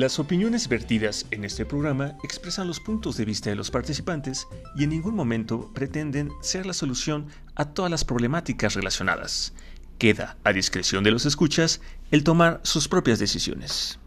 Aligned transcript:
Las 0.00 0.18
opiniones 0.18 0.66
vertidas 0.66 1.26
en 1.30 1.44
este 1.44 1.66
programa 1.66 2.16
expresan 2.24 2.66
los 2.66 2.80
puntos 2.80 3.18
de 3.18 3.26
vista 3.26 3.50
de 3.50 3.56
los 3.56 3.70
participantes 3.70 4.48
y 4.74 4.84
en 4.84 4.88
ningún 4.88 5.14
momento 5.14 5.70
pretenden 5.74 6.30
ser 6.40 6.64
la 6.64 6.72
solución 6.72 7.26
a 7.54 7.74
todas 7.74 7.90
las 7.90 8.02
problemáticas 8.02 8.72
relacionadas. 8.72 9.52
Queda 9.98 10.38
a 10.42 10.54
discreción 10.54 11.04
de 11.04 11.10
los 11.10 11.26
escuchas 11.26 11.82
el 12.10 12.24
tomar 12.24 12.62
sus 12.62 12.88
propias 12.88 13.18
decisiones. 13.18 13.98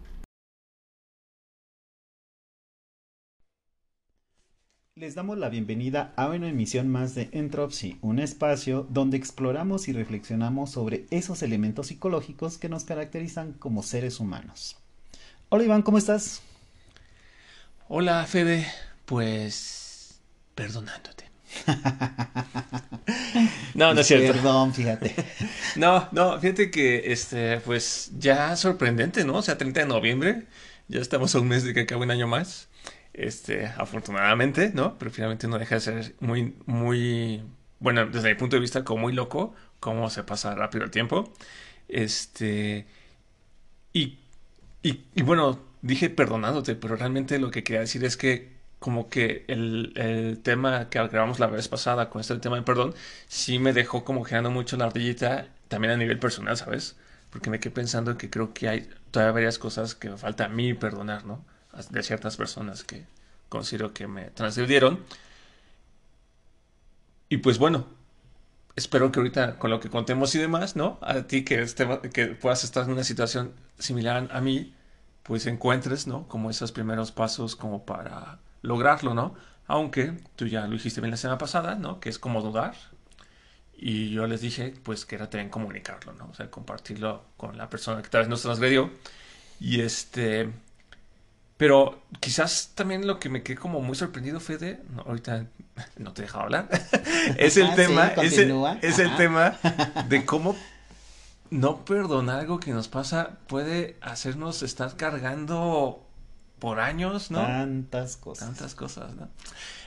Les 4.96 5.14
damos 5.14 5.38
la 5.38 5.50
bienvenida 5.50 6.12
a 6.16 6.28
una 6.28 6.50
emisión 6.50 6.89
más 6.89 7.14
de 7.14 7.30
Entropsy, 7.34 7.99
un 8.02 8.18
espacio 8.18 8.88
donde 8.90 9.18
exploramos 9.18 9.88
y 9.88 9.94
reflexionamos 9.94 10.71
sobre 10.71 11.05
esos 11.12 11.44
elementos 11.44 11.85
psicológicos 11.85 12.57
que 12.57 12.68
nos 12.68 12.84
caracterizan 12.84 13.54
como 13.54 13.84
seres 13.84 14.20
humanos. 14.20 14.83
Hola 15.55 15.66
Iván, 15.66 15.84
¿cómo 15.84 15.99
estás? 15.99 16.41
Hola 17.88 18.25
Fede, 18.25 18.66
pues 19.05 20.20
perdonándote. 20.55 21.29
no, 23.76 23.93
no 23.93 24.02
es 24.02 24.07
cierto. 24.07 24.34
Perdón, 24.34 24.73
fíjate. 24.73 25.13
no, 25.76 26.09
no, 26.12 26.39
fíjate 26.39 26.71
que 26.71 27.12
este, 27.12 27.59
pues 27.59 28.13
ya 28.17 28.55
sorprendente, 28.55 29.26
¿no? 29.26 29.35
O 29.35 29.41
sea, 29.43 29.55
30 29.55 29.81
de 29.81 29.85
noviembre, 29.85 30.48
ya 30.88 30.99
estamos 30.99 31.35
a 31.35 31.39
un 31.39 31.49
mes 31.49 31.63
de 31.63 31.76
que 31.76 31.81
acabe 31.81 32.01
un 32.01 32.09
año 32.09 32.26
más. 32.26 32.67
Este, 33.13 33.67
afortunadamente, 33.67 34.71
¿no? 34.73 34.98
Pero 34.98 35.12
finalmente 35.12 35.48
no 35.48 35.59
deja 35.59 35.76
de 35.76 35.81
ser 35.81 36.15
muy, 36.20 36.55
muy, 36.65 37.43
bueno, 37.77 38.07
desde 38.07 38.29
mi 38.29 38.35
punto 38.40 38.55
de 38.55 38.59
vista, 38.59 38.84
como 38.84 39.04
muy 39.04 39.13
loco, 39.13 39.54
cómo 39.79 40.10
se 40.10 40.23
pasa 40.23 40.55
rápido 40.55 40.84
el 40.84 40.90
tiempo. 40.90 41.32
Este, 41.88 42.88
y 43.93 44.17
y, 44.84 45.21
bueno, 45.23 45.59
dije 45.81 46.09
perdonándote, 46.09 46.76
pero 46.76 46.95
realmente 46.95 47.39
lo 47.39 47.51
que 47.51 47.63
quería 47.63 47.81
decir 47.81 48.03
es 48.03 48.17
que 48.17 48.51
como 48.79 49.09
que 49.09 49.45
el, 49.48 49.93
el, 49.95 50.39
tema 50.39 50.89
que 50.89 50.99
grabamos 51.07 51.39
la 51.39 51.48
vez 51.48 51.70
pasada 51.70 52.09
con 52.09 52.20
este 52.20 52.37
tema 52.39 52.57
de 52.57 52.63
perdón, 52.63 52.93
sí 53.27 53.57
me 53.57 53.71
dejó 53.71 54.04
como 54.04 54.26
generando 54.26 54.51
mucho 54.51 54.76
la 54.76 54.85
ardillita, 54.85 55.48
también 55.70 55.93
a 55.93 55.98
nivel 55.98 56.20
personal, 56.20 56.57
¿sabes? 56.57 56.98
Porque 57.29 57.49
me 57.49 57.59
quedé 57.59 57.73
pensando 57.73 58.17
que 58.17 58.29
creo 58.29 58.54
que 58.54 58.67
hay 58.67 58.89
todavía 59.11 59.31
varias 59.31 59.57
cosas 59.57 59.95
que 59.95 60.09
me 60.09 60.17
falta 60.17 60.45
a 60.45 60.49
mí 60.49 60.73
perdonar, 60.73 61.26
¿no? 61.26 61.43
De 61.89 62.04
ciertas 62.04 62.37
personas 62.37 62.84
que 62.84 63.05
considero 63.49 63.93
que 63.93 64.07
me 64.07 64.31
transgredieron. 64.31 65.00
Y 67.29 67.38
pues 67.38 67.57
bueno, 67.57 67.88
espero 68.75 69.12
que 69.12 69.19
ahorita 69.19 69.57
con 69.59 69.69
lo 69.69 69.79
que 69.79 69.90
contemos 69.90 70.34
y 70.35 70.40
demás, 70.40 70.75
¿no? 70.75 71.00
A 71.02 71.24
ti 71.24 71.44
que, 71.44 71.62
este, 71.62 71.88
que 72.13 72.28
puedas 72.28 72.63
estar 72.63 72.85
en 72.85 72.91
una 72.91 73.03
situación 73.03 73.53
similar 73.78 74.29
a 74.31 74.41
mí, 74.41 74.74
pues 75.24 75.46
encuentres, 75.46 76.07
¿no? 76.07 76.28
Como 76.28 76.50
esos 76.50 76.72
primeros 76.72 77.12
pasos 77.12 77.56
como 77.56 77.85
para 77.85 78.40
lograrlo, 78.62 79.13
¿no? 79.13 79.35
Aunque 79.68 80.18
tú 80.35 80.47
ya 80.47 80.68
lo 80.68 80.74
dijiste 80.74 81.01
bien 81.01 81.12
la 81.12 81.18
semana 81.18 81.38
pasada, 81.38 81.75
¿no? 81.75 82.00
Que 82.00 82.09
es 82.09 82.19
como 82.19 82.41
dudar. 82.41 82.75
Y 83.75 84.12
yo 84.12 84.28
les 84.28 84.41
dije, 84.41 84.74
pues 84.84 85.06
que 85.06 85.16
era 85.16 85.29
también 85.29 85.50
comunicarlo, 85.50 86.13
¿no? 86.13 86.29
O 86.29 86.34
sea, 86.34 86.50
compartirlo 86.50 87.25
con 87.38 87.57
la 87.57 87.69
persona 87.69 88.01
que 88.01 88.09
tal 88.09 88.22
vez 88.22 88.29
nos 88.29 88.41
transgredió. 88.41 88.91
Y 89.59 89.81
este, 89.81 90.51
pero 91.57 92.01
quizás 92.19 92.72
también 92.75 93.07
lo 93.07 93.19
que 93.19 93.29
me 93.29 93.44
quedé 93.44 93.57
como 93.57 93.81
muy 93.81 93.96
sorprendido, 93.96 94.40
Fede, 94.40 94.81
no, 94.90 95.03
ahorita 95.03 95.46
no 95.97 96.13
te 96.13 96.22
he 96.22 96.25
dejado 96.25 96.44
hablar, 96.45 96.69
es 97.38 97.57
el 97.57 97.73
tema, 97.75 98.07
es, 98.07 98.38
el, 98.38 98.53
es 98.81 99.00
el 99.00 99.16
tema 99.16 99.57
de 100.09 100.25
cómo 100.25 100.56
no 101.50 101.85
perdonar 101.85 102.40
algo 102.40 102.59
que 102.59 102.72
nos 102.72 102.88
pasa 102.88 103.38
puede 103.47 103.97
hacernos 104.01 104.63
estar 104.63 104.95
cargando 104.95 106.03
por 106.57 106.79
años, 106.79 107.29
¿no? 107.29 107.41
Tantas 107.41 108.17
cosas. 108.17 108.47
Tantas 108.47 108.73
cosas, 108.73 109.13
¿no? 109.16 109.29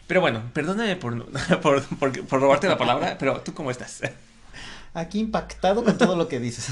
Pero 0.06 0.20
bueno, 0.20 0.42
perdóname 0.52 0.94
por, 0.96 1.26
por, 1.60 1.82
por 2.26 2.40
robarte 2.40 2.68
la 2.68 2.78
palabra, 2.78 3.16
pero 3.18 3.40
¿tú 3.40 3.54
cómo 3.54 3.70
estás? 3.70 4.02
Aquí 4.94 5.18
impactado 5.18 5.84
con 5.84 5.98
todo 5.98 6.16
lo 6.16 6.28
que 6.28 6.38
dices. 6.38 6.68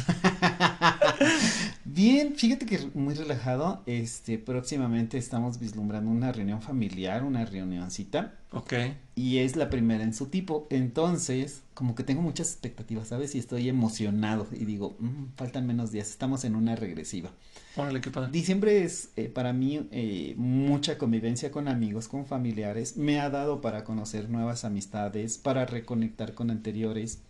Bien, 1.94 2.34
fíjate 2.34 2.66
que 2.66 2.90
muy 2.94 3.14
relajado. 3.14 3.84
Este, 3.86 4.36
próximamente 4.36 5.16
estamos 5.16 5.60
vislumbrando 5.60 6.10
una 6.10 6.32
reunión 6.32 6.60
familiar, 6.60 7.22
una 7.22 7.44
reunioncita. 7.44 8.34
Ok. 8.50 8.72
Y 9.14 9.38
es 9.38 9.54
la 9.54 9.70
primera 9.70 10.02
en 10.02 10.12
su 10.12 10.26
tipo. 10.26 10.66
Entonces, 10.70 11.62
como 11.72 11.94
que 11.94 12.02
tengo 12.02 12.20
muchas 12.20 12.48
expectativas, 12.48 13.06
¿sabes? 13.06 13.36
Y 13.36 13.38
estoy 13.38 13.68
emocionado. 13.68 14.48
Y 14.50 14.64
digo, 14.64 14.96
mm, 14.98 15.36
faltan 15.36 15.68
menos 15.68 15.92
días, 15.92 16.10
estamos 16.10 16.44
en 16.44 16.56
una 16.56 16.74
regresiva. 16.74 17.30
Órale, 17.76 18.00
qué 18.00 18.10
padre. 18.10 18.32
Diciembre 18.32 18.82
es 18.82 19.10
eh, 19.14 19.28
para 19.28 19.52
mí 19.52 19.86
eh, 19.92 20.34
mucha 20.36 20.98
convivencia 20.98 21.52
con 21.52 21.68
amigos, 21.68 22.08
con 22.08 22.26
familiares. 22.26 22.96
Me 22.96 23.20
ha 23.20 23.30
dado 23.30 23.60
para 23.60 23.84
conocer 23.84 24.28
nuevas 24.28 24.64
amistades, 24.64 25.38
para 25.38 25.64
reconectar 25.64 26.34
con 26.34 26.50
anteriores. 26.50 27.20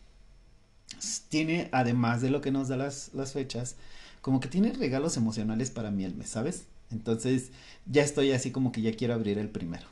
Tiene, 1.29 1.69
además 1.71 2.23
de 2.23 2.31
lo 2.31 2.41
que 2.41 2.51
nos 2.51 2.69
da 2.69 2.79
las, 2.79 3.11
las 3.13 3.35
fechas, 3.35 3.77
como 4.25 4.41
que 4.41 4.49
tiene 4.49 4.73
regalos 4.73 5.19
emocionales 5.19 5.71
para 5.71 5.91
mí 5.91 6.03
el 6.03 6.15
mes, 6.15 6.31
¿sabes? 6.31 6.67
Entonces, 6.91 7.51
ya 7.85 8.03
estoy 8.03 8.33
así 8.33 8.53
como 8.53 8.73
que 8.73 8.81
ya 8.81 8.91
quiero 8.97 9.13
abrir 9.13 9.37
el 9.37 9.51
primero. 9.51 9.85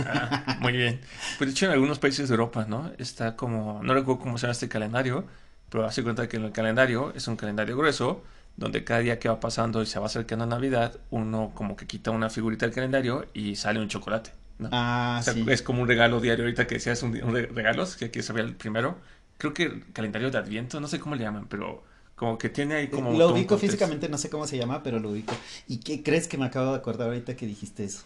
Ah, 0.00 0.58
muy 0.60 0.72
bien. 0.72 1.00
Pues 1.38 1.46
de 1.46 1.52
hecho 1.52 1.66
en 1.66 1.72
algunos 1.72 2.00
países 2.00 2.28
de 2.28 2.32
Europa, 2.32 2.66
¿no? 2.68 2.90
Está 2.98 3.36
como, 3.36 3.80
no 3.84 3.94
recuerdo 3.94 4.20
cómo 4.20 4.38
se 4.38 4.42
llama 4.42 4.52
este 4.54 4.68
calendario, 4.68 5.24
pero 5.70 5.86
hace 5.86 6.02
cuenta 6.02 6.28
que 6.28 6.36
el 6.36 6.50
calendario 6.50 7.12
es 7.14 7.28
un 7.28 7.36
calendario 7.36 7.76
grueso, 7.76 8.24
donde 8.56 8.82
cada 8.82 8.98
día 8.98 9.20
que 9.20 9.28
va 9.28 9.38
pasando 9.38 9.80
y 9.82 9.86
se 9.86 10.00
va 10.00 10.06
acercando 10.06 10.46
a 10.46 10.48
Navidad, 10.48 10.98
uno 11.10 11.52
como 11.54 11.76
que 11.76 11.86
quita 11.86 12.10
una 12.10 12.28
figurita 12.28 12.66
del 12.66 12.74
calendario 12.74 13.26
y 13.34 13.54
sale 13.54 13.78
un 13.78 13.86
chocolate. 13.86 14.32
¿no? 14.58 14.68
Ah, 14.72 15.20
sí. 15.22 15.44
Es 15.46 15.62
como 15.62 15.82
un 15.82 15.86
regalo 15.86 16.20
diario 16.20 16.44
ahorita 16.44 16.66
que 16.66 16.74
decías 16.74 17.04
un, 17.04 17.22
un 17.22 17.32
regalo, 17.54 17.86
que 17.96 18.06
aquí 18.06 18.20
sabía 18.20 18.42
el 18.42 18.56
primero. 18.56 18.98
Creo 19.38 19.54
que 19.54 19.84
calendario 19.92 20.32
de 20.32 20.38
Adviento, 20.38 20.80
no 20.80 20.88
sé 20.88 20.98
cómo 20.98 21.14
le 21.14 21.22
llaman, 21.22 21.46
pero 21.48 21.84
como 22.16 22.38
que 22.38 22.48
tiene 22.48 22.74
ahí 22.74 22.88
como... 22.88 23.12
Lo 23.12 23.32
ubico 23.32 23.58
físicamente, 23.58 24.08
no 24.08 24.18
sé 24.18 24.30
cómo 24.30 24.46
se 24.46 24.56
llama, 24.56 24.82
pero 24.82 24.98
lo 24.98 25.10
ubico. 25.10 25.34
¿Y 25.68 25.78
qué 25.78 26.02
crees 26.02 26.26
que 26.26 26.38
me 26.38 26.46
acabo 26.46 26.72
de 26.72 26.78
acordar 26.78 27.08
ahorita 27.08 27.36
que 27.36 27.46
dijiste 27.46 27.84
eso? 27.84 28.00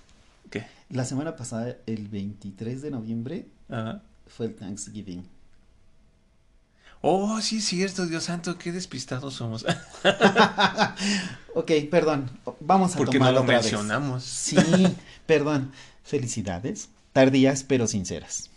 ¿Qué? 0.50 0.66
La 0.90 1.04
semana 1.04 1.36
pasada, 1.36 1.76
el 1.86 2.08
23 2.08 2.82
de 2.82 2.90
noviembre, 2.90 3.46
fue 4.26 4.46
el 4.46 4.56
Thanksgiving. 4.56 5.24
Oh, 7.02 7.40
sí 7.40 7.58
es 7.58 7.64
cierto, 7.64 8.04
Dios 8.06 8.24
santo, 8.24 8.58
qué 8.58 8.72
despistados 8.72 9.34
somos. 9.34 9.64
ok, 11.54 11.72
perdón, 11.90 12.30
vamos 12.58 12.94
a 12.94 12.98
Porque 12.98 13.18
no 13.18 13.32
lo 13.32 13.44
mencionamos. 13.44 14.24
Sí, 14.24 14.56
perdón. 15.26 15.72
Felicidades, 16.02 16.88
tardías 17.12 17.62
pero 17.62 17.86
sinceras. 17.86 18.50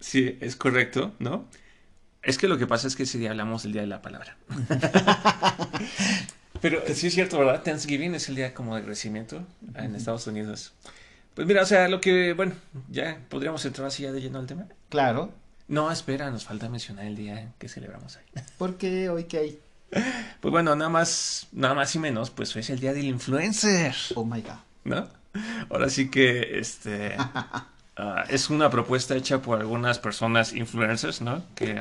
Sí, 0.00 0.36
es 0.40 0.56
correcto, 0.56 1.12
¿no? 1.20 1.46
Es 2.22 2.38
que 2.38 2.48
lo 2.48 2.56
que 2.56 2.66
pasa 2.66 2.86
es 2.86 2.96
que 2.96 3.02
ese 3.02 3.18
día 3.18 3.30
hablamos 3.30 3.64
del 3.64 3.72
Día 3.72 3.82
de 3.82 3.88
la 3.88 4.00
Palabra. 4.00 4.36
Pero 6.60 6.80
sí 6.94 7.08
es 7.08 7.14
cierto, 7.14 7.38
¿verdad? 7.38 7.62
Thanksgiving 7.64 8.14
es 8.14 8.28
el 8.28 8.36
día 8.36 8.54
como 8.54 8.74
de 8.74 8.80
agradecimiento 8.82 9.44
en 9.74 9.96
Estados 9.96 10.28
Unidos. 10.28 10.72
Pues 11.34 11.48
mira, 11.48 11.62
o 11.62 11.66
sea, 11.66 11.88
lo 11.88 12.00
que, 12.00 12.34
bueno, 12.34 12.52
ya 12.88 13.18
podríamos 13.28 13.64
entrar 13.64 13.88
así 13.88 14.04
ya 14.04 14.12
de 14.12 14.20
lleno 14.20 14.38
al 14.38 14.46
tema. 14.46 14.66
Claro. 14.88 15.32
No, 15.66 15.90
espera, 15.90 16.30
nos 16.30 16.44
falta 16.44 16.68
mencionar 16.68 17.06
el 17.06 17.16
día 17.16 17.52
que 17.58 17.68
celebramos 17.68 18.16
ahí. 18.16 18.24
¿Por 18.58 18.76
qué? 18.76 19.08
¿Hoy 19.08 19.24
qué 19.24 19.38
hay? 19.38 19.60
Pues 20.40 20.52
bueno, 20.52 20.76
nada 20.76 20.90
más, 20.90 21.48
nada 21.50 21.74
más 21.74 21.94
y 21.96 21.98
menos, 21.98 22.30
pues 22.30 22.54
es 22.54 22.70
el 22.70 22.78
día 22.78 22.92
del 22.92 23.06
influencer. 23.06 23.94
Oh 24.14 24.24
my 24.24 24.40
god. 24.40 24.58
¿No? 24.84 25.08
Ahora 25.70 25.88
sí 25.90 26.10
que, 26.10 26.58
este, 26.60 27.16
Ah, 28.04 28.24
es 28.28 28.50
una 28.50 28.68
propuesta 28.68 29.14
hecha 29.14 29.42
por 29.42 29.60
algunas 29.60 30.00
personas 30.00 30.54
influencers, 30.54 31.20
¿no? 31.20 31.44
Que, 31.54 31.80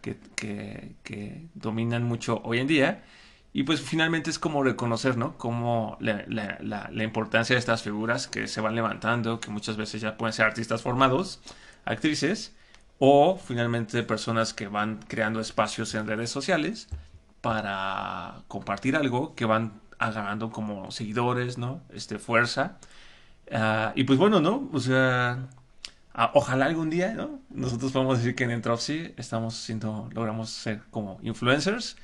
que, 0.00 0.96
que, 1.04 1.46
dominan 1.54 2.02
mucho 2.02 2.40
hoy 2.42 2.58
en 2.58 2.66
día. 2.66 3.04
Y 3.52 3.62
pues 3.62 3.80
finalmente 3.80 4.28
es 4.28 4.40
como 4.40 4.64
reconocer, 4.64 5.16
¿no? 5.16 5.38
Como 5.38 5.96
la, 6.00 6.24
la, 6.26 6.58
la, 6.90 7.04
importancia 7.04 7.54
de 7.54 7.60
estas 7.60 7.82
figuras 7.82 8.26
que 8.26 8.48
se 8.48 8.60
van 8.60 8.74
levantando, 8.74 9.38
que 9.38 9.50
muchas 9.50 9.76
veces 9.76 10.00
ya 10.00 10.16
pueden 10.16 10.32
ser 10.32 10.46
artistas 10.46 10.82
formados, 10.82 11.40
actrices, 11.84 12.52
o 12.98 13.38
finalmente 13.38 14.02
personas 14.02 14.52
que 14.52 14.66
van 14.66 14.98
creando 15.06 15.38
espacios 15.40 15.94
en 15.94 16.08
redes 16.08 16.28
sociales 16.28 16.88
para 17.40 18.42
compartir 18.48 18.96
algo 18.96 19.36
que 19.36 19.44
van 19.44 19.80
agarrando 19.98 20.50
como 20.50 20.90
seguidores, 20.90 21.56
¿no? 21.56 21.82
Este, 21.90 22.18
fuerza. 22.18 22.78
Ah, 23.50 23.92
y 23.94 24.04
pues 24.04 24.18
bueno, 24.18 24.40
¿no? 24.40 24.68
O 24.72 24.80
sea, 24.80 25.48
ah, 26.14 26.30
ojalá 26.34 26.66
algún 26.66 26.90
día, 26.90 27.14
¿no? 27.14 27.40
Nosotros 27.50 27.92
podemos 27.92 28.18
decir 28.18 28.34
que 28.34 28.44
en 28.44 28.50
Entropsy 28.50 29.14
estamos 29.16 29.54
siendo, 29.54 30.08
logramos 30.12 30.50
ser 30.50 30.82
como 30.90 31.18
influencers, 31.22 31.96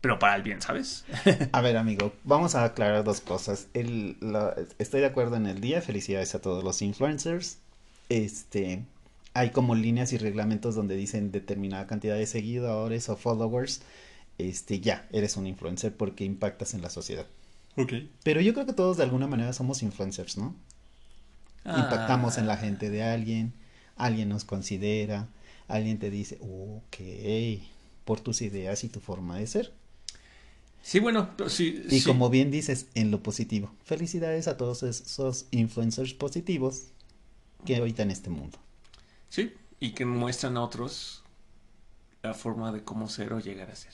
pero 0.00 0.18
para 0.18 0.36
el 0.36 0.42
bien, 0.42 0.62
¿sabes? 0.62 1.04
a 1.52 1.60
ver, 1.60 1.76
amigo, 1.76 2.12
vamos 2.24 2.54
a 2.54 2.64
aclarar 2.64 3.04
dos 3.04 3.20
cosas. 3.20 3.68
El, 3.74 4.16
estoy 4.78 5.00
de 5.00 5.06
acuerdo 5.06 5.36
en 5.36 5.46
el 5.46 5.60
día, 5.60 5.82
felicidades 5.82 6.34
a 6.34 6.40
todos 6.40 6.64
los 6.64 6.82
influencers. 6.82 7.58
Este, 8.08 8.84
hay 9.34 9.50
como 9.50 9.74
líneas 9.74 10.12
y 10.12 10.18
reglamentos 10.18 10.74
donde 10.74 10.96
dicen 10.96 11.32
determinada 11.32 11.86
cantidad 11.86 12.16
de 12.16 12.26
seguidores 12.26 13.08
o 13.08 13.16
followers. 13.16 13.82
Este, 14.38 14.80
ya, 14.80 15.06
eres 15.12 15.36
un 15.36 15.46
influencer 15.46 15.94
porque 15.94 16.24
impactas 16.24 16.72
en 16.72 16.82
la 16.82 16.90
sociedad. 16.90 17.26
Ok. 17.76 17.92
Pero 18.24 18.40
yo 18.40 18.54
creo 18.54 18.66
que 18.66 18.72
todos 18.72 18.96
de 18.96 19.04
alguna 19.04 19.26
manera 19.26 19.52
somos 19.52 19.82
influencers, 19.82 20.38
¿no? 20.38 20.56
Impactamos 21.64 22.38
en 22.38 22.46
la 22.46 22.54
Ah. 22.54 22.58
gente 22.58 22.90
de 22.90 23.02
alguien, 23.02 23.52
alguien 23.96 24.28
nos 24.28 24.44
considera, 24.44 25.28
alguien 25.68 25.98
te 25.98 26.10
dice, 26.10 26.38
ok, 26.40 26.96
por 28.04 28.20
tus 28.20 28.42
ideas 28.42 28.82
y 28.84 28.88
tu 28.88 29.00
forma 29.00 29.36
de 29.38 29.46
ser. 29.46 29.72
Sí, 30.82 30.98
bueno, 30.98 31.28
sí. 31.48 31.84
Y 31.90 32.00
sí. 32.00 32.06
como 32.06 32.30
bien 32.30 32.50
dices, 32.50 32.86
en 32.94 33.10
lo 33.10 33.22
positivo. 33.22 33.70
Felicidades 33.84 34.48
a 34.48 34.56
todos 34.56 34.82
esos 34.82 35.44
influencers 35.50 36.14
positivos 36.14 36.84
que 37.66 37.76
habitan 37.76 38.10
este 38.10 38.30
mundo. 38.30 38.58
Sí, 39.28 39.52
y 39.78 39.90
que 39.92 40.06
muestran 40.06 40.56
a 40.56 40.62
otros 40.62 41.22
la 42.22 42.32
forma 42.34 42.72
de 42.72 42.82
cómo 42.82 43.08
ser 43.10 43.32
o 43.34 43.40
llegar 43.40 43.70
a 43.70 43.76
ser. 43.76 43.92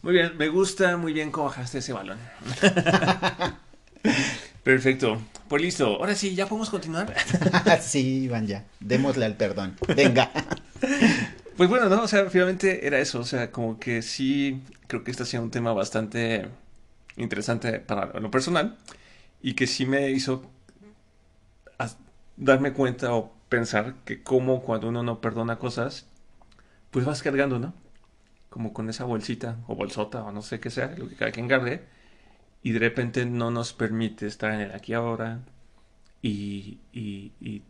Muy 0.00 0.14
bien, 0.14 0.36
me 0.38 0.48
gusta 0.48 0.96
muy 0.96 1.12
bien 1.12 1.30
cómo 1.30 1.48
bajaste 1.48 1.78
ese 1.78 1.92
balón. 1.92 2.18
Perfecto. 4.62 5.20
Pues 5.48 5.62
listo. 5.62 5.86
Ahora 5.86 6.14
sí, 6.14 6.34
ya 6.34 6.46
podemos 6.46 6.70
continuar. 6.70 7.14
sí, 7.80 8.24
Iván, 8.24 8.46
ya. 8.46 8.64
Démosle 8.80 9.24
al 9.24 9.36
perdón. 9.36 9.76
Venga. 9.94 10.30
Pues 11.54 11.68
bueno, 11.68 11.90
¿no? 11.90 12.02
O 12.02 12.08
sea, 12.08 12.30
finalmente 12.30 12.86
era 12.86 12.98
eso. 12.98 13.20
O 13.20 13.24
sea, 13.24 13.50
como 13.50 13.78
que 13.78 14.00
sí, 14.00 14.62
creo 14.86 15.04
que 15.04 15.10
este 15.10 15.22
ha 15.22 15.26
sido 15.26 15.42
un 15.42 15.50
tema 15.50 15.74
bastante 15.74 16.48
interesante 17.16 17.78
para 17.78 18.18
lo 18.18 18.30
personal 18.30 18.78
y 19.42 19.52
que 19.52 19.66
sí 19.66 19.84
me 19.84 20.10
hizo 20.10 20.50
darme 22.36 22.72
cuenta 22.72 23.14
o 23.14 23.32
pensar 23.48 23.96
que 24.04 24.22
como 24.22 24.62
cuando 24.62 24.88
uno 24.88 25.02
no 25.02 25.20
perdona 25.20 25.58
cosas, 25.58 26.06
pues 26.90 27.04
vas 27.04 27.22
cargando, 27.22 27.58
¿no? 27.58 27.74
Como 28.50 28.72
con 28.72 28.88
esa 28.88 29.04
bolsita 29.04 29.58
o 29.66 29.74
bolsota 29.74 30.24
o 30.24 30.32
no 30.32 30.42
sé 30.42 30.60
qué 30.60 30.70
sea, 30.70 30.94
lo 30.96 31.08
que 31.08 31.16
cada 31.16 31.30
quien 31.32 31.48
cargue, 31.48 31.82
y 32.62 32.72
de 32.72 32.78
repente 32.78 33.26
no 33.26 33.50
nos 33.50 33.72
permite 33.72 34.26
estar 34.26 34.52
en 34.52 34.60
el 34.60 34.72
aquí 34.72 34.92
ahora 34.94 35.40
y, 36.22 36.78
y- 36.92 37.32
y 37.40 37.62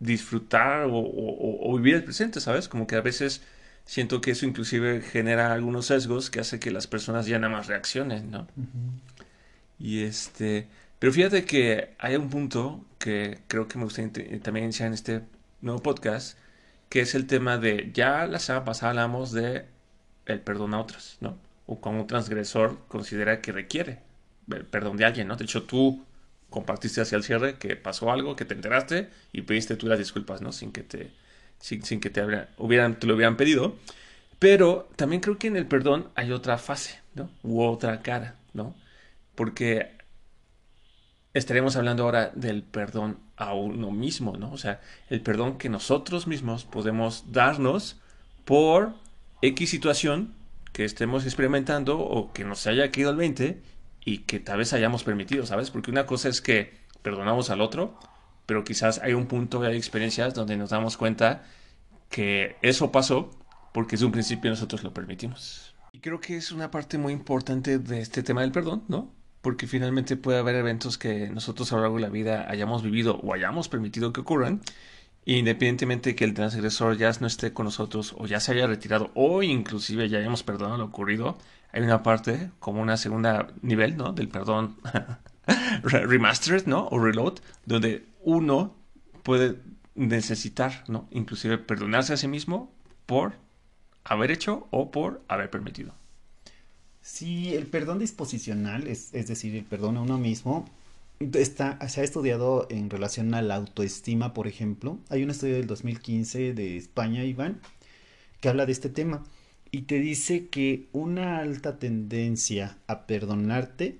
disfrutar 0.00 0.84
o, 0.86 0.96
o- 0.96 1.00
o- 1.00 1.72
o 1.72 1.76
vivir 1.76 1.94
el 1.96 2.04
presente, 2.04 2.40
¿sabes? 2.40 2.68
Como 2.68 2.86
que 2.86 2.96
a 2.96 3.00
veces 3.00 3.42
siento 3.84 4.20
que 4.20 4.30
eso 4.32 4.46
inclusive 4.46 5.02
genera 5.02 5.52
algunos 5.52 5.86
sesgos 5.86 6.30
que 6.30 6.40
hace 6.40 6.58
que 6.60 6.70
las 6.70 6.86
personas 6.86 7.26
ya 7.26 7.38
nada 7.38 7.52
más 7.54 7.66
reaccionen, 7.68 8.30
¿no? 8.30 8.46
Y 9.78 10.02
este, 10.04 10.68
pero 10.98 11.12
fíjate 11.12 11.44
que 11.44 11.90
hay 11.98 12.16
un 12.16 12.30
punto 12.30 12.84
que 12.98 13.38
creo 13.48 13.68
que 13.68 13.78
me 13.78 13.84
gustaría 13.84 14.10
int- 14.12 14.42
también 14.42 14.64
iniciar 14.64 14.88
en 14.88 14.94
este 14.94 15.22
nuevo 15.60 15.82
podcast, 15.82 16.38
que 16.88 17.00
es 17.00 17.14
el 17.14 17.26
tema 17.26 17.58
de, 17.58 17.90
ya 17.92 18.26
la 18.26 18.38
semana 18.38 18.64
pasada 18.64 18.90
hablamos 18.90 19.32
de 19.32 19.66
el 20.26 20.40
perdón 20.40 20.74
a 20.74 20.80
otros, 20.80 21.18
¿no? 21.20 21.36
O 21.66 21.80
cuando 21.80 22.02
un 22.02 22.06
transgresor 22.06 22.78
considera 22.88 23.40
que 23.40 23.52
requiere 23.52 23.98
perdón 24.70 24.96
de 24.96 25.04
alguien, 25.04 25.28
¿no? 25.28 25.36
De 25.36 25.44
hecho, 25.44 25.64
tú 25.64 26.04
compartiste 26.50 27.00
hacia 27.00 27.16
el 27.16 27.24
cierre 27.24 27.58
que 27.58 27.76
pasó 27.76 28.12
algo, 28.12 28.36
que 28.36 28.44
te 28.44 28.54
enteraste 28.54 29.10
y 29.32 29.42
pediste 29.42 29.76
tú 29.76 29.86
las 29.86 29.98
disculpas, 29.98 30.40
¿no? 30.40 30.52
Sin 30.52 30.72
que 30.72 30.82
te, 30.82 31.10
sin, 31.58 31.82
sin 31.82 32.00
que 32.00 32.10
te 32.10 32.22
hubieran, 32.58 32.98
te 32.98 33.06
lo 33.06 33.14
hubieran 33.14 33.36
pedido. 33.36 33.76
Pero 34.38 34.88
también 34.96 35.20
creo 35.20 35.38
que 35.38 35.46
en 35.46 35.56
el 35.56 35.66
perdón 35.66 36.08
hay 36.14 36.32
otra 36.32 36.58
fase, 36.58 37.00
¿no? 37.14 37.30
U 37.42 37.62
otra 37.62 38.02
cara, 38.02 38.36
¿no? 38.52 38.74
Porque 39.34 39.96
estaremos 41.32 41.76
hablando 41.76 42.04
ahora 42.04 42.30
del 42.34 42.62
perdón 42.62 43.18
a 43.36 43.54
uno 43.54 43.90
mismo, 43.90 44.36
¿no? 44.36 44.52
O 44.52 44.58
sea, 44.58 44.80
el 45.10 45.20
perdón 45.20 45.58
que 45.58 45.68
nosotros 45.68 46.26
mismos 46.26 46.64
podemos 46.64 47.32
darnos 47.32 48.00
por 48.44 48.94
X 49.42 49.70
situación 49.70 50.34
que 50.72 50.84
estemos 50.84 51.24
experimentando 51.24 51.98
o 51.98 52.32
que 52.32 52.44
nos 52.44 52.66
haya 52.66 52.90
caído 52.90 53.10
el 53.10 53.16
20 53.16 53.62
y 54.04 54.18
que 54.18 54.40
tal 54.40 54.58
vez 54.58 54.72
hayamos 54.72 55.04
permitido, 55.04 55.46
¿sabes? 55.46 55.70
Porque 55.70 55.90
una 55.90 56.06
cosa 56.06 56.28
es 56.28 56.40
que 56.40 56.72
perdonamos 57.02 57.50
al 57.50 57.60
otro, 57.60 57.98
pero 58.46 58.64
quizás 58.64 59.00
hay 59.02 59.14
un 59.14 59.26
punto, 59.26 59.62
hay 59.62 59.76
experiencias 59.76 60.34
donde 60.34 60.56
nos 60.56 60.70
damos 60.70 60.96
cuenta 60.96 61.44
que 62.10 62.56
eso 62.62 62.92
pasó 62.92 63.30
porque 63.72 63.96
desde 63.96 64.06
un 64.06 64.12
principio 64.12 64.50
nosotros 64.50 64.82
lo 64.84 64.92
permitimos. 64.92 65.74
Y 65.92 66.00
creo 66.00 66.20
que 66.20 66.36
es 66.36 66.52
una 66.52 66.70
parte 66.70 66.98
muy 66.98 67.12
importante 67.12 67.78
de 67.78 68.00
este 68.00 68.22
tema 68.22 68.42
del 68.42 68.52
perdón, 68.52 68.84
¿no? 68.88 69.12
Porque 69.40 69.66
finalmente 69.66 70.16
puede 70.16 70.38
haber 70.38 70.56
eventos 70.56 70.98
que 70.98 71.28
nosotros 71.28 71.72
a 71.72 71.76
lo 71.76 71.82
largo 71.82 71.96
de 71.96 72.02
la 72.02 72.08
vida 72.08 72.46
hayamos 72.48 72.82
vivido 72.82 73.18
o 73.22 73.34
hayamos 73.34 73.68
permitido 73.68 74.12
que 74.12 74.20
ocurran, 74.20 74.60
independientemente 75.24 76.10
de 76.10 76.16
que 76.16 76.24
el 76.24 76.34
transgresor 76.34 76.96
ya 76.96 77.10
no 77.20 77.26
esté 77.26 77.52
con 77.52 77.64
nosotros 77.64 78.14
o 78.18 78.26
ya 78.26 78.40
se 78.40 78.52
haya 78.52 78.66
retirado 78.66 79.10
o 79.14 79.42
inclusive 79.42 80.08
ya 80.08 80.18
hayamos 80.18 80.42
perdonado 80.42 80.78
lo 80.78 80.84
ocurrido, 80.84 81.38
hay 81.74 81.82
una 81.82 82.04
parte 82.04 82.50
como 82.60 82.80
una 82.80 82.96
segunda 82.96 83.48
nivel, 83.60 83.96
¿no? 83.96 84.12
Del 84.12 84.28
perdón 84.28 84.76
remastered, 85.82 86.66
¿no? 86.66 86.86
O 86.86 87.00
reload, 87.00 87.40
donde 87.66 88.06
uno 88.22 88.76
puede 89.24 89.58
necesitar, 89.96 90.84
¿no? 90.86 91.08
Inclusive 91.10 91.58
perdonarse 91.58 92.12
a 92.12 92.16
sí 92.16 92.28
mismo 92.28 92.72
por 93.06 93.34
haber 94.04 94.30
hecho 94.30 94.68
o 94.70 94.92
por 94.92 95.22
haber 95.26 95.50
permitido. 95.50 95.92
Sí, 97.00 97.54
el 97.54 97.66
perdón 97.66 97.98
disposicional, 97.98 98.86
es, 98.86 99.12
es 99.12 99.26
decir, 99.26 99.56
el 99.56 99.64
perdón 99.64 99.96
a 99.96 100.02
uno 100.02 100.16
mismo, 100.16 100.66
está, 101.18 101.76
se 101.88 102.02
ha 102.02 102.04
estudiado 102.04 102.68
en 102.70 102.88
relación 102.88 103.34
a 103.34 103.42
la 103.42 103.56
autoestima, 103.56 104.32
por 104.32 104.46
ejemplo. 104.46 105.00
Hay 105.08 105.24
un 105.24 105.30
estudio 105.30 105.54
del 105.54 105.66
2015 105.66 106.54
de 106.54 106.76
España, 106.76 107.24
Iván, 107.24 107.60
que 108.40 108.48
habla 108.48 108.64
de 108.64 108.72
este 108.72 108.90
tema 108.90 109.24
y 109.74 109.82
te 109.82 109.98
dice 109.98 110.46
que 110.46 110.86
una 110.92 111.38
alta 111.38 111.80
tendencia 111.80 112.78
a 112.86 113.08
perdonarte 113.08 113.98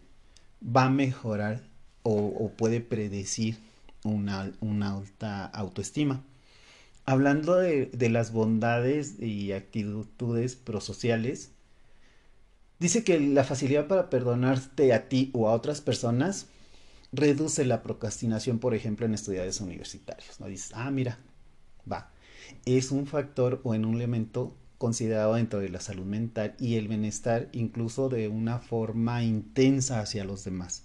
va 0.65 0.85
a 0.85 0.91
mejorar 0.91 1.65
o, 2.05 2.53
puede 2.57 2.81
predecir 2.81 3.59
una, 4.05 4.53
una 4.61 4.95
alta 4.95 5.47
autoestima. 5.47 6.23
Hablando 7.07 7.57
de, 7.57 7.87
de 7.87 8.09
las 8.09 8.31
bondades 8.31 9.21
y 9.21 9.51
actitudes 9.51 10.55
prosociales, 10.55 11.51
Dice 12.79 13.03
que 13.03 13.19
la 13.19 13.45
facilidad 13.45 13.87
para 13.89 14.11
perdonarte 14.11 14.93
a 14.93 15.09
ti 15.09 15.31
o 15.33 15.49
a 15.49 15.55
otras 15.55 15.81
personas 15.81 16.47
reduce 17.13 17.65
la 17.65 17.83
procrastinación, 17.83 18.59
por 18.59 18.75
ejemplo, 18.75 19.07
en 19.07 19.15
estudiantes 19.15 19.61
universitarios. 19.61 20.39
¿no? 20.39 20.47
Dices, 20.47 20.73
ah, 20.75 20.91
mira, 20.91 21.19
va. 21.91 22.11
Es 22.65 22.91
un 22.91 23.07
factor 23.07 23.61
o 23.65 23.75
en 23.75 23.85
un 23.85 23.95
elemento 23.95 24.55
considerado 24.85 25.37
dentro 25.37 25.61
de 25.61 25.71
la 25.71 25.81
salud 25.81 26.05
mental 26.05 26.55
y 26.61 26.75
el 26.75 26.89
bienestar 26.89 27.49
incluso 27.53 28.11
de 28.11 28.29
una 28.29 28.59
forma 28.59 29.25
intensa 29.25 30.01
hacia 30.01 30.25
los 30.25 30.45
demás. 30.45 30.83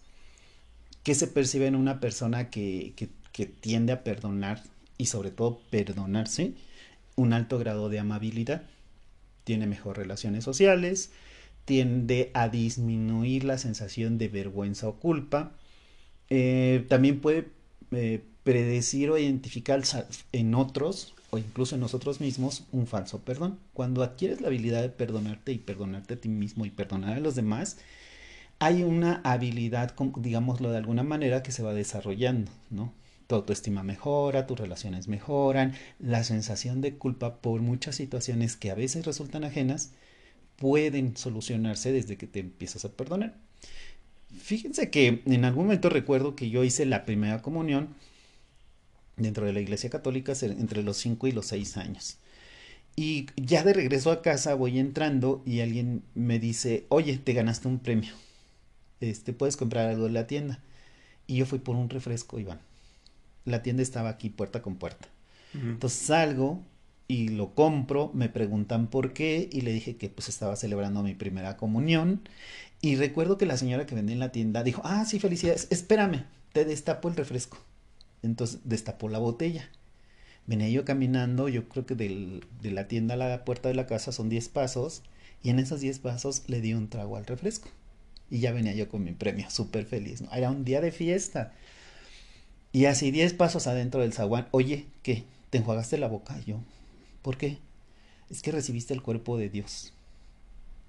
Que 1.03 1.15
se 1.15 1.27
percibe 1.27 1.67
en 1.67 1.75
una 1.75 1.99
persona 1.99 2.49
que, 2.49 2.93
que, 2.95 3.45
tiende 3.45 3.91
a 3.91 4.05
perdonar 4.05 4.63
y 4.97 5.07
sobre 5.07 5.31
todo 5.31 5.59
perdonarse, 5.69 6.53
un 7.17 7.33
alto 7.33 7.59
grado 7.59 7.89
de 7.89 7.99
amabilidad, 7.99 8.63
tiene 9.43 9.67
mejor 9.67 9.97
relaciones 9.97 10.45
sociales, 10.45 11.11
tiende 11.65 12.31
a 12.33 12.47
disminuir 12.47 13.43
la 13.43 13.57
sensación 13.57 14.17
de 14.17 14.29
vergüenza 14.29 14.87
o 14.87 14.95
culpa. 14.95 15.51
Eh, 16.29 16.85
también 16.87 17.19
puede 17.19 17.49
eh, 17.91 18.23
predecir 18.45 19.09
o 19.09 19.17
identificar 19.17 19.83
en 20.31 20.55
otros 20.55 21.15
o 21.31 21.37
incluso 21.37 21.75
en 21.75 21.81
nosotros 21.81 22.21
mismos 22.21 22.63
un 22.71 22.87
falso 22.87 23.19
perdón. 23.19 23.59
Cuando 23.73 24.03
adquieres 24.03 24.41
la 24.41 24.47
habilidad 24.47 24.81
de 24.81 24.89
perdonarte 24.89 25.51
y 25.51 25.57
perdonarte 25.57 26.15
a 26.15 26.17
ti 26.17 26.29
mismo 26.29 26.65
y 26.65 26.69
perdonar 26.69 27.17
a 27.17 27.19
los 27.19 27.35
demás, 27.35 27.77
hay 28.59 28.83
una 28.83 29.21
habilidad, 29.23 29.95
digámoslo 30.17 30.71
de 30.71 30.77
alguna 30.77 31.03
manera, 31.03 31.43
que 31.43 31.51
se 31.51 31.63
va 31.63 31.73
desarrollando, 31.73 32.51
¿no? 32.69 32.93
Tu 33.27 33.35
autoestima 33.35 33.83
mejora, 33.83 34.47
tus 34.47 34.59
relaciones 34.59 35.07
mejoran, 35.07 35.73
la 35.99 36.23
sensación 36.23 36.81
de 36.81 36.95
culpa 36.95 37.37
por 37.37 37.61
muchas 37.61 37.95
situaciones 37.95 38.57
que 38.57 38.71
a 38.71 38.75
veces 38.75 39.05
resultan 39.05 39.43
ajenas, 39.43 39.91
pueden 40.57 41.15
solucionarse 41.15 41.91
desde 41.93 42.17
que 42.17 42.27
te 42.27 42.39
empiezas 42.39 42.83
a 42.85 42.91
perdonar. 42.91 43.35
Fíjense 44.37 44.89
que 44.89 45.21
en 45.25 45.45
algún 45.45 45.65
momento 45.65 45.89
recuerdo 45.89 46.35
que 46.35 46.49
yo 46.49 46.63
hice 46.63 46.85
la 46.85 47.05
primera 47.05 47.41
comunión 47.41 47.89
dentro 49.19 49.45
de 49.45 49.53
la 49.53 49.59
iglesia 49.59 49.89
católica 49.89 50.33
entre 50.41 50.83
los 50.83 50.97
5 50.97 51.27
y 51.27 51.31
los 51.31 51.47
6 51.47 51.77
años. 51.77 52.17
Y 52.95 53.27
ya 53.37 53.63
de 53.63 53.73
regreso 53.73 54.11
a 54.11 54.21
casa 54.21 54.55
voy 54.55 54.79
entrando 54.79 55.41
y 55.45 55.61
alguien 55.61 56.03
me 56.15 56.39
dice, 56.39 56.85
oye, 56.89 57.17
te 57.17 57.33
ganaste 57.33 57.67
un 57.67 57.79
premio. 57.79 58.13
Este, 58.99 59.31
puedes 59.31 59.55
comprar 59.55 59.87
algo 59.87 60.07
en 60.07 60.13
la 60.13 60.27
tienda. 60.27 60.59
Y 61.27 61.37
yo 61.37 61.45
fui 61.45 61.59
por 61.59 61.75
un 61.75 61.89
refresco, 61.89 62.39
Iván. 62.39 62.59
La 63.45 63.63
tienda 63.63 63.83
estaba 63.83 64.09
aquí 64.09 64.29
puerta 64.29 64.61
con 64.61 64.75
puerta. 64.75 65.07
Uh 65.53 65.57
-huh. 65.57 65.69
Entonces 65.71 65.99
salgo, 65.99 66.61
y 67.09 67.29
lo 67.29 67.55
compro, 67.55 68.11
me 68.13 68.29
preguntan 68.29 68.87
por 68.87 69.13
qué 69.13 69.49
y 69.51 69.61
le 69.61 69.73
dije 69.73 69.97
que 69.97 70.09
pues 70.09 70.29
estaba 70.29 70.55
celebrando 70.55 71.01
mi 71.01 71.15
primera 71.15 71.57
comunión 71.57 72.21
y 72.81 72.95
recuerdo 72.97 73.37
que 73.39 73.47
la 73.47 73.57
señora 73.57 73.87
que 73.87 73.95
vendía 73.95 74.13
en 74.13 74.19
la 74.19 74.31
tienda 74.31 74.63
dijo, 74.63 74.83
ah, 74.85 75.03
sí, 75.05 75.19
felicidades, 75.19 75.67
espérame, 75.71 76.25
te 76.53 76.65
destapo 76.65 77.09
el 77.09 77.15
refresco. 77.15 77.57
Entonces 78.23 78.59
destapó 78.63 79.09
la 79.09 79.19
botella. 79.19 79.69
Venía 80.47 80.69
yo 80.69 80.83
caminando, 80.85 81.47
yo 81.47 81.69
creo 81.69 81.85
que 81.85 81.95
de 81.95 82.71
la 82.71 82.87
tienda 82.87 83.13
a 83.13 83.17
la 83.17 83.45
puerta 83.45 83.69
de 83.69 83.75
la 83.75 83.85
casa 83.87 84.11
son 84.11 84.29
10 84.29 84.49
pasos 84.49 85.03
y 85.43 85.51
en 85.51 85.59
esos 85.59 85.79
10 85.81 85.99
pasos 85.99 86.43
le 86.47 86.61
di 86.61 86.73
un 86.73 86.89
trago 86.89 87.17
al 87.17 87.25
refresco. 87.25 87.69
Y 88.31 88.39
ya 88.39 88.51
venía 88.51 88.73
yo 88.73 88.89
con 88.89 89.03
mi 89.03 89.11
premio, 89.11 89.49
súper 89.49 89.85
feliz. 89.85 90.23
Era 90.31 90.51
un 90.51 90.63
día 90.63 90.81
de 90.81 90.91
fiesta. 90.91 91.53
Y 92.71 92.85
así 92.85 93.09
diez 93.09 93.33
pasos 93.33 93.65
adentro 93.65 94.01
del 94.01 94.13
zaguán, 94.13 94.47
oye, 94.51 94.85
¿qué? 95.01 95.23
¿Te 95.49 95.57
enjuagaste 95.57 95.97
la 95.97 96.07
boca? 96.07 96.39
Yo, 96.45 96.59
¿por 97.23 97.37
qué? 97.37 97.57
Es 98.29 98.43
que 98.43 98.51
recibiste 98.51 98.93
el 98.93 99.01
cuerpo 99.01 99.37
de 99.37 99.49
Dios. 99.49 99.93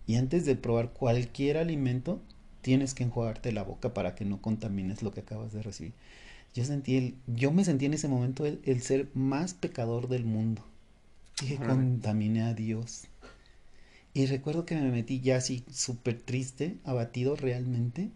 Y 0.06 0.16
antes 0.16 0.44
de 0.44 0.56
probar 0.56 0.90
cualquier 0.92 1.56
alimento, 1.56 2.20
tienes 2.60 2.92
que 2.92 3.04
enjuagarte 3.04 3.52
la 3.52 3.62
boca 3.62 3.94
para 3.94 4.14
que 4.14 4.26
no 4.26 4.42
contamines 4.42 5.02
lo 5.02 5.12
que 5.12 5.20
acabas 5.20 5.52
de 5.54 5.62
recibir. 5.62 5.94
Yo 6.54 6.64
sentí 6.64 6.96
el, 6.96 7.14
yo 7.26 7.52
me 7.52 7.64
sentí 7.64 7.86
en 7.86 7.94
ese 7.94 8.08
momento 8.08 8.44
el, 8.44 8.82
ser 8.82 9.08
más 9.14 9.54
pecador 9.54 10.08
del 10.08 10.24
mundo. 10.24 10.64
Dije, 11.40 11.56
contaminé 11.56 12.42
a 12.42 12.54
Dios. 12.54 13.04
Y 14.12 14.26
recuerdo 14.26 14.66
que 14.66 14.74
me 14.74 14.90
metí 14.90 15.20
ya 15.20 15.36
así 15.36 15.64
súper 15.70 16.20
triste, 16.20 16.76
abatido 16.84 17.36
realmente, 17.36 18.10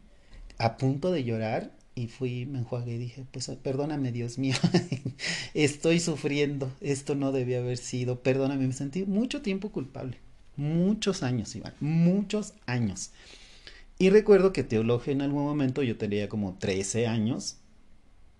a 0.59 0.77
punto 0.77 1.13
de 1.13 1.25
llorar. 1.25 1.73
Y 1.95 2.09
fui, 2.09 2.45
me 2.45 2.59
enjuagué 2.59 2.95
y 2.95 2.99
dije, 2.99 3.25
pues 3.31 3.49
perdóname 3.63 4.11
Dios 4.11 4.37
mío, 4.37 4.57
estoy 5.55 6.01
sufriendo, 6.01 6.73
esto 6.81 7.15
no 7.15 7.31
debía 7.31 7.61
haber 7.61 7.77
sido, 7.77 8.19
perdóname, 8.21 8.67
me 8.67 8.73
sentí 8.73 9.05
mucho 9.05 9.43
tiempo 9.43 9.71
culpable, 9.71 10.19
muchos 10.57 11.23
años, 11.23 11.55
Iván, 11.55 11.75
muchos 11.79 12.55
años. 12.67 13.13
Y 13.97 14.11
recuerdo 14.11 14.53
que 14.53 14.65
teología 14.65 15.13
en 15.13 15.23
algún 15.23 15.45
momento, 15.45 15.85
yo 15.85 15.97
tenía 15.97 16.29
como 16.29 16.55
13 16.55 17.07
años, 17.07 17.59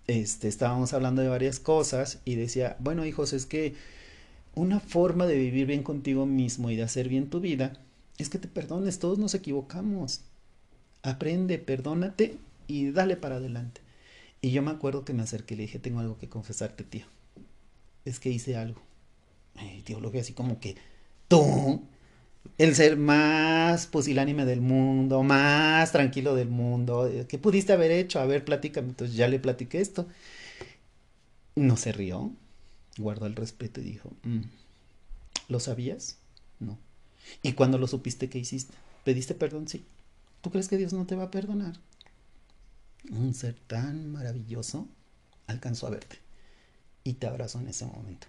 este, 0.07 0.47
estábamos 0.47 0.93
hablando 0.93 1.21
de 1.21 1.29
varias 1.29 1.59
cosas 1.59 2.19
y 2.25 2.35
decía, 2.35 2.75
bueno 2.79 3.05
hijos, 3.05 3.33
es 3.33 3.45
que 3.45 3.75
una 4.53 4.79
forma 4.79 5.25
de 5.25 5.37
vivir 5.37 5.67
bien 5.67 5.83
contigo 5.83 6.25
mismo 6.25 6.69
y 6.69 6.75
de 6.75 6.83
hacer 6.83 7.09
bien 7.09 7.29
tu 7.29 7.39
vida 7.39 7.73
es 8.17 8.29
que 8.29 8.39
te 8.39 8.47
perdones, 8.47 8.99
todos 8.99 9.17
nos 9.17 9.33
equivocamos. 9.33 10.21
Aprende, 11.03 11.57
perdónate 11.57 12.37
y 12.67 12.91
dale 12.91 13.17
para 13.17 13.35
adelante. 13.35 13.81
Y 14.41 14.51
yo 14.51 14.61
me 14.61 14.71
acuerdo 14.71 15.05
que 15.05 15.13
me 15.13 15.23
acerqué 15.23 15.55
y 15.55 15.57
le 15.57 15.63
dije, 15.63 15.79
tengo 15.79 15.99
algo 15.99 16.17
que 16.17 16.29
confesarte, 16.29 16.83
tío. 16.83 17.05
Es 18.05 18.19
que 18.19 18.29
hice 18.29 18.55
algo. 18.55 18.81
Y 19.59 19.81
tío, 19.81 19.99
lo 19.99 20.09
así 20.19 20.33
como 20.33 20.59
que, 20.59 20.75
tú, 21.27 21.81
el 22.57 22.75
ser 22.75 22.97
más 22.97 23.87
pusilánime 23.87 24.45
del 24.45 24.61
mundo, 24.61 25.23
más 25.23 25.91
tranquilo 25.91 26.35
del 26.35 26.49
mundo, 26.49 27.07
eh, 27.07 27.25
¿qué 27.27 27.37
pudiste 27.37 27.73
haber 27.73 27.91
hecho? 27.91 28.19
A 28.19 28.25
ver, 28.25 28.45
platícame. 28.45 28.89
Entonces 28.89 29.15
ya 29.15 29.27
le 29.27 29.39
platiqué 29.39 29.81
esto. 29.81 30.07
No 31.55 31.77
se 31.77 31.91
rió, 31.91 32.31
guardó 32.97 33.25
el 33.25 33.35
respeto 33.35 33.81
y 33.81 33.83
dijo, 33.83 34.11
mm, 34.23 34.41
¿lo 35.49 35.59
sabías? 35.59 36.17
No. 36.59 36.77
¿Y 37.41 37.53
cuando 37.53 37.77
lo 37.77 37.87
supiste, 37.87 38.29
qué 38.29 38.39
hiciste? 38.39 38.75
¿Pediste 39.03 39.33
perdón? 39.35 39.67
Sí. 39.67 39.85
¿Tú 40.41 40.51
crees 40.51 40.67
que 40.67 40.77
Dios 40.77 40.93
no 40.93 41.05
te 41.05 41.15
va 41.15 41.23
a 41.23 41.31
perdonar? 41.31 41.79
Un 43.11 43.33
ser 43.33 43.55
tan 43.67 44.11
maravilloso 44.11 44.87
alcanzó 45.47 45.87
a 45.87 45.91
verte 45.91 46.19
y 47.03 47.13
te 47.13 47.27
abrazó 47.27 47.59
en 47.59 47.67
ese 47.67 47.85
momento. 47.85 48.27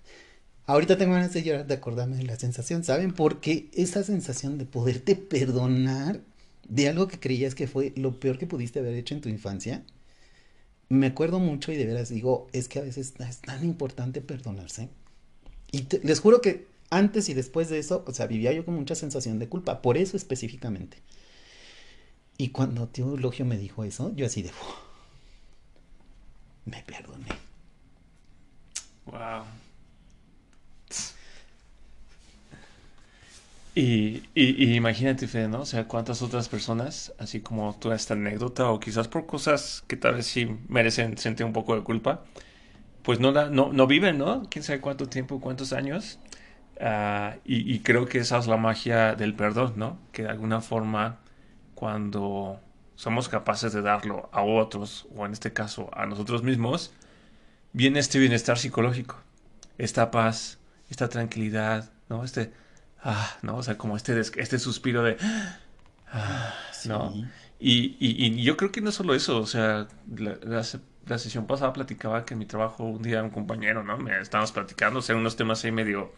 Ahorita 0.66 0.98
tengo 0.98 1.14
ganas 1.14 1.32
de 1.32 1.44
llorar 1.44 1.66
de 1.66 1.74
acordarme 1.74 2.16
de 2.16 2.24
la 2.24 2.36
sensación, 2.36 2.82
¿saben? 2.82 3.12
Porque 3.12 3.70
esa 3.72 4.02
sensación 4.02 4.58
de 4.58 4.64
poderte 4.64 5.14
perdonar 5.14 6.20
de 6.68 6.88
algo 6.88 7.06
que 7.06 7.20
creías 7.20 7.54
que 7.54 7.68
fue 7.68 7.92
lo 7.96 8.18
peor 8.18 8.36
que 8.38 8.48
pudiste 8.48 8.80
haber 8.80 8.94
hecho 8.94 9.14
en 9.14 9.20
tu 9.20 9.28
infancia, 9.28 9.84
me 10.88 11.06
acuerdo 11.06 11.38
mucho 11.38 11.70
y 11.70 11.76
de 11.76 11.86
veras 11.86 12.08
digo, 12.08 12.48
es 12.52 12.68
que 12.68 12.80
a 12.80 12.82
veces 12.82 13.14
es 13.18 13.40
tan 13.40 13.64
importante 13.64 14.20
perdonarse. 14.20 14.88
Y 15.70 15.86
les 16.02 16.20
juro 16.20 16.40
que 16.40 16.66
antes 16.90 17.28
y 17.28 17.34
después 17.34 17.68
de 17.68 17.78
eso, 17.78 18.04
o 18.06 18.12
sea, 18.12 18.26
vivía 18.26 18.52
yo 18.52 18.64
con 18.64 18.74
mucha 18.74 18.94
sensación 18.96 19.38
de 19.38 19.48
culpa, 19.48 19.82
por 19.82 19.96
eso 19.96 20.16
específicamente. 20.16 20.98
Y 22.38 22.48
cuando 22.48 22.88
tío 22.88 23.06
Eulogio 23.06 23.44
me 23.44 23.56
dijo 23.56 23.84
eso, 23.84 24.12
yo 24.14 24.26
así 24.26 24.42
de, 24.42 24.50
me 26.64 26.82
perdoné. 26.82 27.28
Wow. 29.06 29.44
Y, 33.78 34.22
y, 34.34 34.74
imagínate, 34.74 35.28
Fede, 35.28 35.48
¿no? 35.48 35.60
O 35.60 35.66
sea, 35.66 35.86
cuántas 35.86 36.22
otras 36.22 36.48
personas, 36.48 37.12
así 37.18 37.42
como 37.42 37.76
tú 37.78 37.92
esta 37.92 38.14
anécdota, 38.14 38.70
o 38.70 38.80
quizás 38.80 39.06
por 39.06 39.26
cosas 39.26 39.84
que 39.86 39.98
tal 39.98 40.14
vez 40.14 40.26
sí 40.26 40.48
merecen 40.68 41.18
sentir 41.18 41.44
un 41.44 41.52
poco 41.52 41.76
de 41.76 41.82
culpa, 41.82 42.24
pues 43.02 43.20
no, 43.20 43.32
la, 43.32 43.50
no, 43.50 43.72
no 43.74 43.86
viven, 43.86 44.18
¿no? 44.18 44.44
Quién 44.50 44.64
sabe 44.64 44.80
cuánto 44.80 45.08
tiempo, 45.10 45.40
cuántos 45.42 45.74
años. 45.74 46.18
Ah, 46.80 47.36
y, 47.44 47.70
y, 47.74 47.80
creo 47.80 48.06
que 48.06 48.18
esa 48.20 48.38
es 48.38 48.46
la 48.46 48.56
magia 48.56 49.14
del 49.14 49.34
perdón, 49.34 49.74
¿no? 49.76 49.98
Que 50.12 50.22
de 50.22 50.30
alguna 50.30 50.62
forma, 50.62 51.20
cuando 51.74 52.60
somos 52.94 53.28
capaces 53.28 53.74
de 53.74 53.82
darlo 53.82 54.30
a 54.32 54.42
otros, 54.42 55.06
o 55.14 55.26
en 55.26 55.32
este 55.32 55.52
caso 55.52 55.90
a 55.92 56.06
nosotros 56.06 56.42
mismos, 56.42 56.94
viene 57.74 57.98
este 58.00 58.18
bienestar 58.18 58.58
psicológico, 58.58 59.16
esta 59.78 60.10
paz, 60.10 60.60
esta 60.90 61.08
tranquilidad, 61.10 61.90
¿no? 62.08 62.24
Este 62.24 62.52
ah, 63.02 63.36
¿no? 63.42 63.56
O 63.56 63.62
sea, 63.62 63.78
como 63.78 63.96
este, 63.96 64.18
este 64.20 64.58
suspiro 64.58 65.02
de, 65.02 65.16
ah, 66.12 66.54
¿no? 66.84 67.12
Y, 67.58 67.96
y, 67.98 68.42
yo 68.42 68.56
creo 68.56 68.70
que 68.70 68.80
no 68.80 68.92
solo 68.92 69.14
eso, 69.14 69.38
o 69.38 69.46
sea, 69.46 69.88
la, 70.16 71.18
sesión 71.18 71.46
pasada 71.46 71.72
platicaba 71.72 72.24
que 72.26 72.34
en 72.34 72.38
mi 72.38 72.46
trabajo 72.46 72.84
un 72.84 73.02
día 73.02 73.22
un 73.22 73.30
compañero, 73.30 73.82
¿no? 73.82 73.96
Me 73.96 74.20
estábamos 74.20 74.52
platicando, 74.52 74.98
o 74.98 75.02
sea, 75.02 75.16
unos 75.16 75.36
temas 75.36 75.64
ahí 75.64 75.72
medio 75.72 76.12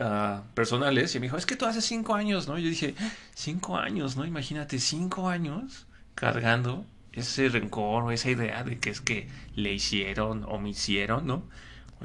uh, 0.00 0.40
personales 0.54 1.14
y 1.14 1.20
me 1.20 1.26
dijo, 1.26 1.36
es 1.36 1.46
que 1.46 1.54
tú 1.54 1.66
hace 1.66 1.80
cinco 1.80 2.14
años, 2.14 2.48
¿no? 2.48 2.58
Yo 2.58 2.68
dije, 2.68 2.94
cinco 3.34 3.76
años, 3.76 4.16
¿no? 4.16 4.24
Imagínate, 4.24 4.80
cinco 4.80 5.28
años 5.28 5.86
cargando 6.16 6.84
ese 7.12 7.48
rencor 7.48 8.02
o 8.02 8.10
esa 8.10 8.30
idea 8.30 8.64
de 8.64 8.78
que 8.78 8.90
es 8.90 9.00
que 9.00 9.28
le 9.54 9.72
hicieron 9.72 10.44
o 10.48 10.58
me 10.58 10.70
hicieron, 10.70 11.26
¿no? 11.26 11.44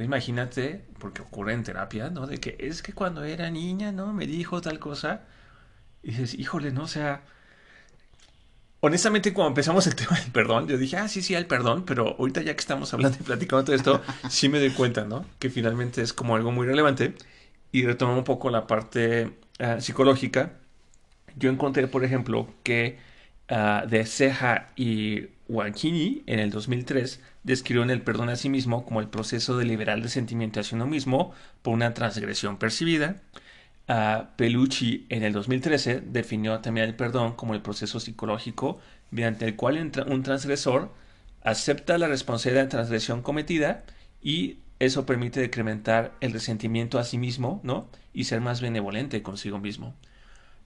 Imagínate, 0.03 0.85
porque 0.99 1.21
ocurre 1.21 1.53
en 1.53 1.63
terapia, 1.63 2.09
¿no? 2.09 2.27
De 2.27 2.39
que 2.39 2.55
es 2.59 2.81
que 2.81 2.93
cuando 2.93 3.23
era 3.23 3.49
niña, 3.51 3.91
¿no? 3.91 4.13
Me 4.13 4.27
dijo 4.27 4.61
tal 4.61 4.79
cosa. 4.79 5.23
Y 6.03 6.11
dices, 6.11 6.33
híjole, 6.33 6.71
¿no? 6.71 6.83
O 6.83 6.87
sea, 6.87 7.23
honestamente, 8.81 9.33
cuando 9.33 9.49
empezamos 9.49 9.87
el 9.87 9.95
tema 9.97 10.19
del 10.19 10.31
perdón, 10.31 10.67
yo 10.67 10.77
dije, 10.77 10.97
ah, 10.97 11.07
sí, 11.07 11.21
sí, 11.21 11.33
el 11.33 11.47
perdón, 11.47 11.83
pero 11.85 12.15
ahorita 12.19 12.41
ya 12.41 12.53
que 12.53 12.59
estamos 12.59 12.93
hablando 12.93 13.17
y 13.19 13.23
platicando 13.23 13.65
todo 13.65 13.75
esto, 13.75 14.01
sí 14.29 14.49
me 14.49 14.59
doy 14.59 14.71
cuenta, 14.71 15.05
¿no? 15.05 15.25
Que 15.39 15.49
finalmente 15.49 16.01
es 16.01 16.13
como 16.13 16.35
algo 16.35 16.51
muy 16.51 16.65
relevante. 16.67 17.15
Y 17.71 17.85
retomo 17.85 18.17
un 18.17 18.23
poco 18.23 18.49
la 18.49 18.67
parte 18.67 19.31
ah, 19.59 19.79
psicológica. 19.79 20.53
Yo 21.35 21.51
encontré, 21.51 21.87
por 21.87 22.03
ejemplo, 22.03 22.47
que 22.63 22.97
uh, 23.49 23.87
de 23.87 24.05
Ceja 24.05 24.69
y 24.75 25.27
Wankini 25.47 26.23
en 26.27 26.39
el 26.39 26.51
2003 26.51 27.21
describieron 27.43 27.89
el 27.89 28.01
perdón 28.01 28.29
a 28.29 28.35
sí 28.35 28.49
mismo 28.49 28.85
como 28.85 29.01
el 29.01 29.09
proceso 29.09 29.57
de 29.57 29.65
liberar 29.65 29.97
el 29.97 30.09
sentimiento 30.09 30.59
hacia 30.59 30.75
uno 30.75 30.85
mismo 30.85 31.33
por 31.61 31.73
una 31.73 31.93
transgresión 31.93 32.57
percibida. 32.57 33.21
Uh, 33.87 34.25
Pelucci 34.35 35.07
en 35.09 35.23
el 35.23 35.33
2013 35.33 36.01
definió 36.01 36.59
también 36.59 36.87
el 36.87 36.95
perdón 36.95 37.33
como 37.33 37.55
el 37.55 37.61
proceso 37.61 37.99
psicológico 37.99 38.79
mediante 39.09 39.45
el 39.45 39.55
cual 39.55 39.91
un 40.07 40.23
transgresor 40.23 40.93
acepta 41.41 41.97
la 41.97 42.07
responsabilidad 42.07 42.63
de 42.65 42.69
transgresión 42.69 43.21
cometida 43.21 43.83
y 44.21 44.59
eso 44.79 45.05
permite 45.05 45.39
decrementar 45.39 46.15
el 46.21 46.31
resentimiento 46.31 46.99
a 46.99 47.03
sí 47.03 47.17
mismo, 47.17 47.59
¿no? 47.63 47.89
Y 48.13 48.25
ser 48.25 48.41
más 48.41 48.61
benevolente 48.61 49.21
consigo 49.21 49.59
mismo. 49.59 49.95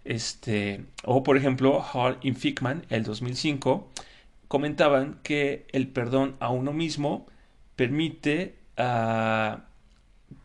Este, 0.05 0.85
o 1.03 1.23
por 1.23 1.37
ejemplo, 1.37 1.81
Hall 1.81 2.17
y 2.21 2.33
Fickman, 2.33 2.85
el 2.89 3.03
2005, 3.03 3.87
comentaban 4.47 5.19
que 5.23 5.65
el 5.71 5.87
perdón 5.87 6.35
a 6.39 6.49
uno 6.49 6.73
mismo 6.73 7.25
permite 7.75 8.55
ah, 8.77 9.61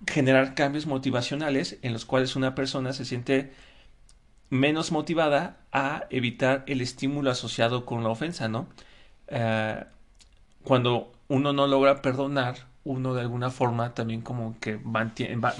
generar 0.07 0.55
cambios 0.55 0.87
motivacionales 0.87 1.79
en 1.83 1.93
los 1.93 2.05
cuales 2.05 2.37
una 2.37 2.55
persona 2.55 2.93
se 2.93 3.05
siente 3.05 3.53
menos 4.51 4.93
motivada 4.93 5.59
a 5.73 6.05
evitar 6.11 6.65
el 6.67 6.81
estímulo 6.81 7.31
asociado 7.31 7.85
con 7.85 8.03
la 8.03 8.11
ofensa, 8.11 8.49
¿no? 8.49 8.69
Ah, 9.31 9.87
cuando 10.65 11.13
uno 11.29 11.53
no 11.53 11.67
logra 11.67 12.03
perdonar, 12.03 12.67
uno 12.85 13.15
de 13.15 13.23
alguna 13.23 13.51
forma 13.51 13.95
también 13.95 14.23
como 14.23 14.59
que 14.61 14.77
va, 14.77 15.13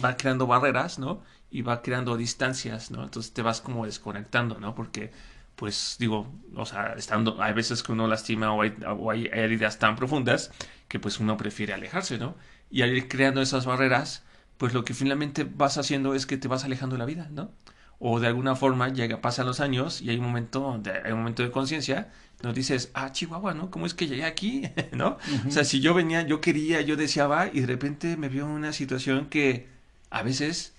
va 0.05 0.17
creando 0.17 0.47
barreras, 0.47 0.99
¿no? 0.99 1.21
Y 1.51 1.63
va 1.63 1.83
creando 1.83 2.17
distancias, 2.17 2.91
¿no? 2.91 3.05
Entonces 3.05 3.33
te 3.33 3.43
vas 3.43 3.61
como 3.61 3.87
desconectando, 3.87 4.59
¿no? 4.59 4.75
Porque, 4.75 5.11
pues 5.57 5.97
digo, 5.99 6.31
o 6.55 6.67
sea, 6.67 6.95
estando, 6.97 7.43
hay 7.43 7.55
veces 7.55 7.83
que 7.83 7.93
uno 7.93 8.07
lastima 8.07 8.53
o 8.53 9.11
hay, 9.11 9.31
heridas 9.33 9.79
tan 9.79 9.97
profundas 9.97 10.51
que 10.89 10.99
pues 11.01 11.21
uno 11.21 11.37
prefiere 11.37 11.73
alejarse, 11.73 12.19
¿no? 12.19 12.37
Y 12.71 12.83
al 12.83 12.95
ir 12.95 13.09
creando 13.09 13.41
esas 13.41 13.67
barreras, 13.67 14.25
pues 14.59 14.75
lo 14.75 14.85
que 14.85 14.95
finalmente 14.95 15.45
vas 15.45 15.79
haciendo 15.79 16.15
es 16.15 16.27
que 16.27 16.37
te 16.37 16.49
vas 16.49 16.65
alejando 16.65 16.97
de 16.97 16.99
la 16.99 17.07
vida, 17.07 17.29
¿no? 17.31 17.51
O 17.99 18.21
de 18.21 18.29
alguna 18.29 18.55
forma 18.55 18.89
llega, 18.91 19.21
pasan 19.21 19.47
los 19.47 19.61
años 19.61 20.01
y 20.03 20.11
hay 20.11 20.19
un 20.19 20.25
momento, 20.25 20.79
de, 20.83 20.93
hay 21.05 21.13
un 21.13 21.19
momento 21.19 21.43
de 21.43 21.51
conciencia, 21.51 22.13
nos 22.43 22.55
dices, 22.55 22.91
ah, 22.95 23.11
Chihuahua, 23.11 23.55
¿no? 23.55 23.71
¿Cómo 23.71 23.87
es 23.87 23.95
que 23.95 24.07
llegué 24.07 24.25
aquí? 24.25 24.69
¿No? 24.93 25.19
O 25.47 25.51
sea, 25.51 25.65
si 25.65 25.81
yo 25.81 25.95
venía, 25.95 26.23
yo 26.23 26.41
quería, 26.41 26.81
yo 26.83 26.97
deseaba 26.97 27.49
y 27.49 27.61
de 27.61 27.67
repente 27.67 28.17
me 28.17 28.29
vio 28.29 28.47
una 28.47 28.73
situación 28.73 29.27
que 29.27 29.67
a 30.11 30.23
veces 30.23 30.75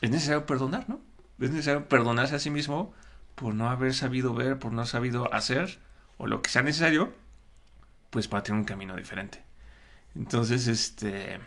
es 0.00 0.10
necesario 0.10 0.46
perdonar, 0.46 0.88
¿no? 0.88 1.00
Es 1.40 1.50
necesario 1.50 1.88
perdonarse 1.88 2.34
a 2.36 2.38
sí 2.38 2.50
mismo 2.50 2.92
por 3.34 3.54
no 3.54 3.70
haber 3.70 3.94
sabido 3.94 4.34
ver, 4.34 4.58
por 4.58 4.72
no 4.72 4.80
haber 4.80 4.90
sabido 4.90 5.32
hacer, 5.34 5.78
o 6.18 6.26
lo 6.26 6.42
que 6.42 6.50
sea 6.50 6.62
necesario, 6.62 7.12
pues 8.10 8.28
para 8.28 8.42
tener 8.42 8.60
un 8.60 8.66
camino 8.66 8.96
diferente. 8.96 9.42
Entonces, 10.14 10.68
este 10.68 11.40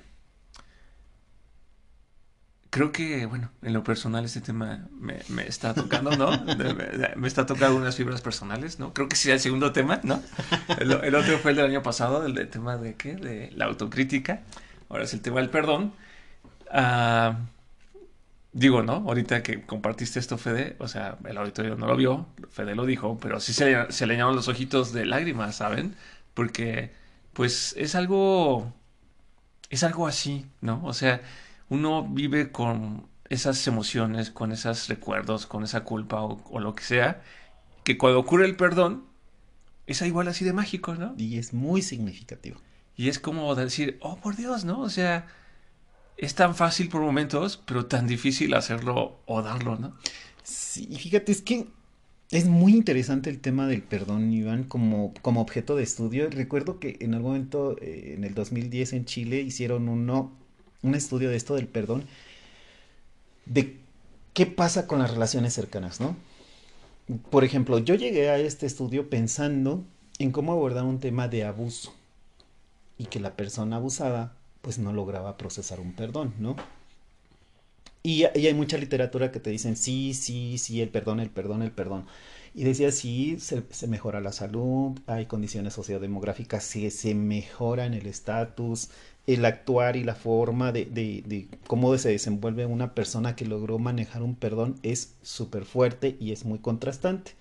creo 2.70 2.92
que, 2.92 3.26
bueno, 3.26 3.50
en 3.64 3.74
lo 3.74 3.84
personal 3.84 4.26
este 4.26 4.42
tema 4.42 4.88
me, 4.92 5.20
me 5.30 5.48
está 5.48 5.74
tocando, 5.74 6.16
¿no? 6.16 6.30
Me, 7.16 7.28
está 7.28 7.46
tocando 7.46 7.78
unas 7.78 7.96
fibras 7.96 8.22
personales, 8.22 8.78
¿no? 8.78 8.94
Creo 8.94 9.10
que 9.10 9.16
sería 9.16 9.34
el 9.36 9.40
segundo 9.40 9.72
tema, 9.72 10.00
¿no? 10.04 10.22
El, 10.78 11.16
otro 11.16 11.40
fue 11.40 11.52
el 11.52 11.58
del 11.58 11.66
año 11.66 11.82
pasado, 11.82 12.26
el, 12.26 12.50
tema 12.50 12.78
de 12.78 12.96
qué? 12.96 13.16
De 13.16 13.52
la 13.56 13.66
autocrítica. 13.66 14.42
Ahora 14.90 15.06
es 15.06 15.14
el 15.14 15.22
tema 15.22 15.40
del 15.40 15.50
perdón. 15.50 15.94
Ah, 16.72 17.40
digo, 18.58 18.82
¿no? 18.82 18.94
Ahorita 18.94 19.44
que 19.44 19.62
compartiste 19.66 20.20
esto, 20.20 20.38
Fede, 20.40 20.76
o 20.80 20.88
sea, 20.88 21.20
el 21.26 21.38
auditorio 21.38 21.76
no 21.76 21.86
lo 21.86 21.96
vio, 21.96 22.28
Fede 22.50 22.74
lo 22.76 22.86
dijo, 22.88 23.20
pero 23.22 23.40
sí 23.40 23.54
se, 23.54 23.92
se 23.92 24.08
le 24.08 24.18
los 24.18 24.48
ojitos 24.48 24.94
de 24.94 25.06
lágrimas, 25.06 25.58
¿saben? 25.58 25.96
Porque, 26.34 26.92
pues, 27.34 27.76
es 27.78 27.94
algo, 27.94 28.74
es 29.70 29.84
algo 29.84 30.08
así, 30.08 30.48
¿no? 30.62 30.84
O 30.84 30.94
sea, 30.94 31.22
uno 31.70 32.08
vive 32.10 32.52
con 32.52 33.08
esas 33.30 33.66
emociones, 33.68 34.32
con 34.32 34.52
esos 34.52 34.88
recuerdos, 34.88 35.46
con 35.46 35.64
esa 35.64 35.84
culpa 35.84 36.24
o, 36.24 36.60
lo 36.60 36.74
que 36.74 36.84
sea, 36.84 37.22
que 37.84 37.98
cuando 37.98 38.20
ocurre 38.20 38.46
el 38.46 38.56
perdón, 38.56 39.06
es 39.86 40.02
igual 40.02 40.28
así 40.30 40.44
de 40.46 40.54
mágico, 40.54 40.96
¿no? 40.96 41.14
Y 41.18 41.38
es 41.38 41.54
muy 41.54 41.84
significativo. 41.84 42.60
Y 42.96 43.10
es 43.10 43.20
como 43.20 43.54
decir, 43.54 44.00
oh, 44.02 44.18
por 44.18 44.36
Dios, 44.36 44.66
¿no? 44.66 44.80
O 44.82 44.90
sea, 44.90 45.28
es 46.18 46.36
tan 46.36 46.56
fácil 46.56 46.90
por 46.90 47.02
momentos, 47.02 47.62
pero 47.66 47.86
tan 47.86 48.08
difícil 48.08 48.54
hacerlo 48.54 49.20
o 49.26 49.42
darlo, 49.42 49.78
¿no? 49.78 49.96
Sí, 50.44 50.88
fíjate, 50.98 51.32
es 51.32 51.42
que 51.42 51.68
es 52.32 52.46
muy 52.46 52.74
interesante 52.74 53.30
el 53.30 53.40
tema 53.40 53.68
del 53.68 53.84
perdón, 53.84 54.34
Iván, 54.34 54.64
como, 54.64 55.14
como 55.22 55.42
objeto 55.42 55.76
de 55.76 55.84
estudio. 55.84 56.30
Recuerdo 56.30 56.80
que 56.80 56.98
en 57.00 57.14
algún 57.14 57.32
momento, 57.32 57.78
eh, 57.80 58.16
en 58.18 58.24
el 58.24 58.34
2010 58.34 58.94
en 58.94 59.06
Chile, 59.06 59.42
hicieron 59.42 59.88
uno 59.88 60.32
un 60.84 60.96
estudio 60.96 61.30
de 61.30 61.38
esto 61.38 61.56
del 61.56 61.68
perdón, 61.68 62.04
de 63.46 63.78
qué 64.34 64.46
pasa 64.46 64.88
con 64.88 65.00
las 65.00 65.12
relaciones 65.12 65.54
cercanas, 65.54 66.00
¿no? 66.00 66.16
Por 67.30 67.44
ejemplo, 67.44 67.80
yo 67.80 67.96
llegué 67.96 68.30
a 68.30 68.38
este 68.38 68.66
estudio 68.66 69.10
pensando 69.10 69.84
en 70.20 70.32
cómo 70.32 70.52
abordar 70.52 70.84
un 70.84 71.00
tema 71.00 71.28
de 71.28 71.46
abuso 71.46 71.94
y 72.98 73.06
que 73.06 73.20
la 73.20 73.36
persona 73.36 73.78
abusada 73.78 74.36
pues 74.62 74.80
no 74.80 74.94
lograba 74.94 75.38
procesar 75.38 75.80
un 75.80 75.94
perdón, 75.94 76.34
¿no? 76.40 76.56
Y, 78.08 78.24
hay 78.24 78.54
mucha 78.54 78.78
literatura 78.78 79.32
que 79.34 79.42
te 79.42 79.50
dicen 79.50 79.76
sí, 79.76 80.14
sí, 80.14 80.58
sí, 80.58 80.82
el 80.82 80.88
perdón, 80.90 81.20
el 81.20 81.30
perdón, 81.30 81.62
el 81.62 81.72
perdón. 81.72 82.06
Y 82.56 82.64
decía, 82.64 82.92
sí, 82.92 83.38
se, 83.40 83.88
mejora 83.88 84.22
la 84.22 84.32
salud, 84.32 84.98
hay 85.08 85.26
condiciones 85.26 85.74
sociodemográficas, 85.74 86.64
sí, 86.64 86.90
se 86.90 87.14
mejora 87.16 87.86
en 87.86 87.94
el 87.94 88.08
estatus, 88.08 88.90
el 89.28 89.44
actuar 89.44 89.98
y 89.98 90.06
la 90.06 90.16
forma 90.16 90.72
de, 90.72 91.48
cómo 91.68 91.98
se 91.98 92.10
desenvuelve 92.10 92.66
una 92.66 92.94
persona 92.96 93.36
que 93.36 93.46
logró 93.46 93.78
manejar 93.78 94.24
un 94.24 94.36
perdón 94.36 94.78
es 94.84 95.16
súper 95.22 95.66
fuerte 95.66 96.16
y 96.20 96.32
es 96.32 96.46
muy 96.46 96.60
contrastante. 96.60 97.34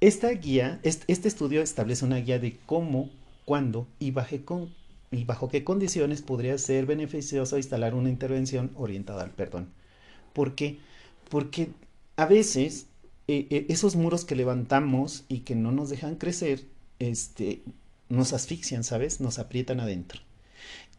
Esta 0.00 0.30
guía, 0.30 0.80
este, 0.82 1.28
estudio 1.28 1.62
establece 1.62 2.04
una 2.04 2.16
guía 2.16 2.40
de 2.40 2.58
cómo, 2.66 3.08
cuándo 3.44 3.86
y, 4.00 4.12
con, 4.44 4.74
y 5.14 5.24
bajo 5.24 5.48
qué 5.48 5.64
condiciones 5.64 6.22
podría 6.22 6.58
ser 6.58 6.86
beneficioso 6.86 7.56
instalar 7.56 7.94
una 7.94 8.10
intervención 8.10 8.70
orientada 8.74 9.22
al 9.22 9.30
perdón. 9.30 9.68
¿Por 10.32 10.54
qué? 10.54 10.78
Porque 11.30 11.70
a 12.16 12.26
veces 12.26 12.86
eh, 13.28 13.46
eh, 13.50 13.66
esos 13.68 13.96
muros 13.96 14.24
que 14.24 14.36
levantamos 14.36 15.24
y 15.28 15.40
que 15.40 15.54
no 15.54 15.72
nos 15.72 15.88
dejan 15.88 16.16
crecer, 16.16 16.64
este, 16.98 17.62
nos 18.08 18.32
asfixian, 18.32 18.84
¿sabes? 18.84 19.20
Nos 19.20 19.38
aprietan 19.38 19.80
adentro. 19.80 20.20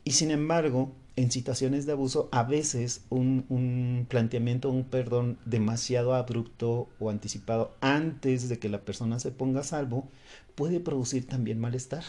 Y 0.03 0.11
sin 0.11 0.31
embargo, 0.31 0.93
en 1.15 1.31
situaciones 1.31 1.85
de 1.85 1.93
abuso, 1.93 2.29
a 2.31 2.43
veces 2.43 3.01
un, 3.09 3.45
un, 3.49 4.05
planteamiento, 4.09 4.69
un 4.69 4.85
perdón 4.85 5.37
demasiado 5.45 6.13
abrupto 6.13 6.89
o 6.99 7.09
anticipado 7.09 7.75
antes 7.81 8.49
de 8.49 8.59
que 8.59 8.69
la 8.69 8.81
persona 8.81 9.19
se 9.19 9.31
ponga 9.31 9.61
a 9.61 9.63
salvo 9.63 10.09
puede 10.55 10.79
producir 10.79 11.27
también 11.27 11.59
malestar. 11.59 12.03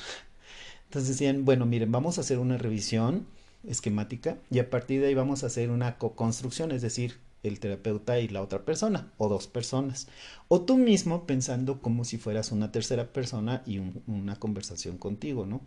Entonces 0.87 1.11
decían, 1.11 1.45
bueno, 1.45 1.67
miren, 1.67 1.93
vamos 1.93 2.19
a 2.19 2.23
hacer 2.23 2.39
una 2.39 2.59
revisión 2.59 3.27
esquemática 3.65 4.39
y 4.51 4.61
a 4.61 4.71
partir 4.71 5.01
de 5.01 5.09
ahí 5.09 5.15
vamos 5.15 5.43
a 5.43 5.49
hacer 5.49 5.71
una 5.71 5.99
co-construcción, 5.99 6.71
es 6.73 6.83
decir, 6.83 7.19
el 7.43 7.61
terapeuta 7.61 8.19
y 8.19 8.29
la 8.29 8.43
otra 8.43 8.65
persona 8.65 9.13
o 9.19 9.29
dos 9.29 9.47
personas. 9.47 10.09
O 10.49 10.63
tú 10.63 10.77
mismo 10.77 11.27
pensando 11.27 11.81
como 11.81 12.05
si 12.05 12.19
fueras 12.19 12.53
una 12.53 12.73
tercera 12.73 13.13
persona 13.13 13.63
y 13.67 13.81
una 14.07 14.37
conversación 14.37 14.99
contigo, 14.99 15.47
¿no? 15.47 15.61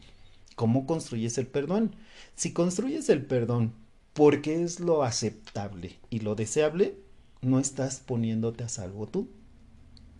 ¿Cómo 0.56 0.86
construyes 0.86 1.38
el 1.38 1.48
perdón? 1.48 1.96
Si 2.36 2.52
construyes 2.52 3.10
el 3.10 3.26
perdón 3.26 3.74
porque 4.14 4.64
es 4.64 4.80
lo 4.80 5.04
aceptable 5.04 5.96
y 6.10 6.20
lo 6.20 6.36
deseable, 6.36 6.98
no 7.42 7.60
estás 7.60 8.00
poniéndote 8.00 8.64
a 8.64 8.70
salvo 8.70 9.08
tú. 9.08 9.30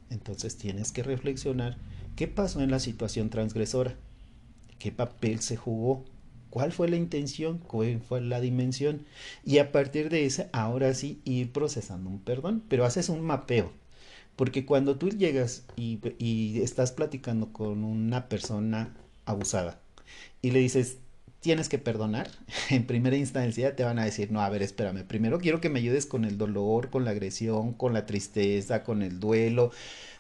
Entonces 0.10 0.58
tienes 0.58 0.92
que 0.92 1.04
reflexionar 1.04 1.78
qué 2.16 2.28
pasó 2.28 2.62
en 2.62 2.72
la 2.72 2.80
situación 2.80 3.30
transgresora, 3.30 3.98
qué 4.80 4.92
papel 4.92 5.42
se 5.42 5.58
jugó, 5.58 6.06
cuál 6.50 6.72
fue 6.72 6.90
la 6.90 6.96
intención, 6.96 7.60
cuál 7.60 8.02
fue 8.02 8.22
la 8.22 8.42
dimensión 8.42 9.06
y 9.46 9.60
a 9.60 9.72
partir 9.72 10.10
de 10.10 10.26
ese 10.26 10.50
ahora 10.54 10.94
sí 10.94 11.22
ir 11.26 11.52
procesando 11.52 12.10
un 12.10 12.20
perdón, 12.20 12.64
pero 12.70 12.86
haces 12.86 13.10
un 13.10 13.22
mapeo. 13.22 13.72
Porque 14.36 14.66
cuando 14.66 14.98
tú 14.98 15.10
llegas 15.10 15.66
y, 15.76 16.00
y 16.18 16.62
estás 16.62 16.94
platicando 16.94 17.52
con 17.52 17.84
una 17.84 18.30
persona 18.30 18.96
abusada, 19.26 19.82
y 20.42 20.52
le 20.52 20.60
dices, 20.60 20.98
tienes 21.42 21.70
que 21.70 21.78
perdonar, 21.78 22.30
en 22.70 22.86
primera 22.86 23.16
instancia 23.16 23.76
te 23.76 23.84
van 23.84 24.00
a 24.00 24.06
decir, 24.06 24.32
no, 24.32 24.42
a 24.42 24.50
ver, 24.50 24.62
espérame, 24.62 25.04
primero 25.06 25.40
quiero 25.40 25.62
que 25.62 25.70
me 25.70 25.80
ayudes 25.80 26.06
con 26.06 26.26
el 26.26 26.38
dolor, 26.38 26.90
con 26.90 27.06
la 27.06 27.12
agresión, 27.12 27.74
con 27.74 27.94
la 27.94 28.06
tristeza, 28.06 28.84
con 28.84 29.02
el 29.02 29.20
duelo, 29.20 29.72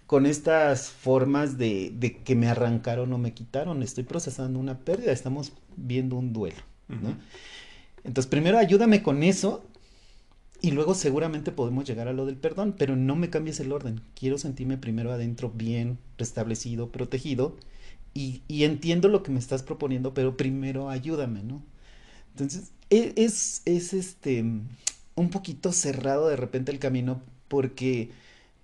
con 0.10 0.26
estas 0.26 0.90
formas 0.90 1.60
de, 1.60 1.94
de 1.94 2.18
que 2.18 2.34
me 2.34 2.48
arrancaron 2.48 3.14
o 3.14 3.20
me 3.20 3.36
quitaron, 3.36 3.84
estoy 3.84 4.06
procesando 4.06 4.58
una 4.58 4.80
pérdida, 4.80 5.12
estamos 5.12 5.54
viendo 5.78 6.16
un 6.16 6.34
duelo, 6.34 6.58
¿no? 6.88 7.16
Entonces, 8.04 8.28
primero 8.28 8.58
ayúdame 8.58 9.04
con 9.04 9.22
eso 9.22 9.64
y 10.62 10.72
luego 10.72 10.96
seguramente 10.96 11.52
podemos 11.52 11.86
llegar 11.86 12.08
a 12.08 12.14
lo 12.14 12.26
del 12.26 12.38
perdón, 12.38 12.74
pero 12.76 12.96
no 12.96 13.16
me 13.16 13.30
cambies 13.30 13.60
el 13.60 13.72
orden. 13.72 14.02
Quiero 14.16 14.40
sentirme 14.40 14.80
primero 14.80 15.12
adentro 15.12 15.52
bien 15.54 16.00
restablecido, 16.18 16.92
protegido 16.92 17.56
y, 18.16 18.42
entiendo 18.64 19.10
lo 19.10 19.22
que 19.22 19.30
me 19.30 19.38
estás 19.38 19.62
proponiendo, 19.62 20.16
pero 20.16 20.36
primero 20.36 20.90
ayúdame, 20.90 21.44
¿no? 21.44 21.62
Entonces, 22.32 22.72
e, 22.90 23.14
es, 23.16 23.62
es 23.66 23.94
este 23.94 24.44
un 25.14 25.30
poquito 25.30 25.72
cerrado 25.72 26.30
de 26.30 26.36
repente 26.36 26.72
el 26.72 26.80
camino 26.80 27.22
porque 27.48 28.10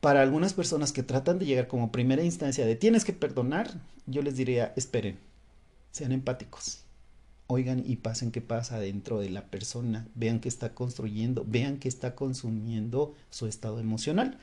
para 0.06 0.22
algunas 0.22 0.54
personas 0.54 0.92
que 0.92 1.02
tratan 1.02 1.40
de 1.40 1.48
llegar 1.48 1.68
como 1.68 1.92
primera 1.92 2.24
instancia 2.24 2.64
de 2.64 2.76
tienes 2.76 3.04
que 3.04 3.12
perdonar, 3.12 3.72
yo 4.06 4.22
les 4.22 4.38
diría, 4.38 4.72
esperen, 4.76 5.18
sean 5.90 6.12
empáticos, 6.12 6.84
oigan 7.48 7.82
y 7.84 7.96
pasen 7.96 8.30
qué 8.30 8.40
pasa 8.40 8.80
dentro 8.80 9.20
de 9.20 9.32
la 9.32 9.48
persona, 9.48 10.08
vean 10.14 10.42
qué 10.42 10.48
está 10.48 10.76
construyendo, 10.76 11.44
vean 11.48 11.80
qué 11.80 11.88
está 11.88 12.14
consumiendo 12.14 13.16
su 13.32 13.48
estado 13.48 13.80
emocional. 13.80 14.38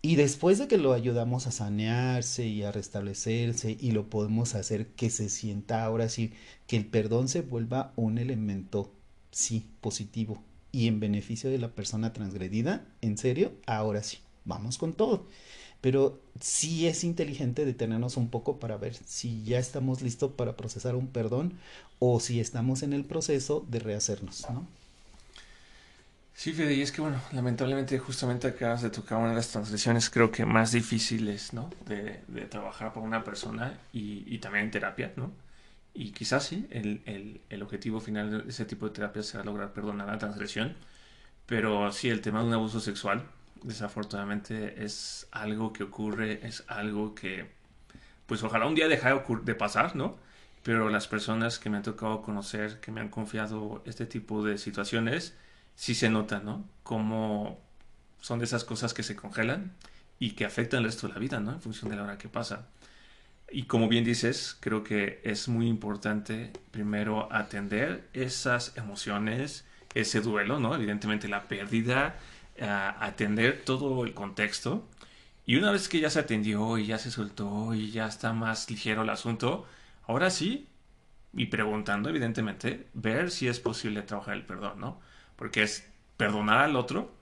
Y 0.00 0.16
después 0.16 0.58
de 0.58 0.68
que 0.68 0.78
lo 0.78 0.94
ayudamos 0.94 1.46
a 1.46 1.52
sanearse 1.52 2.46
y 2.46 2.62
a 2.62 2.72
restablecerse 2.72 3.76
y 3.78 3.90
lo 3.90 4.08
podemos 4.08 4.54
hacer 4.54 4.86
que 4.86 5.10
se 5.10 5.28
sienta 5.28 5.84
ahora 5.84 6.08
sí, 6.08 6.32
que 6.66 6.78
el 6.78 6.86
perdón 6.86 7.28
se 7.28 7.42
vuelva 7.42 7.92
un 7.94 8.16
elemento, 8.16 8.90
sí, 9.32 9.66
positivo 9.82 10.42
y 10.72 10.86
en 10.86 10.98
beneficio 10.98 11.50
de 11.50 11.58
la 11.58 11.72
persona 11.72 12.14
transgredida, 12.14 12.86
en 13.02 13.18
serio, 13.18 13.52
ahora 13.66 14.02
sí, 14.02 14.20
vamos 14.48 14.78
con 14.78 14.92
todo. 14.94 15.26
Pero 15.80 16.18
sí 16.40 16.88
es 16.88 17.04
inteligente 17.04 17.64
detenernos 17.64 18.16
un 18.16 18.30
poco 18.30 18.58
para 18.58 18.76
ver 18.76 18.94
si 18.94 19.44
ya 19.44 19.60
estamos 19.60 20.02
listos 20.02 20.32
para 20.32 20.56
procesar 20.56 20.96
un 20.96 21.06
perdón 21.06 21.52
o 22.00 22.18
si 22.18 22.40
estamos 22.40 22.82
en 22.82 22.92
el 22.92 23.04
proceso 23.04 23.64
de 23.68 23.78
rehacernos, 23.78 24.46
¿no? 24.50 24.66
Sí, 26.38 26.52
Fede, 26.52 26.74
y 26.74 26.82
es 26.82 26.92
que, 26.92 27.00
bueno, 27.00 27.20
lamentablemente 27.32 27.98
justamente 27.98 28.46
acabas 28.46 28.80
de 28.82 28.90
tocar 28.90 29.18
una 29.18 29.30
de 29.30 29.34
las 29.34 29.48
transgresiones 29.48 30.08
creo 30.08 30.30
que 30.30 30.44
más 30.44 30.70
difíciles, 30.70 31.52
¿no? 31.52 31.68
De, 31.86 32.20
trabajar 32.48 32.92
con 32.92 33.02
una 33.02 33.24
persona 33.24 33.76
y, 33.92 34.22
y, 34.32 34.38
también 34.38 34.66
en 34.66 34.70
terapia, 34.70 35.12
¿no? 35.16 35.32
Y 35.94 36.12
quizás 36.12 36.44
sí, 36.44 36.68
el, 36.70 37.02
el, 37.06 37.40
el, 37.50 37.62
objetivo 37.62 37.98
final 38.00 38.44
de 38.44 38.50
ese 38.50 38.64
tipo 38.66 38.86
de 38.86 38.94
terapia 38.94 39.24
será 39.24 39.42
lograr 39.42 39.72
perdonar 39.72 40.06
la 40.06 40.18
transgresión, 40.18 40.76
pero 41.46 41.90
sí, 41.90 42.08
el 42.08 42.20
tema 42.20 42.40
de 42.40 42.46
un 42.46 42.54
abuso 42.54 42.78
sexual, 42.78 43.24
desafortunadamente, 43.62 44.84
es 44.84 45.28
algo 45.30 45.72
que 45.72 45.84
ocurre, 45.84 46.46
es 46.46 46.64
algo 46.68 47.14
que, 47.14 47.50
pues 48.26 48.42
ojalá 48.42 48.66
un 48.66 48.74
día 48.74 48.88
deje 48.88 49.08
de, 49.42 49.54
pasar, 49.54 49.96
¿no? 49.96 50.16
Pero 50.62 50.88
las 50.90 51.08
personas 51.08 51.58
que 51.58 51.70
me 51.70 51.78
han 51.78 51.82
tocado 51.82 52.22
conocer, 52.22 52.80
que 52.80 52.90
me 52.92 53.00
han 53.00 53.08
confiado 53.08 53.82
este 53.86 54.06
tipo 54.06 54.44
de 54.44 54.58
situaciones, 54.58 55.36
sí 55.74 55.94
se 55.94 56.10
nota, 56.10 56.40
¿no? 56.40 56.64
Como 56.82 57.60
son 58.20 58.38
de 58.38 58.44
esas 58.44 58.64
cosas 58.64 58.94
que 58.94 59.02
se 59.02 59.16
congelan 59.16 59.72
y 60.18 60.32
que 60.32 60.44
afectan 60.44 60.80
el 60.80 60.86
resto 60.86 61.06
de 61.06 61.14
la 61.14 61.20
vida, 61.20 61.40
¿no? 61.40 61.52
En 61.52 61.60
función 61.60 61.90
de 61.90 61.96
la 61.96 62.02
hora 62.02 62.18
que 62.18 62.28
pasa. 62.28 62.66
Y 63.50 63.64
como 63.64 63.88
bien 63.88 64.04
dices, 64.04 64.56
creo 64.60 64.84
que 64.84 65.20
es 65.24 65.48
muy 65.48 65.68
importante 65.68 66.52
primero 66.70 67.32
atender 67.32 68.08
esas 68.12 68.76
emociones, 68.76 69.64
ese 69.94 70.20
duelo, 70.20 70.60
¿no? 70.60 70.74
Evidentemente 70.74 71.28
la 71.28 71.48
pérdida, 71.48 72.16
atender 72.60 73.62
todo 73.64 74.04
el 74.04 74.14
contexto. 74.14 74.86
Y 75.46 75.56
una 75.56 75.70
vez 75.72 75.88
que 75.88 76.00
ya 76.00 76.10
se 76.10 76.20
atendió 76.20 76.78
y 76.78 76.86
ya 76.86 76.98
se 76.98 77.10
soltó 77.10 77.74
y 77.74 77.90
ya 77.90 78.06
está 78.06 78.32
más 78.32 78.70
ligero 78.70 79.02
el 79.02 79.10
asunto, 79.10 79.66
ahora 80.06 80.30
sí, 80.30 80.68
y 81.32 81.46
preguntando 81.46 82.08
evidentemente, 82.10 82.88
ver 82.94 83.30
si 83.30 83.48
es 83.48 83.60
posible 83.60 84.02
trabajar 84.02 84.34
el 84.34 84.44
perdón, 84.44 84.80
¿no? 84.80 85.00
Porque 85.36 85.62
es 85.62 85.88
perdonar 86.16 86.58
al 86.58 86.76
otro 86.76 87.12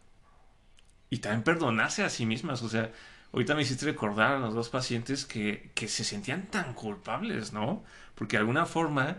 y 1.10 1.18
también 1.18 1.42
perdonarse 1.44 2.04
a 2.04 2.10
sí 2.10 2.26
mismas. 2.26 2.62
O 2.62 2.68
sea, 2.68 2.92
ahorita 3.32 3.54
me 3.54 3.62
hiciste 3.62 3.86
recordar 3.86 4.32
a 4.32 4.38
los 4.38 4.54
dos 4.54 4.68
pacientes 4.68 5.24
que, 5.26 5.70
que 5.74 5.88
se 5.88 6.04
sentían 6.04 6.46
tan 6.50 6.74
culpables, 6.74 7.52
¿no? 7.52 7.84
Porque 8.14 8.36
de 8.36 8.40
alguna 8.40 8.66
forma 8.66 9.18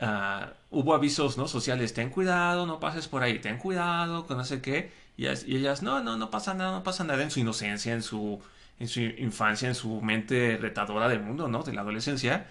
uh, 0.00 0.46
hubo 0.70 0.94
avisos 0.94 1.36
¿no? 1.38 1.48
sociales, 1.48 1.94
ten 1.94 2.10
cuidado, 2.10 2.66
no 2.66 2.80
pases 2.80 3.08
por 3.08 3.22
ahí, 3.22 3.38
ten 3.40 3.58
cuidado, 3.58 4.26
con 4.26 4.36
no 4.38 4.44
sé 4.44 4.60
qué. 4.62 4.92
Y, 5.16 5.26
y, 5.26 5.56
ellas, 5.56 5.82
no, 5.82 6.02
no, 6.02 6.16
no 6.16 6.30
pasa 6.30 6.54
nada, 6.54 6.72
no 6.72 6.82
pasa 6.82 7.04
nada 7.04 7.22
en 7.22 7.30
su 7.30 7.40
inocencia, 7.40 7.92
en 7.92 8.02
su, 8.02 8.40
en 8.78 8.88
su 8.88 9.00
infancia, 9.00 9.68
en 9.68 9.74
su 9.74 10.00
mente 10.02 10.58
retadora 10.58 11.08
del 11.08 11.20
mundo, 11.20 11.48
¿no? 11.48 11.62
De 11.62 11.72
la 11.72 11.82
adolescencia. 11.82 12.46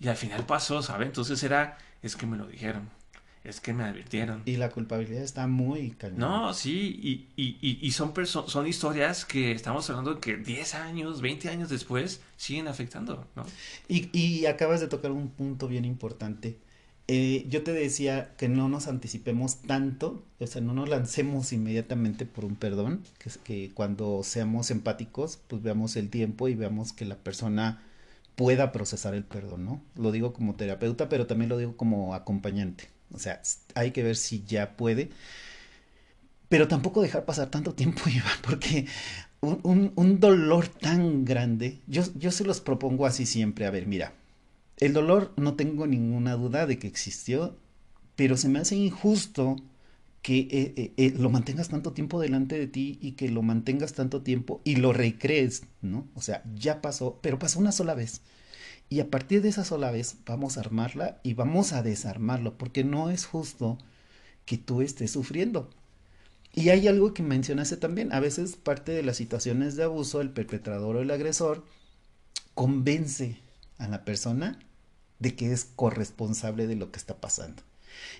Y 0.00 0.08
al 0.08 0.16
final 0.16 0.44
pasó, 0.46 0.82
¿sabe? 0.82 1.06
Entonces 1.06 1.42
era, 1.42 1.78
es 2.02 2.16
que 2.16 2.26
me 2.26 2.36
lo 2.36 2.46
dijeron 2.46 2.90
es 3.44 3.60
que 3.60 3.74
me 3.74 3.84
advirtieron. 3.84 4.42
Y 4.46 4.56
la 4.56 4.70
culpabilidad 4.70 5.22
está 5.22 5.46
muy 5.46 5.90
cañón. 5.90 6.18
No, 6.18 6.54
sí, 6.54 7.28
y, 7.36 7.42
y, 7.60 7.78
y 7.86 7.92
son, 7.92 8.14
son 8.26 8.66
historias 8.66 9.26
que 9.26 9.52
estamos 9.52 9.88
hablando 9.90 10.18
que 10.18 10.38
10 10.38 10.74
años, 10.76 11.20
20 11.20 11.50
años 11.50 11.68
después 11.68 12.22
siguen 12.38 12.68
afectando, 12.68 13.26
¿no? 13.36 13.44
Y, 13.86 14.08
y 14.18 14.46
acabas 14.46 14.80
de 14.80 14.88
tocar 14.88 15.10
un 15.12 15.28
punto 15.28 15.68
bien 15.68 15.84
importante. 15.84 16.58
Eh, 17.06 17.46
yo 17.50 17.62
te 17.62 17.72
decía 17.72 18.34
que 18.38 18.48
no 18.48 18.68
nos 18.68 18.88
anticipemos 18.88 19.58
tanto, 19.62 20.24
o 20.38 20.46
sea, 20.46 20.62
no 20.62 20.72
nos 20.72 20.88
lancemos 20.88 21.52
inmediatamente 21.52 22.24
por 22.24 22.46
un 22.46 22.56
perdón, 22.56 23.02
que, 23.18 23.30
que 23.44 23.74
cuando 23.74 24.22
seamos 24.22 24.70
empáticos, 24.70 25.38
pues 25.48 25.62
veamos 25.62 25.96
el 25.96 26.08
tiempo 26.08 26.48
y 26.48 26.54
veamos 26.54 26.92
que 26.94 27.04
la 27.04 27.16
persona 27.16 27.82
pueda 28.36 28.72
procesar 28.72 29.14
el 29.14 29.24
perdón, 29.24 29.64
¿no? 29.64 29.82
Lo 29.96 30.12
digo 30.12 30.32
como 30.32 30.56
terapeuta, 30.56 31.08
pero 31.08 31.26
también 31.26 31.50
lo 31.50 31.58
digo 31.58 31.76
como 31.76 32.14
acompañante. 32.14 32.88
O 33.12 33.18
sea, 33.18 33.40
hay 33.74 33.92
que 33.92 34.02
ver 34.02 34.16
si 34.16 34.42
ya 34.44 34.76
puede. 34.76 35.10
Pero 36.48 36.68
tampoco 36.68 37.02
dejar 37.02 37.24
pasar 37.24 37.50
tanto 37.50 37.74
tiempo, 37.74 38.02
Iván, 38.08 38.38
porque 38.42 38.86
un, 39.40 39.92
un, 39.94 40.20
dolor 40.20 40.68
tan 40.68 41.24
grande, 41.24 41.80
yo, 41.86 42.02
yo 42.16 42.30
se 42.30 42.44
los 42.44 42.60
propongo 42.60 43.06
así 43.06 43.26
siempre. 43.26 43.66
A 43.66 43.70
ver, 43.70 43.86
mira, 43.86 44.12
el 44.78 44.92
dolor 44.92 45.32
no 45.36 45.54
tengo 45.54 45.86
ninguna 45.86 46.34
duda 46.34 46.66
de 46.66 46.78
que 46.78 46.86
existió, 46.86 47.56
pero 48.16 48.36
se 48.36 48.48
me 48.48 48.58
hace 48.58 48.76
injusto 48.76 49.56
que 50.22 50.38
eh, 50.38 50.74
eh, 50.76 50.92
eh, 50.96 51.14
lo 51.18 51.28
mantengas 51.28 51.68
tanto 51.68 51.92
tiempo 51.92 52.20
delante 52.20 52.58
de 52.58 52.66
ti 52.66 52.98
y 53.02 53.12
que 53.12 53.28
lo 53.28 53.42
mantengas 53.42 53.92
tanto 53.92 54.22
tiempo 54.22 54.62
y 54.64 54.76
lo 54.76 54.92
recrees, 54.92 55.64
¿no? 55.82 56.08
O 56.14 56.22
sea, 56.22 56.42
ya 56.54 56.80
pasó, 56.80 57.18
pero 57.22 57.38
pasó 57.38 57.58
una 57.60 57.72
sola 57.72 57.94
vez. 57.94 58.22
Y 58.88 59.00
a 59.00 59.10
partir 59.10 59.42
de 59.42 59.50
esa 59.50 59.64
sola 59.64 59.90
vez 59.90 60.16
vamos 60.24 60.56
a 60.56 60.60
armarla 60.60 61.20
y 61.22 61.34
vamos 61.34 61.72
a 61.72 61.82
desarmarlo, 61.82 62.56
porque 62.56 62.84
no 62.84 63.10
es 63.10 63.26
justo 63.26 63.78
que 64.46 64.58
tú 64.58 64.82
estés 64.82 65.10
sufriendo. 65.10 65.70
Y 66.54 66.70
hay 66.70 66.88
algo 66.88 67.14
que 67.14 67.22
mencionaste 67.22 67.76
también, 67.76 68.12
a 68.12 68.20
veces 68.20 68.56
parte 68.56 68.92
de 68.92 69.02
las 69.02 69.16
situaciones 69.16 69.76
de 69.76 69.84
abuso, 69.84 70.20
el 70.20 70.30
perpetrador 70.30 70.96
o 70.96 71.02
el 71.02 71.10
agresor 71.10 71.64
convence 72.54 73.43
a 73.78 73.88
la 73.88 74.04
persona 74.04 74.58
de 75.18 75.34
que 75.34 75.52
es 75.52 75.64
corresponsable 75.64 76.66
de 76.66 76.76
lo 76.76 76.90
que 76.90 76.98
está 76.98 77.16
pasando. 77.20 77.62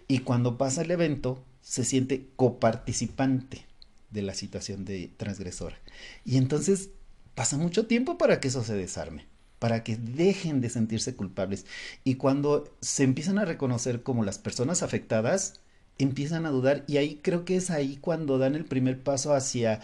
Y 0.09 0.21
cuando 0.21 0.59
pasa 0.59 0.83
el 0.83 0.91
evento, 0.91 1.45
se 1.61 1.85
siente 1.85 2.29
coparticipante 2.37 3.67
de 4.11 4.23
la 4.23 4.35
situación 4.35 4.85
de 4.85 5.11
transgresora. 5.17 5.79
Y 6.25 6.37
entonces 6.37 6.91
pasa 7.35 7.57
mucho 7.57 7.87
tiempo 7.87 8.17
para 8.17 8.41
que 8.41 8.49
eso 8.49 8.63
se 8.63 8.75
desarme 8.75 9.27
para 9.65 9.83
que 9.83 9.97
dejen 9.97 10.61
de 10.61 10.69
sentirse 10.69 11.17
culpables. 11.17 11.65
Y 12.05 12.17
cuando 12.17 12.71
se 12.83 13.03
empiezan 13.03 13.39
a 13.39 13.47
reconocer 13.47 14.03
como 14.03 14.23
las 14.23 14.37
personas 14.37 14.83
afectadas, 14.83 15.63
empiezan 15.97 16.45
a 16.45 16.51
dudar 16.51 16.85
y 16.87 16.99
ahí 16.99 17.19
creo 17.23 17.47
que 17.47 17.57
es 17.57 17.71
ahí 17.71 17.97
cuando 17.97 18.37
dan 18.37 18.57
el 18.57 18.67
primer 18.67 19.03
paso 19.03 19.33
hacia, 19.35 19.81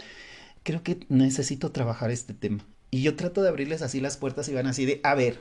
creo 0.61 0.83
que 0.83 0.99
necesito 1.09 1.71
trabajar 1.71 2.11
este 2.11 2.35
tema. 2.35 2.63
Y 2.91 3.01
yo 3.01 3.15
trato 3.15 3.41
de 3.41 3.49
abrirles 3.49 3.81
así 3.81 4.01
las 4.01 4.17
puertas 4.17 4.47
y 4.49 4.53
van 4.53 4.67
así 4.67 4.85
de, 4.85 5.01
a 5.03 5.15
ver, 5.15 5.39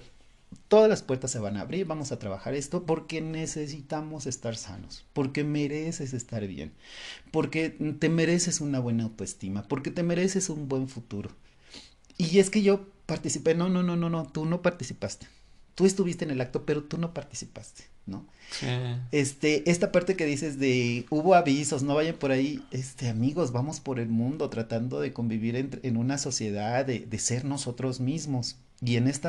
todas 0.68 0.88
las 0.88 1.02
puertas 1.02 1.30
se 1.30 1.38
van 1.38 1.56
a 1.56 1.62
abrir, 1.62 1.86
vamos 1.86 2.12
a 2.12 2.18
trabajar 2.18 2.54
esto 2.54 2.84
porque 2.86 3.20
necesitamos 3.20 4.26
estar 4.26 4.56
sanos, 4.56 5.04
porque 5.12 5.44
mereces 5.44 6.12
estar 6.12 6.46
bien, 6.46 6.72
porque 7.30 7.70
te 7.70 8.08
mereces 8.08 8.60
una 8.60 8.80
buena 8.80 9.04
autoestima, 9.04 9.62
porque 9.68 9.90
te 9.90 10.02
mereces 10.02 10.48
un 10.48 10.68
buen 10.68 10.88
futuro. 10.88 11.30
Y 12.16 12.38
es 12.38 12.50
que 12.50 12.62
yo 12.62 12.86
participé. 13.06 13.54
No, 13.54 13.68
no, 13.68 13.82
no, 13.82 13.96
no, 13.96 14.08
no, 14.08 14.26
tú 14.26 14.44
no 14.44 14.62
participaste. 14.62 15.26
Tú 15.74 15.86
estuviste 15.86 16.24
en 16.24 16.30
el 16.30 16.40
acto, 16.40 16.66
pero 16.66 16.84
tú 16.84 16.98
no 16.98 17.14
participaste, 17.14 17.84
¿no? 18.06 18.26
Sí. 18.50 18.66
Este, 19.10 19.70
esta 19.70 19.90
parte 19.90 20.14
que 20.14 20.26
dices 20.26 20.58
de 20.58 21.06
hubo 21.10 21.34
avisos, 21.34 21.82
no 21.82 21.94
vayan 21.94 22.16
por 22.16 22.30
ahí, 22.32 22.62
este, 22.70 23.08
amigos, 23.08 23.52
vamos 23.52 23.80
por 23.80 23.98
el 23.98 24.08
mundo 24.08 24.50
tratando 24.50 25.00
de 25.00 25.12
convivir 25.12 25.56
en, 25.56 25.96
una 25.96 26.18
sociedad, 26.18 26.84
de, 26.84 27.18
ser 27.18 27.44
nosotros 27.44 28.00
mismos. 28.00 28.58
Y 28.82 28.96
en 28.96 29.08
este 29.08 29.28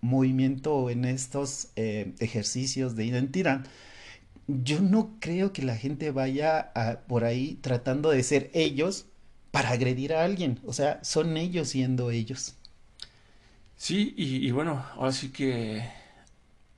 movimiento, 0.00 0.90
en 0.90 1.04
estos 1.04 1.68
eh, 1.76 2.14
ejercicios 2.20 2.96
de 2.96 3.04
identidad, 3.04 3.64
yo 4.46 4.80
no 4.80 5.16
creo 5.20 5.52
que 5.52 5.62
la 5.62 5.76
gente 5.76 6.10
vaya 6.10 6.72
por 7.06 7.24
ahí 7.24 7.58
tratando 7.60 8.10
de 8.10 8.22
ser 8.22 8.50
ellos 8.54 9.06
para 9.50 9.70
agredir 9.70 10.14
a 10.14 10.24
alguien. 10.24 10.60
O 10.64 10.72
sea, 10.72 11.02
son 11.02 11.36
ellos 11.36 11.68
siendo 11.68 12.10
ellos. 12.10 12.54
Sí, 13.76 14.14
y, 14.16 14.50
bueno, 14.50 14.84
ahora 14.96 15.12
sí 15.12 15.30
que... 15.30 15.88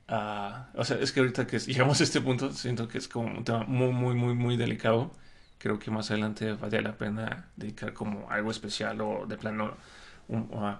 Uh, 0.09 0.79
o 0.79 0.83
sea, 0.83 0.97
es 0.97 1.13
que 1.13 1.21
ahorita 1.21 1.47
que 1.47 1.57
llegamos 1.59 2.01
a 2.01 2.03
este 2.03 2.19
punto, 2.19 2.51
siento 2.53 2.87
que 2.89 2.97
es 2.97 3.07
como 3.07 3.37
un 3.37 3.45
tema 3.45 3.63
muy, 3.63 3.91
muy, 3.93 4.13
muy, 4.13 4.35
muy 4.35 4.57
delicado. 4.57 5.11
Creo 5.57 5.79
que 5.79 5.89
más 5.89 6.11
adelante 6.11 6.51
vale 6.53 6.81
la 6.81 6.97
pena 6.97 7.49
dedicar 7.55 7.93
como 7.93 8.29
algo 8.29 8.51
especial 8.51 8.99
o 9.01 9.25
de 9.25 9.37
plano 9.37 9.77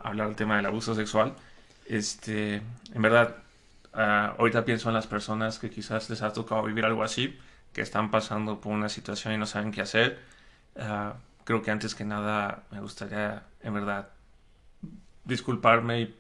hablar 0.04 0.28
del 0.28 0.36
tema 0.36 0.58
del 0.58 0.66
abuso 0.66 0.96
sexual. 0.96 1.36
Este, 1.86 2.62
en 2.94 3.02
verdad, 3.02 3.38
uh, 3.94 4.40
ahorita 4.40 4.66
pienso 4.66 4.90
en 4.90 4.96
las 4.96 5.08
personas 5.08 5.60
que 5.60 5.70
quizás 5.70 6.10
les 6.10 6.22
ha 6.22 6.34
tocado 6.34 6.64
vivir 6.64 6.86
algo 6.86 7.04
así, 7.04 7.38
que 7.74 7.82
están 7.82 8.12
pasando 8.12 8.62
por 8.62 8.74
una 8.74 8.90
situación 8.90 9.34
y 9.34 9.38
no 9.38 9.46
saben 9.46 9.72
qué 9.72 9.82
hacer. 9.82 10.20
Uh, 10.76 11.14
creo 11.44 11.62
que 11.62 11.72
antes 11.72 11.96
que 11.96 12.06
nada 12.06 12.64
me 12.72 12.80
gustaría, 12.80 13.44
en 13.62 13.74
verdad, 13.74 14.10
disculparme 15.26 16.12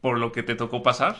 por 0.00 0.18
lo 0.18 0.32
que 0.32 0.42
te 0.42 0.54
tocó 0.54 0.82
pasar 0.82 1.16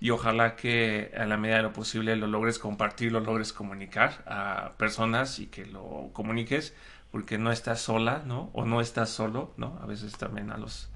y 0.00 0.10
ojalá 0.10 0.56
que 0.56 1.12
a 1.16 1.24
la 1.26 1.36
medida 1.36 1.56
de 1.56 1.62
lo 1.62 1.72
posible 1.72 2.14
lo 2.16 2.26
logres 2.26 2.58
compartir, 2.58 3.12
lo 3.12 3.20
logres 3.20 3.52
comunicar 3.52 4.22
a 4.26 4.72
personas 4.76 5.38
y 5.38 5.46
que 5.46 5.66
lo 5.66 6.10
comuniques 6.12 6.74
porque 7.10 7.38
no 7.38 7.50
estás 7.50 7.80
sola, 7.80 8.22
¿no? 8.24 8.50
O 8.52 8.64
no 8.64 8.80
estás 8.80 9.10
solo, 9.10 9.52
¿no? 9.56 9.78
A 9.82 9.86
veces 9.86 10.16
también 10.16 10.50
a 10.50 10.58
los 10.58 10.88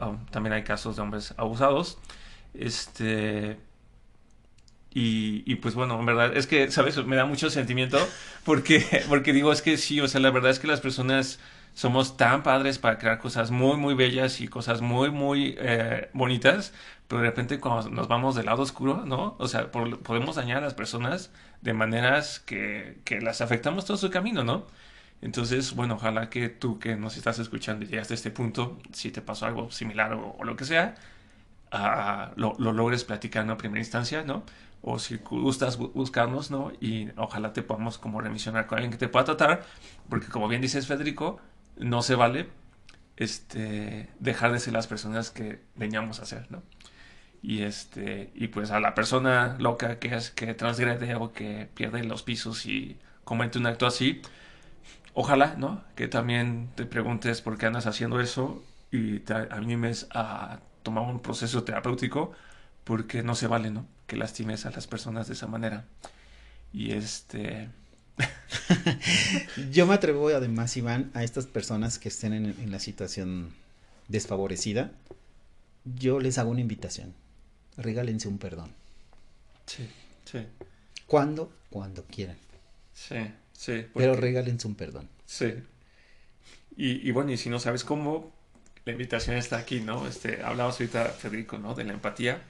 um, 0.00 0.26
también 0.26 0.52
hay 0.54 0.64
casos 0.64 0.96
de 0.96 1.02
hombres 1.02 1.34
abusados. 1.36 1.98
Este 2.54 3.58
y, 4.92 5.44
y, 5.50 5.56
pues 5.56 5.74
bueno, 5.76 5.98
en 6.00 6.06
verdad 6.06 6.36
es 6.36 6.46
que, 6.48 6.70
¿sabes? 6.70 7.04
Me 7.06 7.14
da 7.16 7.24
mucho 7.24 7.48
sentimiento 7.48 7.98
porque, 8.44 9.04
porque 9.08 9.32
digo, 9.32 9.52
es 9.52 9.62
que 9.62 9.76
sí, 9.76 10.00
o 10.00 10.08
sea, 10.08 10.20
la 10.20 10.30
verdad 10.30 10.50
es 10.50 10.58
que 10.58 10.66
las 10.66 10.80
personas 10.80 11.38
somos 11.74 12.16
tan 12.16 12.42
padres 12.42 12.78
para 12.78 12.98
crear 12.98 13.18
cosas 13.18 13.52
muy, 13.52 13.76
muy 13.76 13.94
bellas 13.94 14.40
y 14.40 14.48
cosas 14.48 14.80
muy, 14.80 15.10
muy 15.10 15.54
eh, 15.58 16.10
bonitas, 16.12 16.74
pero 17.06 17.22
de 17.22 17.28
repente 17.28 17.60
cuando 17.60 17.88
nos 17.90 18.08
vamos 18.08 18.34
del 18.34 18.46
lado 18.46 18.62
oscuro, 18.62 19.04
¿no? 19.06 19.36
O 19.38 19.46
sea, 19.46 19.70
podemos 19.70 20.36
dañar 20.36 20.58
a 20.58 20.60
las 20.62 20.74
personas 20.74 21.30
de 21.62 21.72
maneras 21.72 22.40
que, 22.40 22.98
que 23.04 23.20
las 23.20 23.40
afectamos 23.40 23.84
todo 23.84 23.96
su 23.96 24.10
camino, 24.10 24.42
¿no? 24.42 24.66
Entonces, 25.22 25.74
bueno, 25.74 25.94
ojalá 25.96 26.30
que 26.30 26.48
tú 26.48 26.78
que 26.78 26.96
nos 26.96 27.16
estás 27.16 27.38
escuchando 27.38 27.84
y 27.84 27.88
llegaste 27.88 28.14
a 28.14 28.16
este 28.16 28.30
punto, 28.30 28.78
si 28.92 29.10
te 29.10 29.20
pasó 29.20 29.46
algo 29.46 29.70
similar 29.70 30.14
o, 30.14 30.42
lo 30.44 30.56
que 30.56 30.64
sea, 30.64 30.94
lo, 32.36 32.54
lo, 32.58 32.72
logres 32.72 33.04
platicar 33.04 33.48
en 33.48 33.56
primera 33.56 33.80
instancia, 33.80 34.22
¿no? 34.22 34.44
O 34.82 34.98
si 34.98 35.18
gustas 35.18 35.76
buscarnos, 35.76 36.50
¿no? 36.50 36.72
Y 36.80 37.10
ojalá 37.16 37.52
te 37.52 37.62
podamos 37.62 37.98
como 37.98 38.20
remisionar 38.20 38.66
con 38.66 38.78
alguien 38.78 38.92
que 38.92 38.98
te 38.98 39.08
pueda 39.08 39.24
tratar, 39.26 39.64
porque 40.08 40.28
como 40.28 40.48
bien 40.48 40.62
dices 40.62 40.86
Federico, 40.86 41.38
no 41.76 42.02
se 42.02 42.14
vale 42.14 42.48
este, 43.16 44.08
dejar 44.18 44.52
de 44.52 44.58
ser 44.58 44.72
las 44.72 44.86
personas 44.86 45.30
que 45.30 45.60
veníamos 45.76 46.20
a 46.20 46.24
ser, 46.24 46.50
¿no? 46.50 46.62
Y, 47.42 47.62
este, 47.62 48.30
y 48.34 48.48
pues 48.48 48.70
a 48.70 48.80
la 48.80 48.94
persona 48.94 49.56
loca 49.58 49.98
que, 49.98 50.14
es, 50.14 50.30
que 50.30 50.54
transgrede 50.54 51.14
o 51.14 51.32
que 51.32 51.68
pierde 51.74 52.02
los 52.04 52.22
pisos 52.22 52.66
y 52.66 52.98
comete 53.24 53.58
un 53.58 53.66
acto 53.66 53.86
así, 53.86 54.22
ojalá, 55.14 55.54
¿no? 55.56 55.82
Que 55.94 56.08
también 56.08 56.70
te 56.74 56.86
preguntes 56.86 57.42
por 57.42 57.58
qué 57.58 57.66
andas 57.66 57.86
haciendo 57.86 58.20
eso 58.20 58.62
y 58.90 59.20
te 59.20 59.34
animes 59.34 60.08
a 60.12 60.60
tomar 60.82 61.04
un 61.04 61.20
proceso 61.20 61.64
terapéutico 61.64 62.32
porque 62.84 63.22
no 63.22 63.34
se 63.34 63.46
vale, 63.46 63.70
¿no? 63.70 63.86
Que 64.06 64.16
lastimes 64.16 64.66
a 64.66 64.70
las 64.70 64.86
personas 64.86 65.28
de 65.28 65.34
esa 65.34 65.46
manera. 65.46 65.84
Y 66.72 66.92
este... 66.92 67.68
Yo 69.70 69.86
me 69.86 69.94
atrevo 69.94 70.28
además, 70.28 70.76
Iván, 70.76 71.10
a 71.14 71.24
estas 71.24 71.46
personas 71.46 71.98
que 71.98 72.08
estén 72.08 72.32
en, 72.32 72.46
en, 72.46 72.70
la 72.70 72.78
situación 72.78 73.54
desfavorecida, 74.08 74.92
yo 75.84 76.20
les 76.20 76.36
hago 76.36 76.50
una 76.50 76.60
invitación. 76.60 77.14
Regálense 77.78 78.28
un 78.28 78.36
perdón. 78.36 78.72
Sí, 79.64 79.88
sí. 80.26 80.46
¿Cuándo? 81.06 81.50
Cuando 81.70 82.04
quieran. 82.04 82.36
Sí, 82.92 83.16
sí. 83.60 83.86
Porque... 83.92 84.08
Pero 84.08 84.14
regálense 84.14 84.66
un 84.66 84.74
perdón. 84.74 85.08
Sí. 85.26 85.54
Y, 86.76 87.06
y, 87.06 87.10
bueno, 87.10 87.32
y 87.32 87.36
si 87.36 87.50
no 87.50 87.58
sabes 87.58 87.84
cómo, 87.84 88.32
la 88.84 88.92
invitación 88.92 89.36
está 89.36 89.58
aquí, 89.58 89.80
¿no? 89.80 90.06
Este, 90.06 90.42
hablamos 90.42 90.80
ahorita, 90.80 91.04
Federico, 91.10 91.58
¿no? 91.58 91.74
De 91.74 91.84
la 91.84 91.92
empatía. 91.92 92.42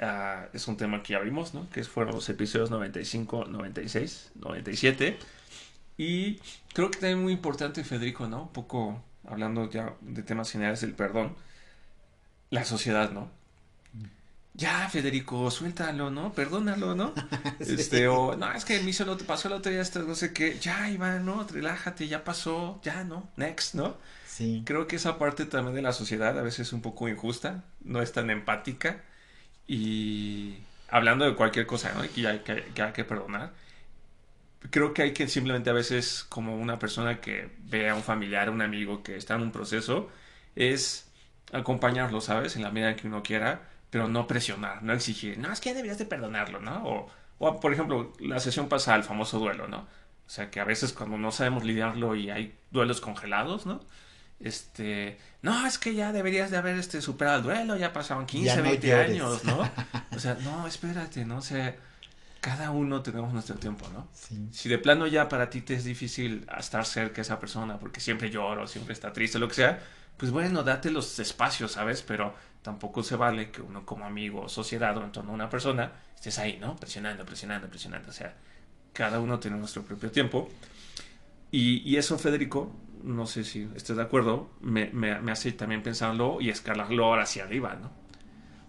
Uh, 0.00 0.54
es 0.54 0.68
un 0.68 0.76
tema 0.76 1.02
que 1.02 1.14
ya 1.14 1.20
vimos, 1.20 1.54
¿no? 1.54 1.68
Que 1.70 1.82
fueron 1.82 2.14
los 2.14 2.28
episodios 2.28 2.70
95, 2.70 3.46
96, 3.46 4.32
97. 4.34 5.18
Y 5.96 6.38
creo 6.74 6.90
que 6.90 6.98
también 6.98 7.22
muy 7.22 7.32
importante, 7.32 7.82
Federico, 7.82 8.28
¿no? 8.28 8.42
Un 8.42 8.52
poco 8.52 9.02
hablando 9.26 9.70
ya 9.70 9.94
de 10.02 10.22
temas 10.22 10.50
generales 10.50 10.82
del 10.82 10.92
perdón. 10.92 11.34
La 12.50 12.64
sociedad, 12.64 13.10
¿no? 13.10 13.30
Ya, 14.56 14.88
Federico, 14.88 15.50
suéltalo, 15.50 16.10
¿no? 16.10 16.32
Perdónalo, 16.32 16.94
¿no? 16.94 17.12
sí. 17.60 17.74
Este, 17.74 18.08
o, 18.08 18.36
no, 18.36 18.50
es 18.52 18.64
que 18.64 18.80
me 18.80 18.90
hizo 18.90 19.04
lo, 19.04 19.18
pasó 19.18 19.48
el 19.48 19.54
otro 19.54 19.70
día 19.70 19.82
esto, 19.82 20.02
no 20.02 20.14
sé 20.14 20.32
qué. 20.32 20.58
Ya, 20.58 20.88
Iván, 20.88 21.26
¿no? 21.26 21.46
Relájate, 21.46 22.08
ya 22.08 22.24
pasó, 22.24 22.80
ya, 22.82 23.04
¿no? 23.04 23.28
Next, 23.36 23.74
¿no? 23.74 23.98
Sí. 24.26 24.62
Creo 24.64 24.86
que 24.86 24.96
esa 24.96 25.18
parte 25.18 25.44
también 25.44 25.74
de 25.74 25.82
la 25.82 25.92
sociedad 25.92 26.38
a 26.38 26.42
veces 26.42 26.68
es 26.68 26.72
un 26.72 26.80
poco 26.80 27.08
injusta, 27.08 27.64
no 27.84 28.00
es 28.00 28.12
tan 28.12 28.30
empática 28.30 29.02
y 29.66 30.58
hablando 30.88 31.24
de 31.24 31.34
cualquier 31.34 31.66
cosa 31.66 31.92
¿no? 31.94 32.02
que, 32.02 32.26
hay 32.26 32.38
que, 32.40 32.64
que 32.74 32.82
hay 32.82 32.92
que 32.92 33.04
perdonar, 33.04 33.52
creo 34.70 34.94
que 34.94 35.02
hay 35.02 35.12
que 35.12 35.28
simplemente 35.28 35.70
a 35.70 35.72
veces 35.72 36.24
como 36.28 36.56
una 36.56 36.78
persona 36.78 37.20
que 37.20 37.50
ve 37.64 37.88
a 37.88 37.94
un 37.94 38.02
familiar, 38.02 38.50
un 38.50 38.62
amigo 38.62 39.02
que 39.02 39.16
está 39.16 39.34
en 39.34 39.42
un 39.42 39.52
proceso, 39.52 40.10
es 40.54 41.08
acompañarlo, 41.52 42.20
¿sabes? 42.20 42.56
En 42.56 42.62
la 42.62 42.70
medida 42.70 42.96
que 42.96 43.06
uno 43.06 43.22
quiera, 43.22 43.62
pero 43.90 44.08
no 44.08 44.26
presionar, 44.26 44.82
no 44.82 44.92
exigir, 44.92 45.38
no, 45.38 45.52
es 45.52 45.60
que 45.60 45.74
deberías 45.74 45.98
de 45.98 46.06
perdonarlo, 46.06 46.60
¿no? 46.60 46.84
O, 46.84 47.10
o 47.38 47.60
por 47.60 47.72
ejemplo, 47.72 48.12
la 48.20 48.40
sesión 48.40 48.68
pasa 48.68 48.94
al 48.94 49.04
famoso 49.04 49.38
duelo, 49.38 49.68
¿no? 49.68 49.78
O 49.78 50.28
sea, 50.28 50.50
que 50.50 50.60
a 50.60 50.64
veces 50.64 50.92
cuando 50.92 51.18
no 51.18 51.30
sabemos 51.30 51.64
lidiarlo 51.64 52.16
y 52.16 52.30
hay 52.30 52.58
duelos 52.70 53.00
congelados, 53.00 53.66
¿no? 53.66 53.80
este, 54.40 55.18
no, 55.42 55.66
es 55.66 55.78
que 55.78 55.94
ya 55.94 56.12
deberías 56.12 56.50
de 56.50 56.58
haber 56.58 56.76
este, 56.76 57.00
superado 57.00 57.38
el 57.38 57.42
duelo, 57.44 57.76
ya 57.76 57.92
pasaron 57.92 58.26
15, 58.26 58.46
ya 58.46 58.56
no 58.56 58.62
20 58.62 58.86
llores. 58.86 59.10
años, 59.10 59.44
¿no? 59.44 59.70
O 60.14 60.18
sea, 60.18 60.34
no, 60.42 60.66
espérate, 60.66 61.24
¿no? 61.24 61.38
O 61.38 61.42
sea, 61.42 61.74
cada 62.40 62.70
uno 62.70 63.02
tenemos 63.02 63.32
nuestro 63.32 63.56
tiempo, 63.56 63.88
¿no? 63.92 64.08
Sí. 64.12 64.48
Si 64.52 64.68
de 64.68 64.78
plano 64.78 65.06
ya 65.06 65.28
para 65.28 65.50
ti 65.50 65.60
te 65.60 65.74
es 65.74 65.84
difícil 65.84 66.46
estar 66.58 66.84
cerca 66.84 67.16
de 67.16 67.22
esa 67.22 67.38
persona 67.38 67.78
porque 67.78 68.00
siempre 68.00 68.30
lloro, 68.30 68.66
siempre 68.66 68.92
está 68.92 69.12
triste, 69.12 69.38
lo 69.38 69.48
que 69.48 69.54
sea, 69.54 69.80
pues 70.16 70.30
bueno, 70.30 70.62
date 70.62 70.90
los 70.90 71.18
espacios, 71.18 71.72
¿sabes? 71.72 72.02
Pero 72.02 72.34
tampoco 72.62 73.02
se 73.02 73.16
vale 73.16 73.50
que 73.50 73.60
uno 73.60 73.84
como 73.84 74.04
amigo 74.04 74.42
o 74.42 74.48
sociedad 74.48 74.96
o 74.96 75.04
en 75.04 75.12
torno 75.12 75.32
a 75.32 75.34
una 75.34 75.50
persona 75.50 75.92
estés 76.14 76.38
ahí, 76.38 76.58
¿no? 76.60 76.76
Presionando, 76.76 77.24
presionando, 77.24 77.68
presionando. 77.68 78.08
O 78.08 78.12
sea, 78.12 78.34
cada 78.92 79.20
uno 79.20 79.38
tiene 79.38 79.56
nuestro 79.56 79.82
propio 79.82 80.10
tiempo. 80.10 80.48
Y, 81.50 81.88
y 81.88 81.96
eso, 81.96 82.18
Federico, 82.18 82.74
no 83.02 83.26
sé 83.26 83.44
si 83.44 83.68
estoy 83.74 83.96
de 83.96 84.02
acuerdo, 84.02 84.50
me, 84.60 84.90
me, 84.90 85.20
me, 85.20 85.32
hace 85.32 85.52
también 85.52 85.82
pensarlo 85.82 86.40
y 86.40 86.50
escalarlo 86.50 87.04
ahora 87.04 87.22
hacia 87.22 87.44
arriba, 87.44 87.74
¿no? 87.74 87.86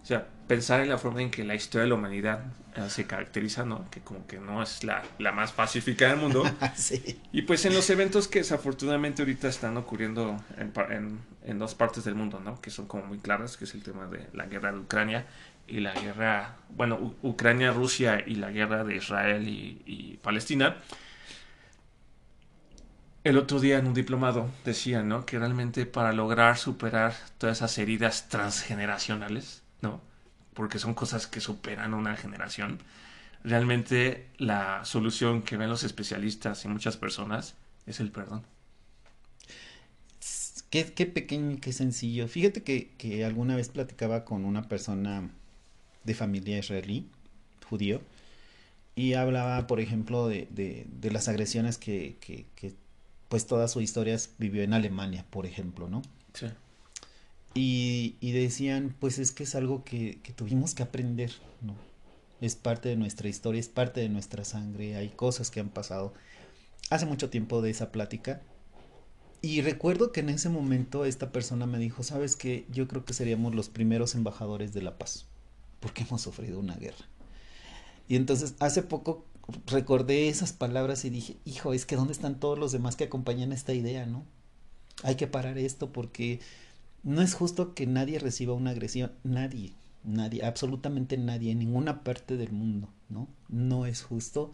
O 0.00 0.06
sea, 0.06 0.28
pensar 0.48 0.80
en 0.80 0.88
la 0.88 0.98
forma 0.98 1.22
en 1.22 1.30
que 1.30 1.44
la 1.44 1.54
historia 1.54 1.84
de 1.84 1.88
la 1.90 1.94
humanidad 1.94 2.40
eh, 2.74 2.88
se 2.88 3.06
caracteriza, 3.06 3.64
¿no? 3.64 3.88
Que 3.90 4.00
como 4.00 4.26
que 4.26 4.38
no 4.38 4.62
es 4.62 4.82
la, 4.82 5.02
la 5.18 5.30
más 5.30 5.52
pacífica 5.52 6.08
del 6.08 6.16
mundo. 6.16 6.42
sí. 6.74 7.20
Y 7.32 7.42
pues 7.42 7.64
en 7.66 7.74
los 7.74 7.88
eventos 7.90 8.26
que 8.26 8.40
desafortunadamente 8.40 9.22
ahorita 9.22 9.48
están 9.48 9.76
ocurriendo 9.76 10.36
en, 10.56 10.72
en, 10.90 11.20
en, 11.44 11.58
dos 11.58 11.74
partes 11.74 12.04
del 12.04 12.14
mundo, 12.14 12.40
¿no? 12.40 12.60
Que 12.60 12.70
son 12.70 12.86
como 12.86 13.04
muy 13.04 13.18
claras, 13.18 13.56
que 13.56 13.64
es 13.64 13.74
el 13.74 13.82
tema 13.82 14.06
de 14.06 14.26
la 14.32 14.46
guerra 14.46 14.72
de 14.72 14.78
Ucrania 14.78 15.26
y 15.68 15.80
la 15.80 15.92
guerra, 15.92 16.56
bueno, 16.70 17.14
Ucrania, 17.22 17.70
Rusia 17.72 18.24
y 18.26 18.36
la 18.36 18.50
guerra 18.50 18.84
de 18.84 18.96
Israel 18.96 19.46
y, 19.46 19.82
y 19.84 20.16
Palestina 20.16 20.78
el 23.24 23.36
otro 23.36 23.60
día 23.60 23.78
en 23.78 23.86
un 23.86 23.94
diplomado 23.94 24.50
decía, 24.64 25.02
¿no? 25.02 25.26
Que 25.26 25.38
realmente 25.38 25.86
para 25.86 26.12
lograr 26.12 26.56
superar 26.56 27.14
todas 27.36 27.58
esas 27.58 27.76
heridas 27.78 28.28
transgeneracionales. 28.28 29.62
Porque 30.58 30.80
son 30.80 30.92
cosas 30.92 31.28
que 31.28 31.40
superan 31.40 31.94
una 31.94 32.16
generación. 32.16 32.80
Realmente 33.44 34.26
la 34.38 34.84
solución 34.84 35.42
que 35.42 35.56
ven 35.56 35.70
los 35.70 35.84
especialistas 35.84 36.64
y 36.64 36.68
muchas 36.68 36.96
personas 36.96 37.54
es 37.86 38.00
el 38.00 38.10
perdón. 38.10 38.42
Qué, 40.68 40.92
qué 40.92 41.06
pequeño 41.06 41.52
y 41.52 41.56
qué 41.58 41.72
sencillo. 41.72 42.26
Fíjate 42.26 42.64
que, 42.64 42.90
que, 42.98 43.24
alguna 43.24 43.54
vez 43.54 43.68
platicaba 43.68 44.24
con 44.24 44.44
una 44.44 44.68
persona 44.68 45.30
de 46.02 46.14
familia 46.14 46.58
israelí, 46.58 47.06
judío, 47.70 48.02
y 48.96 49.14
hablaba, 49.14 49.68
por 49.68 49.78
ejemplo, 49.78 50.26
de, 50.26 50.48
de, 50.50 50.88
de 50.90 51.10
las 51.12 51.28
agresiones 51.28 51.78
que, 51.78 52.16
que, 52.20 52.46
que 52.56 52.74
pues 53.28 53.46
toda 53.46 53.68
su 53.68 53.80
historia 53.80 54.16
vivió 54.38 54.64
en 54.64 54.74
Alemania, 54.74 55.24
por 55.30 55.46
ejemplo, 55.46 55.88
¿no? 55.88 56.02
Sí. 56.34 56.46
Y, 57.54 58.16
decían, 58.20 58.94
pues 59.00 59.18
es 59.18 59.32
que 59.32 59.42
es 59.42 59.54
algo 59.54 59.84
que, 59.84 60.20
que, 60.22 60.32
tuvimos 60.32 60.74
que 60.74 60.82
aprender, 60.82 61.32
¿no? 61.60 61.74
Es 62.40 62.54
parte 62.54 62.88
de 62.88 62.96
nuestra 62.96 63.28
historia, 63.28 63.58
es 63.58 63.68
parte 63.68 64.00
de 64.00 64.08
nuestra 64.08 64.44
sangre, 64.44 64.94
hay 64.94 65.08
cosas 65.08 65.50
que 65.50 65.58
han 65.58 65.70
pasado. 65.70 66.14
Hace 66.90 67.06
mucho 67.06 67.30
tiempo 67.30 67.60
de 67.60 67.70
esa 67.70 67.90
plática. 67.90 68.42
Y 69.42 69.60
recuerdo 69.60 70.12
que 70.12 70.20
en 70.20 70.28
ese 70.28 70.48
momento 70.48 71.04
esta 71.04 71.32
persona 71.32 71.66
me 71.66 71.78
dijo, 71.78 72.02
sabes 72.02 72.36
que 72.36 72.66
yo 72.70 72.86
creo 72.86 73.04
que 73.04 73.12
seríamos 73.12 73.54
los 73.54 73.68
primeros 73.68 74.14
embajadores 74.14 74.72
de 74.72 74.82
la 74.82 74.98
paz, 74.98 75.26
porque 75.80 76.02
hemos 76.02 76.22
sufrido 76.22 76.58
una 76.60 76.76
guerra. 76.76 77.06
Y 78.08 78.16
entonces 78.16 78.54
hace 78.58 78.82
poco 78.82 79.24
recordé 79.66 80.28
esas 80.28 80.52
palabras 80.52 81.04
y 81.04 81.10
dije, 81.10 81.36
hijo, 81.44 81.72
es 81.72 81.86
que 81.86 81.96
¿dónde 81.96 82.12
están 82.12 82.38
todos 82.40 82.58
los 82.58 82.72
demás 82.72 82.96
que 82.96 83.04
acompañan 83.04 83.52
esta 83.52 83.74
idea, 83.74 84.06
no? 84.06 84.24
Hay 85.02 85.14
que 85.14 85.26
parar 85.26 85.58
esto 85.58 85.92
porque 85.92 86.40
no 87.08 87.22
es 87.22 87.32
justo 87.32 87.74
que 87.74 87.86
nadie 87.86 88.18
reciba 88.18 88.52
una 88.52 88.70
agresión, 88.70 89.12
nadie, 89.24 89.72
nadie, 90.04 90.44
absolutamente 90.44 91.16
nadie, 91.16 91.52
en 91.52 91.58
ninguna 91.58 92.04
parte 92.04 92.36
del 92.36 92.52
mundo, 92.52 92.90
¿no? 93.08 93.28
No 93.48 93.86
es 93.86 94.02
justo. 94.02 94.52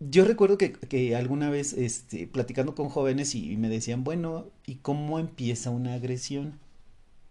Yo 0.00 0.24
recuerdo 0.24 0.58
que, 0.58 0.72
que 0.72 1.14
alguna 1.14 1.50
vez, 1.50 1.72
este, 1.72 2.26
platicando 2.26 2.74
con 2.74 2.88
jóvenes 2.88 3.36
y, 3.36 3.52
y, 3.52 3.56
me 3.56 3.68
decían, 3.68 4.02
bueno, 4.02 4.46
¿y 4.66 4.76
cómo 4.76 5.20
empieza 5.20 5.70
una 5.70 5.94
agresión? 5.94 6.58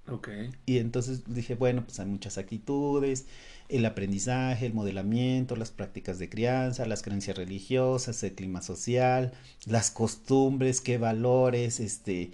Ok. 0.07 0.29
Y 0.65 0.77
entonces 0.77 1.23
dije, 1.27 1.55
bueno, 1.55 1.84
pues 1.84 1.99
hay 1.99 2.05
muchas 2.05 2.38
actitudes, 2.38 3.25
el 3.67 3.86
aprendizaje, 3.86 4.65
el 4.65 4.73
modelamiento, 4.73 5.57
las 5.57 5.71
prácticas 5.71 6.19
de 6.19 6.29
crianza, 6.29 6.86
las 6.86 7.01
creencias 7.01 7.36
religiosas, 7.36 8.23
el 8.23 8.31
clima 8.31 8.62
social, 8.62 9.34
las 9.65 9.91
costumbres, 9.91 10.79
qué 10.79 10.97
valores, 10.97 11.81
este 11.81 12.31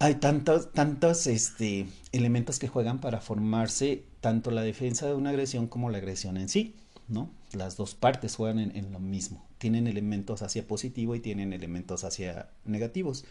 hay 0.00 0.16
tantos, 0.16 0.72
tantos 0.72 1.28
este, 1.28 1.86
elementos 2.10 2.58
que 2.58 2.68
juegan 2.68 3.00
para 3.00 3.20
formarse 3.20 4.02
tanto 4.20 4.50
la 4.50 4.62
defensa 4.62 5.06
de 5.06 5.14
una 5.14 5.30
agresión 5.30 5.68
como 5.68 5.90
la 5.90 5.98
agresión 5.98 6.36
en 6.36 6.48
sí, 6.48 6.74
¿no? 7.06 7.30
Las 7.52 7.76
dos 7.76 7.94
partes 7.94 8.34
juegan 8.34 8.58
en, 8.58 8.76
en 8.76 8.92
lo 8.92 8.98
mismo, 8.98 9.46
tienen 9.58 9.86
elementos 9.86 10.42
hacia 10.42 10.66
positivo 10.66 11.14
y 11.14 11.20
tienen 11.20 11.52
elementos 11.52 12.02
hacia 12.02 12.48
negativos 12.64 13.24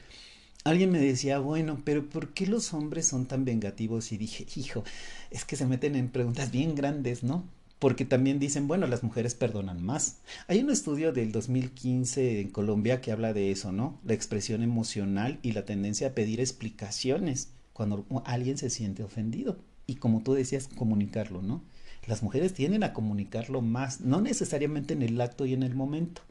alguien 0.63 0.91
me 0.91 0.99
decía, 0.99 1.39
bueno, 1.39 1.81
pero 1.83 2.09
¿por 2.09 2.33
qué 2.33 2.47
los 2.47 2.73
hombres 2.73 3.07
son 3.07 3.25
tan 3.25 3.45
vengativos? 3.45 4.11
Y 4.11 4.17
dije, 4.17 4.45
hijo, 4.55 4.83
es 5.31 5.45
que 5.45 5.55
se 5.55 5.65
meten 5.65 5.95
en 5.95 6.09
preguntas 6.09 6.51
bien 6.51 6.75
grandes, 6.75 7.23
¿no? 7.23 7.45
Porque 7.79 8.05
también 8.05 8.39
dicen, 8.39 8.67
bueno, 8.67 8.87
las 8.87 9.03
mujeres 9.03 9.35
perdonan 9.35 9.81
más. 9.81 10.17
Hay 10.47 10.59
un 10.59 10.69
estudio 10.69 11.13
del 11.13 11.31
2015 11.31 12.41
en 12.41 12.49
Colombia 12.49 12.99
que 12.99 13.11
habla 13.11 13.33
de 13.33 13.51
eso, 13.51 13.71
¿no? 13.71 13.99
La 14.05 14.13
expresión 14.13 14.61
emocional 14.61 15.39
y 15.41 15.53
la 15.53 15.65
tendencia 15.65 16.09
a 16.09 16.13
pedir 16.13 16.41
explicaciones 16.41 17.49
cuando 17.71 18.05
alguien 18.25 18.57
se 18.57 18.69
siente 18.69 19.03
ofendido. 19.03 19.57
Y 19.87 19.95
como 19.95 20.21
tú 20.21 20.33
decías, 20.33 20.67
comunicarlo, 20.75 21.41
¿no? 21.41 21.63
Las 22.05 22.23
mujeres 22.23 22.53
tienden 22.53 22.83
a 22.83 22.93
comunicarlo 22.93 23.61
más, 23.61 24.01
no 24.01 24.19
necesariamente 24.19 24.93
en 24.93 25.01
el 25.01 25.21
acto 25.21 25.45
y 25.45 25.53
en 25.53 25.63
el 25.63 25.75
momento, 25.75 26.21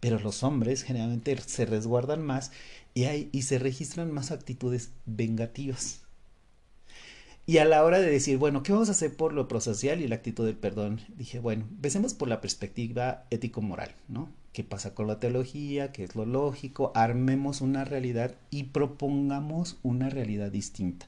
pero 0.00 0.18
los 0.18 0.42
hombres 0.42 0.82
generalmente 0.82 1.36
se 1.38 1.66
resguardan 1.66 2.22
más 2.22 2.52
y, 2.92 3.04
hay, 3.04 3.30
y 3.32 3.42
se 3.42 3.58
registran 3.58 4.12
más 4.12 4.30
actitudes 4.30 4.90
vengativas. 5.06 6.03
Y 7.46 7.58
a 7.58 7.66
la 7.66 7.84
hora 7.84 8.00
de 8.00 8.10
decir, 8.10 8.38
bueno, 8.38 8.62
¿qué 8.62 8.72
vamos 8.72 8.88
a 8.88 8.92
hacer 8.92 9.14
por 9.14 9.34
lo 9.34 9.48
prosocial 9.48 10.00
y 10.00 10.08
la 10.08 10.14
actitud 10.16 10.46
del 10.46 10.56
perdón? 10.56 11.00
Dije, 11.18 11.40
bueno, 11.40 11.66
empecemos 11.70 12.14
por 12.14 12.28
la 12.28 12.40
perspectiva 12.40 13.24
ético-moral, 13.30 13.90
¿no? 14.08 14.30
¿Qué 14.54 14.64
pasa 14.64 14.94
con 14.94 15.08
la 15.08 15.20
teología? 15.20 15.92
¿Qué 15.92 16.04
es 16.04 16.14
lo 16.14 16.24
lógico? 16.24 16.90
Armemos 16.94 17.60
una 17.60 17.84
realidad 17.84 18.34
y 18.50 18.64
propongamos 18.64 19.76
una 19.82 20.08
realidad 20.08 20.50
distinta. 20.50 21.06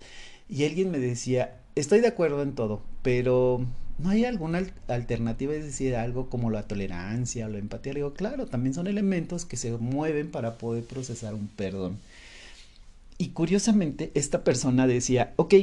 Y 0.49 0.65
alguien 0.65 0.91
me 0.91 0.99
decía, 0.99 1.57
estoy 1.75 2.01
de 2.01 2.09
acuerdo 2.09 2.43
en 2.43 2.55
todo, 2.55 2.83
pero 3.03 3.65
¿no 3.99 4.11
hay 4.11 4.27
alguna 4.27 4.63
alternativa? 4.89 5.55
Es 5.55 5.65
decir, 5.65 5.97
algo 5.97 6.29
como 6.29 6.51
la 6.51 6.69
tolerancia 6.69 7.47
o 7.47 7.49
la 7.49 7.59
empatía. 7.59 7.95
Le 7.95 8.01
digo, 8.01 8.13
claro, 8.13 8.47
también 8.47 8.75
son 8.75 8.89
elementos 8.89 9.47
que 9.47 9.57
se 9.57 9.73
mueven 9.73 10.31
para 10.31 10.59
poder 10.59 10.85
procesar 10.85 11.33
un 11.33 11.49
perdón. 11.49 11.99
Y 13.17 13.29
curiosamente, 13.29 14.11
esta 14.15 14.45
persona 14.45 14.87
decía, 14.87 15.33
ok, 15.37 15.55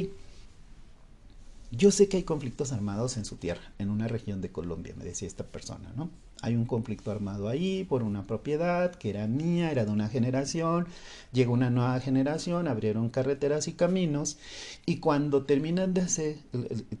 yo 1.76 1.90
sé 1.90 2.08
que 2.08 2.18
hay 2.18 2.22
conflictos 2.22 2.72
armados 2.72 3.16
en 3.16 3.24
su 3.24 3.36
tierra, 3.36 3.72
en 3.78 3.90
una 3.90 4.08
región 4.08 4.40
de 4.40 4.50
Colombia, 4.50 4.94
me 4.96 5.04
decía 5.04 5.28
esta 5.28 5.44
persona, 5.44 5.92
¿no? 5.96 6.10
Hay 6.42 6.56
un 6.56 6.66
conflicto 6.66 7.10
armado 7.10 7.48
ahí 7.48 7.84
por 7.84 8.02
una 8.02 8.26
propiedad 8.26 8.94
que 8.94 9.08
era 9.08 9.26
mía, 9.26 9.70
era 9.70 9.86
de 9.86 9.90
una 9.90 10.08
generación, 10.08 10.86
llegó 11.32 11.54
una 11.54 11.70
nueva 11.70 11.98
generación, 12.00 12.68
abrieron 12.68 13.08
carreteras 13.08 13.66
y 13.66 13.72
caminos, 13.72 14.36
y 14.84 14.98
cuando 14.98 15.44
terminan 15.44 15.94
de 15.94 16.02
hacer 16.02 16.36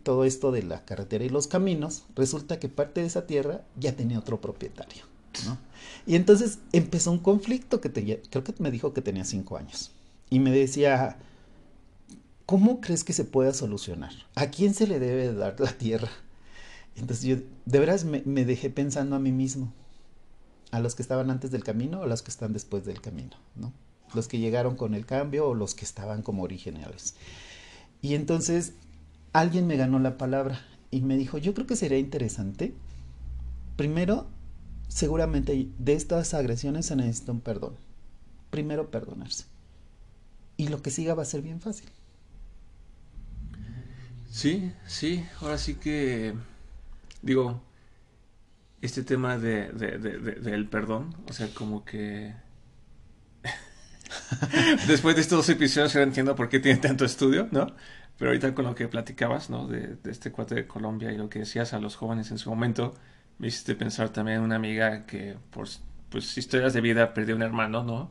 todo 0.02 0.24
esto 0.24 0.50
de 0.50 0.62
la 0.62 0.84
carretera 0.84 1.24
y 1.24 1.28
los 1.28 1.46
caminos, 1.46 2.04
resulta 2.16 2.58
que 2.58 2.70
parte 2.70 3.02
de 3.02 3.08
esa 3.08 3.26
tierra 3.26 3.62
ya 3.78 3.94
tenía 3.96 4.18
otro 4.18 4.40
propietario, 4.40 5.04
¿no? 5.44 5.58
Y 6.06 6.16
entonces 6.16 6.58
empezó 6.72 7.12
un 7.12 7.18
conflicto 7.18 7.82
que 7.82 7.90
tenía, 7.90 8.18
creo 8.30 8.44
que 8.44 8.54
me 8.58 8.70
dijo 8.70 8.94
que 8.94 9.02
tenía 9.02 9.24
cinco 9.24 9.58
años, 9.58 9.90
y 10.30 10.38
me 10.38 10.52
decía, 10.52 11.18
¿cómo 12.46 12.80
crees 12.80 13.04
que 13.04 13.12
se 13.12 13.24
pueda 13.24 13.52
solucionar? 13.52 14.12
¿A 14.34 14.46
quién 14.46 14.74
se 14.74 14.86
le 14.86 14.98
debe 14.98 15.32
dar 15.32 15.58
la 15.60 15.72
tierra? 15.72 16.10
Entonces 16.96 17.24
yo 17.24 17.36
de 17.64 17.78
veras 17.78 18.04
me, 18.04 18.44
dejé 18.44 18.70
pensando 18.70 19.16
a 19.16 19.18
mí 19.18 19.32
mismo, 19.32 19.72
a 20.70 20.80
los 20.80 20.94
que 20.94 21.02
estaban 21.02 21.30
antes 21.30 21.50
del 21.50 21.64
camino 21.64 22.00
o 22.00 22.02
a 22.04 22.06
los 22.06 22.22
que 22.22 22.30
están 22.30 22.52
después 22.52 22.84
del 22.84 23.00
camino, 23.00 23.36
¿no? 23.56 23.72
Los 24.14 24.28
que 24.28 24.38
llegaron 24.38 24.76
con 24.76 24.94
el 24.94 25.06
cambio 25.06 25.48
o 25.48 25.54
los 25.54 25.74
que 25.74 25.84
estaban 25.84 26.22
como 26.22 26.42
originales. 26.42 27.14
Y 28.00 28.14
entonces 28.14 28.74
alguien 29.32 29.66
me 29.66 29.76
ganó 29.76 29.98
la 29.98 30.18
palabra 30.18 30.60
y 30.90 31.00
me 31.00 31.16
dijo, 31.16 31.38
yo 31.38 31.54
creo 31.54 31.66
que 31.66 31.74
sería 31.74 31.98
interesante, 31.98 32.74
primero, 33.76 34.28
seguramente 34.88 35.68
de 35.78 35.92
estas 35.94 36.34
agresiones 36.34 36.86
se 36.86 36.96
necesita 36.96 37.32
un 37.32 37.40
perdón. 37.40 37.74
Primero 38.50 38.90
perdonarse. 38.90 39.46
Y 40.56 40.68
lo 40.68 40.82
que 40.82 40.92
siga 40.92 41.14
va 41.14 41.22
a 41.22 41.26
ser 41.26 41.42
bien 41.42 41.60
fácil. 41.60 41.88
Sí, 44.34 44.72
sí, 44.84 45.24
ahora 45.40 45.56
sí 45.58 45.76
que 45.76 46.34
digo, 47.22 47.62
este 48.82 49.04
tema 49.04 49.38
de, 49.38 49.70
del 49.72 50.68
perdón, 50.68 51.14
o 51.28 51.32
sea, 51.32 51.46
como 51.54 51.84
que 51.84 52.34
después 54.88 55.14
de 55.14 55.22
estos 55.22 55.38
dos 55.38 55.48
episodios 55.50 55.92
ya 55.92 56.02
entiendo 56.02 56.34
por 56.34 56.48
qué 56.48 56.58
tiene 56.58 56.80
tanto 56.80 57.04
estudio, 57.04 57.46
¿no? 57.52 57.76
Pero 58.18 58.32
ahorita 58.32 58.56
con 58.56 58.64
lo 58.64 58.74
que 58.74 58.88
platicabas, 58.88 59.50
¿no? 59.50 59.68
De, 59.68 59.98
este 60.06 60.32
cuate 60.32 60.56
de 60.56 60.66
Colombia 60.66 61.12
y 61.12 61.16
lo 61.16 61.28
que 61.28 61.38
decías 61.38 61.72
a 61.72 61.78
los 61.78 61.94
jóvenes 61.94 62.32
en 62.32 62.38
su 62.38 62.50
momento, 62.50 62.94
me 63.38 63.46
hiciste 63.46 63.76
pensar 63.76 64.08
también 64.08 64.38
en 64.38 64.42
una 64.42 64.56
amiga 64.56 65.06
que 65.06 65.36
por 65.50 65.68
pues 66.08 66.36
historias 66.36 66.72
de 66.72 66.80
vida 66.80 67.14
perdió 67.14 67.36
un 67.36 67.42
hermano, 67.42 67.84
¿no? 67.84 68.10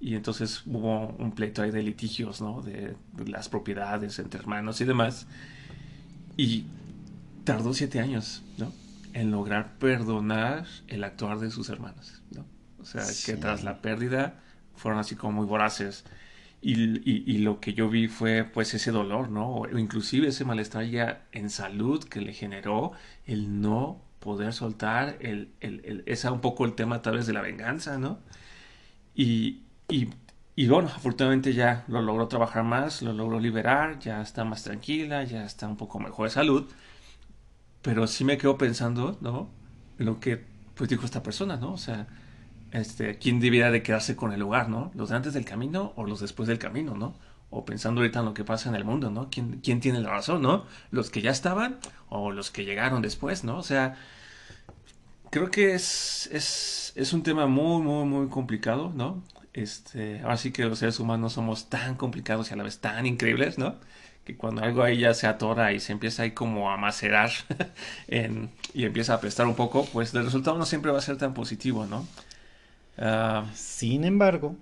Y 0.00 0.14
entonces 0.14 0.62
hubo 0.66 1.08
un 1.18 1.34
pleito 1.34 1.62
ahí 1.62 1.72
de 1.72 1.82
litigios, 1.82 2.40
¿no? 2.40 2.62
De, 2.62 2.94
de 3.12 3.28
las 3.28 3.48
propiedades 3.48 4.20
entre 4.20 4.38
hermanos 4.38 4.80
y 4.80 4.84
demás. 4.84 5.26
Y 6.36 6.64
tardó 7.44 7.74
siete 7.74 8.00
años, 8.00 8.42
¿no? 8.58 8.72
En 9.12 9.30
lograr 9.30 9.78
perdonar 9.78 10.66
el 10.88 11.04
actuar 11.04 11.38
de 11.38 11.50
sus 11.50 11.68
hermanos, 11.68 12.22
¿no? 12.30 12.44
O 12.80 12.84
sea, 12.84 13.04
que 13.24 13.40
tras 13.40 13.64
la 13.64 13.80
pérdida 13.80 14.42
fueron 14.74 15.00
así 15.00 15.14
como 15.14 15.32
muy 15.32 15.46
voraces. 15.46 16.04
Y, 16.60 16.72
y, 17.10 17.38
lo 17.38 17.60
que 17.60 17.74
yo 17.74 17.90
vi 17.90 18.08
fue 18.08 18.42
pues 18.42 18.72
ese 18.72 18.90
dolor, 18.90 19.28
¿no? 19.28 19.54
O 19.54 19.78
inclusive 19.78 20.28
ese 20.28 20.46
malestar 20.46 20.86
ya 20.86 21.26
en 21.32 21.50
salud 21.50 22.02
que 22.02 22.22
le 22.22 22.32
generó 22.32 22.92
el 23.26 23.60
no 23.60 24.00
poder 24.18 24.54
soltar, 24.54 25.18
el, 25.20 25.50
el, 25.60 25.82
el, 25.84 26.02
ese 26.06 26.30
un 26.30 26.40
poco 26.40 26.64
el 26.64 26.72
tema 26.72 27.02
tal 27.02 27.16
vez 27.16 27.26
de 27.26 27.34
la 27.34 27.42
venganza, 27.42 27.98
¿no? 27.98 28.18
Y, 29.14 29.60
y 29.90 30.08
y 30.56 30.68
bueno, 30.68 30.88
afortunadamente 30.88 31.52
ya 31.52 31.84
lo 31.88 32.00
logró 32.00 32.28
trabajar 32.28 32.62
más, 32.62 33.02
lo 33.02 33.12
logró 33.12 33.40
liberar, 33.40 33.98
ya 33.98 34.22
está 34.22 34.44
más 34.44 34.62
tranquila, 34.62 35.24
ya 35.24 35.44
está 35.44 35.66
un 35.66 35.76
poco 35.76 35.98
mejor 35.98 36.28
de 36.28 36.34
salud. 36.34 36.70
Pero 37.82 38.06
sí 38.06 38.24
me 38.24 38.38
quedo 38.38 38.56
pensando, 38.56 39.18
¿no? 39.20 39.48
En 39.98 40.06
lo 40.06 40.20
que 40.20 40.44
pues 40.74 40.88
dijo 40.90 41.04
esta 41.04 41.22
persona, 41.22 41.56
¿no? 41.56 41.72
O 41.72 41.78
sea, 41.78 42.06
este, 42.72 43.18
¿quién 43.18 43.40
debiera 43.40 43.70
de 43.70 43.82
quedarse 43.82 44.16
con 44.16 44.32
el 44.32 44.40
lugar, 44.40 44.68
¿no? 44.68 44.90
¿Los 44.94 45.10
de 45.10 45.16
antes 45.16 45.34
del 45.34 45.44
camino 45.44 45.92
o 45.96 46.04
los 46.04 46.20
después 46.20 46.48
del 46.48 46.58
camino, 46.58 46.94
¿no? 46.96 47.14
O 47.50 47.64
pensando 47.64 48.00
ahorita 48.00 48.20
en 48.20 48.24
lo 48.26 48.34
que 48.34 48.44
pasa 48.44 48.68
en 48.68 48.76
el 48.76 48.84
mundo, 48.84 49.10
¿no? 49.10 49.28
¿Quién, 49.30 49.60
quién 49.62 49.80
tiene 49.80 50.00
la 50.00 50.10
razón, 50.10 50.42
¿no? 50.42 50.66
¿Los 50.90 51.10
que 51.10 51.20
ya 51.22 51.30
estaban 51.30 51.78
o 52.08 52.32
los 52.32 52.50
que 52.50 52.64
llegaron 52.64 53.02
después, 53.02 53.44
¿no? 53.44 53.58
O 53.58 53.62
sea, 53.62 53.96
creo 55.30 55.50
que 55.50 55.74
es, 55.74 56.28
es, 56.32 56.92
es 56.96 57.12
un 57.12 57.22
tema 57.22 57.46
muy, 57.46 57.82
muy, 57.82 58.04
muy 58.06 58.28
complicado, 58.28 58.92
¿no? 58.94 59.22
Este, 59.54 60.20
ahora 60.20 60.36
sí 60.36 60.52
que 60.52 60.64
los 60.64 60.80
seres 60.80 61.00
humanos 61.00 61.34
somos 61.34 61.70
tan 61.70 61.96
complicados 61.96 62.50
y 62.50 62.54
a 62.54 62.56
la 62.56 62.64
vez 62.64 62.80
tan 62.80 63.06
increíbles, 63.06 63.58
¿no? 63.58 63.76
Que 64.24 64.36
cuando 64.36 64.62
algo 64.62 64.82
ahí 64.82 64.98
ya 64.98 65.14
se 65.14 65.26
atora 65.28 65.72
y 65.72 65.80
se 65.80 65.92
empieza 65.92 66.24
ahí 66.24 66.32
como 66.32 66.70
a 66.70 66.76
macerar 66.76 67.30
y 68.74 68.84
empieza 68.84 69.14
a 69.14 69.16
apestar 69.16 69.46
un 69.46 69.54
poco, 69.54 69.86
pues 69.92 70.14
el 70.14 70.24
resultado 70.24 70.58
no 70.58 70.66
siempre 70.66 70.90
va 70.92 70.98
a 70.98 71.02
ser 71.02 71.18
tan 71.18 71.34
positivo, 71.34 71.86
¿no? 71.86 72.06
Ah, 72.98 73.46
Sin 73.54 74.04
embargo, 74.04 74.56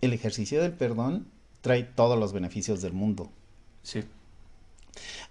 el 0.00 0.12
ejercicio 0.12 0.60
del 0.62 0.72
perdón 0.72 1.26
trae 1.60 1.84
todos 1.84 2.18
los 2.18 2.32
beneficios 2.32 2.82
del 2.82 2.92
mundo. 2.92 3.30
Sí. 3.82 4.04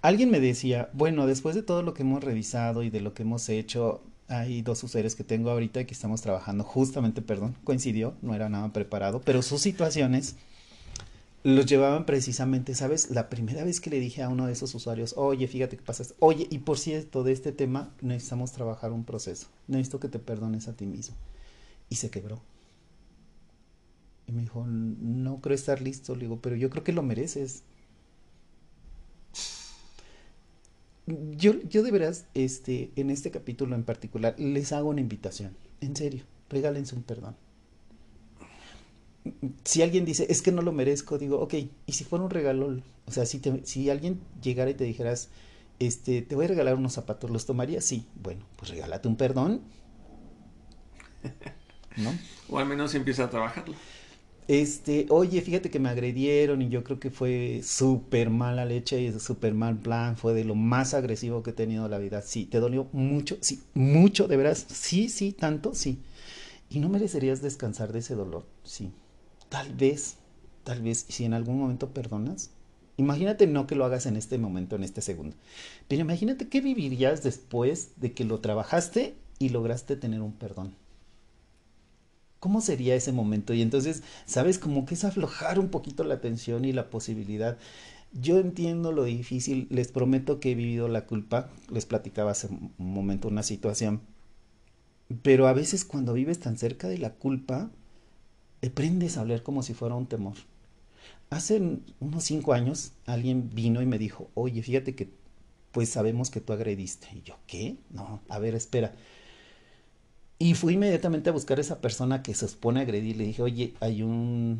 Alguien 0.01 0.31
me 0.31 0.39
decía, 0.39 0.89
bueno, 0.93 1.27
después 1.27 1.55
de 1.55 1.63
todo 1.63 1.83
lo 1.83 1.93
que 1.93 2.03
hemos 2.03 2.23
revisado 2.23 2.83
y 2.83 2.89
de 2.89 3.01
lo 3.01 3.13
que 3.13 3.23
hemos 3.23 3.47
hecho, 3.49 4.01
hay 4.31 4.61
dos 4.61 4.81
usuarios 4.83 5.15
que 5.15 5.23
tengo 5.23 5.49
ahorita 5.49 5.83
que 5.85 5.93
estamos 5.93 6.21
trabajando 6.21 6.63
justamente, 6.63 7.21
perdón, 7.21 7.55
coincidió, 7.65 8.15
no 8.21 8.33
era 8.33 8.47
nada 8.47 8.71
preparado, 8.71 9.21
pero 9.21 9.41
sus 9.41 9.61
situaciones 9.61 10.37
los 11.43 11.65
llevaban 11.65 12.05
precisamente, 12.05 12.73
¿sabes? 12.73 13.09
La 13.09 13.29
primera 13.29 13.65
vez 13.65 13.81
que 13.81 13.89
le 13.89 13.99
dije 13.99 14.23
a 14.23 14.29
uno 14.29 14.45
de 14.45 14.53
esos 14.53 14.73
usuarios, 14.73 15.15
oye, 15.17 15.47
fíjate 15.47 15.75
que 15.75 15.83
pasa, 15.83 16.05
oye, 16.19 16.47
y 16.49 16.59
por 16.59 16.79
cierto, 16.79 17.23
de 17.23 17.33
este 17.33 17.51
tema 17.51 17.93
necesitamos 18.01 18.53
trabajar 18.53 18.91
un 18.93 19.03
proceso, 19.03 19.47
necesito 19.67 19.99
que 19.99 20.07
te 20.07 20.19
perdones 20.19 20.67
a 20.67 20.73
ti 20.73 20.85
mismo. 20.85 21.15
Y 21.89 21.95
se 21.95 22.09
quebró. 22.09 22.41
Y 24.27 24.31
me 24.31 24.43
dijo, 24.43 24.65
no 24.65 25.41
creo 25.41 25.55
estar 25.55 25.81
listo, 25.81 26.15
le 26.15 26.21
digo, 26.21 26.39
pero 26.41 26.55
yo 26.55 26.69
creo 26.69 26.85
que 26.85 26.93
lo 26.93 27.03
mereces. 27.03 27.63
Yo, 31.07 31.53
yo 31.69 31.83
de 31.83 31.91
veras, 31.91 32.25
este, 32.33 32.91
en 32.95 33.09
este 33.09 33.31
capítulo 33.31 33.75
en 33.75 33.83
particular, 33.83 34.35
les 34.37 34.71
hago 34.71 34.89
una 34.89 35.01
invitación. 35.01 35.55
En 35.81 35.95
serio, 35.95 36.23
regálense 36.49 36.95
un 36.95 37.03
perdón. 37.03 37.35
Si 39.63 39.81
alguien 39.81 40.05
dice, 40.05 40.25
es 40.29 40.41
que 40.41 40.51
no 40.51 40.61
lo 40.61 40.71
merezco, 40.71 41.17
digo, 41.17 41.39
ok, 41.39 41.53
y 41.85 41.91
si 41.93 42.03
fuera 42.03 42.25
un 42.25 42.31
regalo, 42.31 42.81
o 43.05 43.11
sea, 43.11 43.25
si, 43.25 43.39
te, 43.39 43.65
si 43.65 43.89
alguien 43.89 44.19
llegara 44.41 44.71
y 44.71 44.73
te 44.73 44.83
dijeras, 44.83 45.29
este, 45.79 46.21
te 46.21 46.35
voy 46.35 46.45
a 46.45 46.49
regalar 46.49 46.75
unos 46.75 46.93
zapatos, 46.93 47.29
¿los 47.29 47.45
tomarías? 47.45 47.85
Sí, 47.85 48.07
bueno, 48.15 48.45
pues 48.57 48.71
regálate 48.71 49.07
un 49.07 49.15
perdón. 49.15 49.61
¿No? 51.97 52.11
O 52.49 52.57
al 52.57 52.67
menos 52.67 52.95
empieza 52.95 53.25
a 53.25 53.29
trabajarlo 53.29 53.75
este, 54.47 55.05
oye, 55.09 55.41
fíjate 55.41 55.69
que 55.69 55.79
me 55.79 55.89
agredieron 55.89 56.61
y 56.61 56.69
yo 56.69 56.83
creo 56.83 56.99
que 56.99 57.09
fue 57.09 57.61
súper 57.63 58.29
mala 58.29 58.65
leche 58.65 59.01
y 59.01 59.19
súper 59.19 59.53
mal 59.53 59.77
plan, 59.77 60.17
fue 60.17 60.33
de 60.33 60.43
lo 60.43 60.55
más 60.55 60.93
agresivo 60.93 61.43
que 61.43 61.51
he 61.51 61.53
tenido 61.53 61.85
en 61.85 61.91
la 61.91 61.97
vida. 61.97 62.21
Sí, 62.21 62.45
te 62.45 62.59
dolió 62.59 62.87
mucho, 62.91 63.37
sí, 63.41 63.61
mucho, 63.73 64.27
de 64.27 64.37
veras, 64.37 64.65
sí, 64.69 65.09
sí, 65.09 65.31
tanto, 65.31 65.73
sí. 65.73 65.99
Y 66.69 66.79
no 66.79 66.89
merecerías 66.89 67.41
descansar 67.41 67.91
de 67.93 67.99
ese 67.99 68.15
dolor, 68.15 68.45
sí. 68.63 68.91
Tal 69.49 69.73
vez, 69.73 70.17
tal 70.63 70.81
vez, 70.81 71.05
si 71.09 71.25
en 71.25 71.33
algún 71.33 71.59
momento 71.59 71.89
perdonas, 71.89 72.51
imagínate 72.97 73.47
no 73.47 73.67
que 73.67 73.75
lo 73.75 73.85
hagas 73.85 74.05
en 74.05 74.15
este 74.15 74.37
momento, 74.37 74.75
en 74.75 74.83
este 74.83 75.01
segundo, 75.01 75.35
pero 75.87 76.01
imagínate 76.01 76.47
qué 76.47 76.61
vivirías 76.61 77.23
después 77.23 77.91
de 77.97 78.13
que 78.13 78.25
lo 78.25 78.39
trabajaste 78.39 79.15
y 79.39 79.49
lograste 79.49 79.95
tener 79.95 80.21
un 80.21 80.33
perdón. 80.33 80.75
¿Cómo 82.41 82.61
sería 82.61 82.95
ese 82.95 83.13
momento? 83.13 83.53
Y 83.53 83.63
entonces, 83.63 84.03
¿sabes? 84.25 84.59
Como 84.59 84.85
que 84.85 84.95
es 84.95 85.05
aflojar 85.05 85.59
un 85.59 85.69
poquito 85.69 86.03
la 86.03 86.21
tensión 86.21 86.65
y 86.65 86.73
la 86.73 86.89
posibilidad. 86.91 87.57
Yo 88.13 88.39
entiendo 88.39 88.91
lo 88.93 89.05
difícil, 89.05 89.67
les 89.71 89.89
prometo 89.89 90.39
que 90.39 90.51
he 90.51 90.55
vivido 90.55 90.87
la 90.89 91.05
culpa, 91.07 91.49
les 91.71 91.85
platicaba 91.85 92.31
hace 92.31 92.47
un 92.49 92.73
momento 92.77 93.27
una 93.29 93.43
situación, 93.43 94.01
pero 95.23 95.47
a 95.47 95.53
veces 95.53 95.85
cuando 95.85 96.13
vives 96.13 96.39
tan 96.39 96.57
cerca 96.57 96.87
de 96.87 96.97
la 96.97 97.13
culpa, 97.13 97.69
aprendes 98.65 99.17
a 99.17 99.21
hablar 99.21 99.43
como 99.43 99.63
si 99.63 99.73
fuera 99.73 99.95
un 99.95 100.07
temor. 100.07 100.35
hace 101.29 101.79
unos 101.99 102.23
cinco 102.25 102.53
años 102.53 102.93
alguien 103.05 103.49
vino 103.53 103.81
y 103.81 103.85
me 103.85 103.97
dijo, 103.99 104.29
oye, 104.35 104.61
fíjate 104.63 104.95
que 104.95 105.09
pues 105.71 105.89
sabemos 105.89 106.31
que 106.31 106.41
tú 106.41 106.53
agrediste. 106.53 107.07
Y 107.15 107.23
yo, 107.23 107.35
¿qué? 107.47 107.77
No, 107.91 108.21
a 108.29 108.39
ver, 108.39 108.55
espera. 108.55 108.95
Y 110.41 110.55
fui 110.55 110.73
inmediatamente 110.73 111.29
a 111.29 111.33
buscar 111.33 111.59
a 111.59 111.61
esa 111.61 111.81
persona 111.81 112.23
que 112.23 112.33
se 112.33 112.45
expone 112.45 112.79
a 112.79 112.81
agredir. 112.81 113.15
Le 113.15 113.25
dije, 113.25 113.43
oye, 113.43 113.75
hay 113.79 114.01
un, 114.01 114.59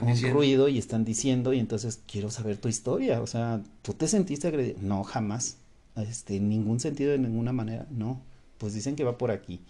un 0.00 0.30
ruido 0.32 0.68
y 0.68 0.78
están 0.78 1.04
diciendo, 1.04 1.52
y 1.52 1.58
entonces 1.58 2.00
quiero 2.10 2.30
saber 2.30 2.56
tu 2.56 2.68
historia. 2.68 3.20
O 3.20 3.26
sea, 3.26 3.62
¿tú 3.82 3.92
te 3.92 4.08
sentiste 4.08 4.48
agredido? 4.48 4.78
No, 4.80 5.04
jamás. 5.04 5.58
Este, 5.96 6.36
en 6.36 6.48
ningún 6.48 6.80
sentido, 6.80 7.12
de 7.12 7.18
ninguna 7.18 7.52
manera. 7.52 7.86
No. 7.90 8.22
Pues 8.56 8.72
dicen 8.72 8.96
que 8.96 9.04
va 9.04 9.18
por 9.18 9.30
aquí. 9.30 9.60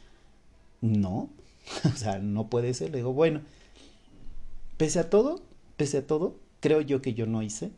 No. 0.80 1.28
o 1.92 1.96
sea, 1.96 2.20
no 2.20 2.46
puede 2.46 2.72
ser. 2.72 2.92
Le 2.92 2.98
digo, 2.98 3.12
bueno, 3.12 3.40
pese 4.76 5.00
a 5.00 5.10
todo, 5.10 5.42
pese 5.76 5.98
a 5.98 6.06
todo, 6.06 6.36
creo 6.60 6.82
yo 6.82 7.02
que 7.02 7.14
yo 7.14 7.26
no 7.26 7.42
hice. 7.42 7.72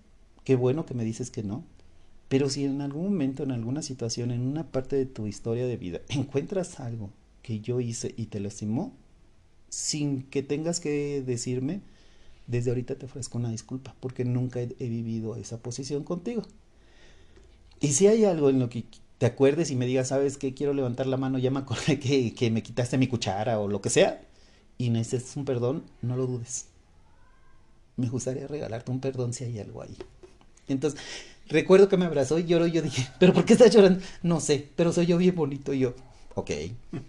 Qué 0.45 0.55
bueno 0.55 0.85
que 0.85 0.93
me 0.93 1.05
dices 1.05 1.31
que 1.31 1.43
no. 1.43 1.65
Pero 2.29 2.51
si 2.51 2.67
en 2.67 2.83
algún 2.83 3.05
momento, 3.05 3.43
en 3.43 3.53
alguna 3.53 3.81
situación, 3.81 4.33
en 4.33 4.43
una 4.43 4.65
parte 4.65 4.97
de 4.97 5.07
tu 5.07 5.27
historia 5.27 5.67
de 5.67 5.79
vida, 5.79 6.01
encuentras 6.11 6.79
algo 6.79 7.09
que 7.43 7.61
yo 7.61 7.81
hice 7.81 8.15
y 8.17 8.27
te 8.27 8.41
lastimó, 8.41 8.93
sin 9.69 10.23
que 10.25 10.43
tengas 10.43 10.81
que 10.81 11.23
decirme, 11.23 11.81
desde 12.47 12.71
ahorita 12.71 12.97
te 12.97 13.07
ofrezco 13.07 13.39
una 13.39 13.51
disculpa, 13.51 13.95
porque 14.01 14.25
nunca 14.25 14.61
he, 14.61 14.67
vivido 14.79 15.37
esa 15.37 15.59
posición 15.59 16.05
contigo. 16.05 16.43
Y 17.81 17.89
si 17.89 18.07
hay 18.07 18.25
algo 18.25 18.51
en 18.51 18.59
lo 18.59 18.69
que 18.69 18.85
te 19.19 19.27
acuerdes 19.27 19.71
y 19.71 19.77
me 19.77 19.87
digas, 19.87 20.09
¿sabes 20.09 20.37
qué? 20.37 20.55
Quiero 20.55 20.75
levantar 20.75 21.07
la 21.07 21.17
mano, 21.17 21.39
ya 21.39 21.51
me 21.51 21.61
acordé 21.61 21.99
que, 21.99 22.51
me 22.51 22.63
quitaste 22.63 22.99
mi 22.99 23.07
cuchara 23.07 23.61
o 23.61 23.69
lo 23.69 23.81
que 23.81 23.91
sea, 23.91 24.23
y 24.79 24.91
necesitas 24.91 25.37
un 25.37 25.45
perdón, 25.45 25.85
no 26.03 26.17
lo 26.17 26.27
dudes 26.27 26.67
me 28.01 28.09
gustaría 28.09 28.47
regalarte 28.47 28.91
un 28.91 29.01
perdón 29.01 29.33
si 29.33 29.45
hay 29.45 29.59
algo 29.61 29.83
ahí. 29.83 29.97
Entonces, 30.69 31.01
recuerdo 31.49 31.89
que 31.89 31.97
me 31.97 32.07
abrazó 32.07 32.39
y 32.39 32.45
lloró 32.45 32.67
y 32.67 32.73
yo 32.73 32.83
dije, 32.83 33.07
¿pero 33.19 33.33
por 33.33 33.45
qué 33.45 33.53
estás 33.53 33.71
llorando? 33.71 34.01
No 34.23 34.41
sé, 34.41 34.69
pero 34.75 34.93
soy 34.93 35.07
yo 35.07 35.19
bien 35.19 35.35
bonito 35.35 35.73
yo, 35.73 35.95
ok. 36.35 36.51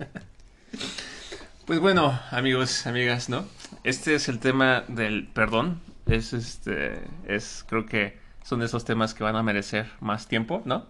Pues 1.66 1.80
bueno, 1.80 2.20
amigos, 2.32 2.86
amigas, 2.88 3.30
¿no? 3.30 3.46
Este 3.84 4.16
es 4.16 4.28
el 4.28 4.40
tema 4.40 4.84
del 4.88 5.28
perdón. 5.28 5.80
Es 6.06 6.34
este, 6.34 7.04
es, 7.28 7.64
creo 7.70 7.86
que 7.86 8.18
son 8.44 8.62
esos 8.62 8.84
temas 8.84 9.14
que 9.14 9.24
van 9.24 9.36
a 9.36 9.44
merecer 9.44 9.88
más 10.02 10.28
tiempo, 10.28 10.64
¿no? 10.66 10.88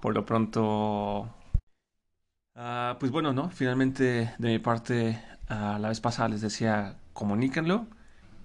Por 0.00 0.14
lo 0.14 0.24
pronto, 0.24 1.32
ah, 2.56 2.96
pues 2.98 3.12
bueno, 3.12 3.32
¿no? 3.32 3.50
Finalmente, 3.50 4.34
de 4.38 4.48
mi 4.48 4.58
parte, 4.58 5.22
uh, 5.50 5.78
la 5.78 5.88
vez 5.90 6.00
pasada 6.00 6.30
les 6.30 6.40
decía, 6.40 6.96
comuníquenlo 7.12 7.86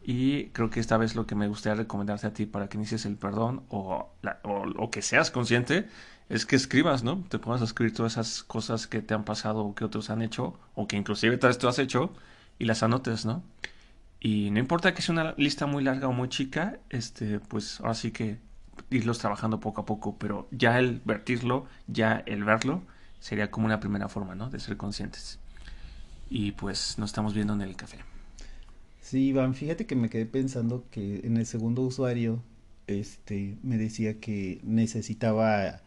y 0.03 0.47
creo 0.49 0.69
que 0.69 0.79
esta 0.81 0.97
vez 0.97 1.15
lo 1.15 1.25
que 1.25 1.35
me 1.35 1.47
gustaría 1.47 1.75
recomendarte 1.75 2.27
a 2.27 2.33
ti 2.33 2.45
para 2.45 2.67
que 2.67 2.77
inicies 2.77 3.05
el 3.05 3.15
perdón 3.15 3.63
o, 3.69 4.11
o, 4.43 4.91
que 4.91 5.01
seas 5.01 5.31
consciente 5.31 5.87
es 6.29 6.45
que 6.45 6.55
escribas, 6.55 7.03
¿no? 7.03 7.23
Te 7.29 7.39
pongas 7.39 7.61
a 7.61 7.65
escribir 7.65 7.93
todas 7.93 8.13
esas 8.13 8.43
cosas 8.43 8.87
que 8.87 9.01
te 9.01 9.13
han 9.13 9.23
pasado 9.23 9.59
o 9.59 9.75
que 9.75 9.85
otros 9.85 10.09
han 10.09 10.21
hecho 10.21 10.59
o 10.75 10.87
que 10.87 10.95
inclusive 10.95 11.37
tal 11.37 11.49
vez 11.49 11.57
tú 11.57 11.67
has 11.67 11.79
hecho 11.79 12.13
y 12.59 12.65
las 12.65 12.83
anotes, 12.83 13.25
¿no? 13.25 13.43
Y 14.19 14.51
no 14.51 14.59
importa 14.59 14.93
que 14.93 15.01
sea 15.01 15.13
una 15.13 15.33
lista 15.37 15.65
muy 15.65 15.83
larga 15.83 16.07
o 16.07 16.13
muy 16.13 16.29
chica, 16.29 16.79
este, 16.89 17.39
pues 17.39 17.81
ahora 17.81 17.93
sí 17.93 18.11
que 18.11 18.37
irlos 18.89 19.19
trabajando 19.19 19.59
poco 19.59 19.81
a 19.81 19.85
poco, 19.85 20.17
pero 20.17 20.47
ya 20.51 20.79
el 20.79 21.01
vertirlo, 21.03 21.65
ya 21.87 22.23
el 22.25 22.43
verlo, 22.43 22.83
sería 23.19 23.51
como 23.51 23.65
una 23.65 23.79
primera 23.79 24.07
forma, 24.09 24.35
¿no? 24.35 24.49
De 24.49 24.59
ser 24.59 24.77
conscientes. 24.77 25.39
Y 26.29 26.53
pues 26.53 26.97
nos 26.97 27.09
estamos 27.09 27.33
viendo 27.33 27.53
en 27.53 27.61
el 27.61 27.75
café. 27.75 27.99
Sí, 29.01 29.27
Iván, 29.27 29.53
fíjate 29.53 29.85
que 29.85 29.95
me 29.95 30.09
quedé 30.09 30.25
pensando 30.25 30.85
que 30.89 31.21
en 31.25 31.37
el 31.37 31.45
segundo 31.45 31.81
usuario, 31.81 32.41
este, 32.87 33.57
me 33.61 33.77
decía 33.77 34.19
que 34.19 34.61
necesitaba, 34.63 35.81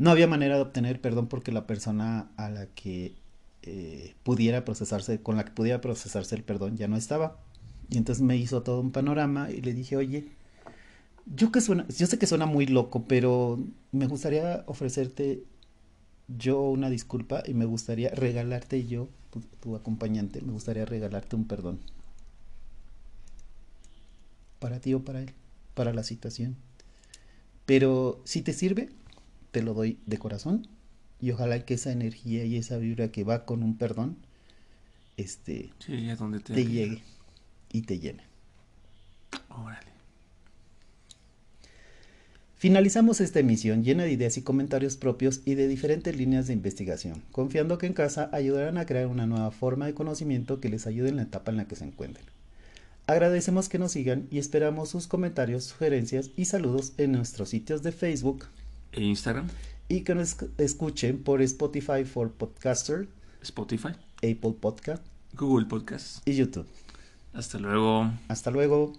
no 0.00 0.10
había 0.10 0.26
manera 0.26 0.56
de 0.56 0.62
obtener 0.62 0.98
perdón 0.98 1.26
porque 1.26 1.52
la 1.52 1.66
persona 1.66 2.30
a 2.38 2.48
la 2.48 2.64
que 2.68 3.14
eh, 3.60 4.14
pudiera 4.22 4.64
procesarse, 4.64 5.20
con 5.20 5.36
la 5.36 5.44
que 5.44 5.50
pudiera 5.50 5.82
procesarse 5.82 6.34
el 6.34 6.42
perdón 6.42 6.78
ya 6.78 6.88
no 6.88 6.96
estaba. 6.96 7.36
Y 7.90 7.98
entonces 7.98 8.22
me 8.22 8.38
hizo 8.38 8.62
todo 8.62 8.80
un 8.80 8.92
panorama 8.92 9.50
y 9.50 9.60
le 9.60 9.74
dije, 9.74 9.98
oye, 9.98 10.28
yo 11.26 11.52
que 11.52 11.60
suena, 11.60 11.86
yo 11.88 12.06
sé 12.06 12.18
que 12.18 12.26
suena 12.26 12.46
muy 12.46 12.64
loco, 12.64 13.04
pero 13.06 13.62
me 13.92 14.06
gustaría 14.06 14.64
ofrecerte 14.66 15.44
yo 16.28 16.62
una 16.62 16.88
disculpa 16.88 17.42
y 17.46 17.52
me 17.52 17.66
gustaría 17.66 18.08
regalarte 18.08 18.86
yo 18.86 19.10
tu, 19.60 19.76
acompañante, 19.76 20.40
me 20.40 20.52
gustaría 20.52 20.86
regalarte 20.86 21.36
un 21.36 21.46
perdón. 21.46 21.78
Para 24.60 24.80
ti 24.80 24.94
o 24.94 25.04
para 25.04 25.20
él, 25.20 25.34
para 25.74 25.92
la 25.92 26.04
situación. 26.04 26.56
Pero 27.66 28.22
si 28.24 28.40
te 28.40 28.54
sirve, 28.54 28.88
te 29.50 29.62
lo 29.62 29.74
doy 29.74 29.98
de 30.06 30.18
corazón 30.18 30.66
y 31.20 31.30
ojalá 31.32 31.64
que 31.64 31.74
esa 31.74 31.92
energía 31.92 32.44
y 32.44 32.56
esa 32.56 32.78
vibra 32.78 33.10
que 33.10 33.24
va 33.24 33.44
con 33.44 33.62
un 33.62 33.76
perdón 33.76 34.16
este 35.16 35.70
donde 36.18 36.40
te, 36.40 36.64
llegue 36.64 37.02
y 37.70 37.82
te 37.82 37.98
llene. 37.98 38.22
Órale. 39.48 39.90
Finalizamos 42.56 43.20
esta 43.20 43.40
emisión 43.40 43.84
llena 43.84 44.04
de 44.04 44.12
ideas 44.12 44.36
y 44.36 44.42
comentarios 44.42 44.96
propios 44.96 45.40
y 45.46 45.54
de 45.54 45.66
diferentes 45.66 46.14
líneas 46.14 46.46
de 46.46 46.52
investigación, 46.52 47.22
confiando 47.32 47.78
que 47.78 47.86
en 47.86 47.94
casa 47.94 48.28
ayudarán 48.32 48.76
a 48.76 48.84
crear 48.84 49.06
una 49.06 49.26
nueva 49.26 49.50
forma 49.50 49.86
de 49.86 49.94
conocimiento 49.94 50.60
que 50.60 50.68
les 50.68 50.86
ayude 50.86 51.08
en 51.08 51.16
la 51.16 51.22
etapa 51.22 51.50
en 51.50 51.56
la 51.56 51.66
que 51.66 51.76
se 51.76 51.84
encuentren. 51.84 52.26
Agradecemos 53.06 53.68
que 53.68 53.78
nos 53.78 53.92
sigan 53.92 54.28
y 54.30 54.38
esperamos 54.38 54.90
sus 54.90 55.06
comentarios, 55.06 55.64
sugerencias 55.64 56.30
y 56.36 56.44
saludos 56.44 56.92
en 56.98 57.12
nuestros 57.12 57.48
sitios 57.48 57.82
de 57.82 57.92
Facebook 57.92 58.44
e 58.92 59.02
Instagram 59.02 59.48
y 59.88 60.02
que 60.02 60.14
nos 60.14 60.36
escuchen 60.58 61.22
por 61.22 61.42
Spotify 61.42 62.04
for 62.04 62.32
Podcaster, 62.32 63.08
Spotify, 63.42 63.92
Apple 64.16 64.54
Podcast, 64.60 65.02
Google 65.34 65.66
Podcast 65.66 66.26
y 66.26 66.36
YouTube. 66.36 66.66
Hasta 67.32 67.58
luego. 67.58 68.10
Hasta 68.28 68.50
luego. 68.50 68.92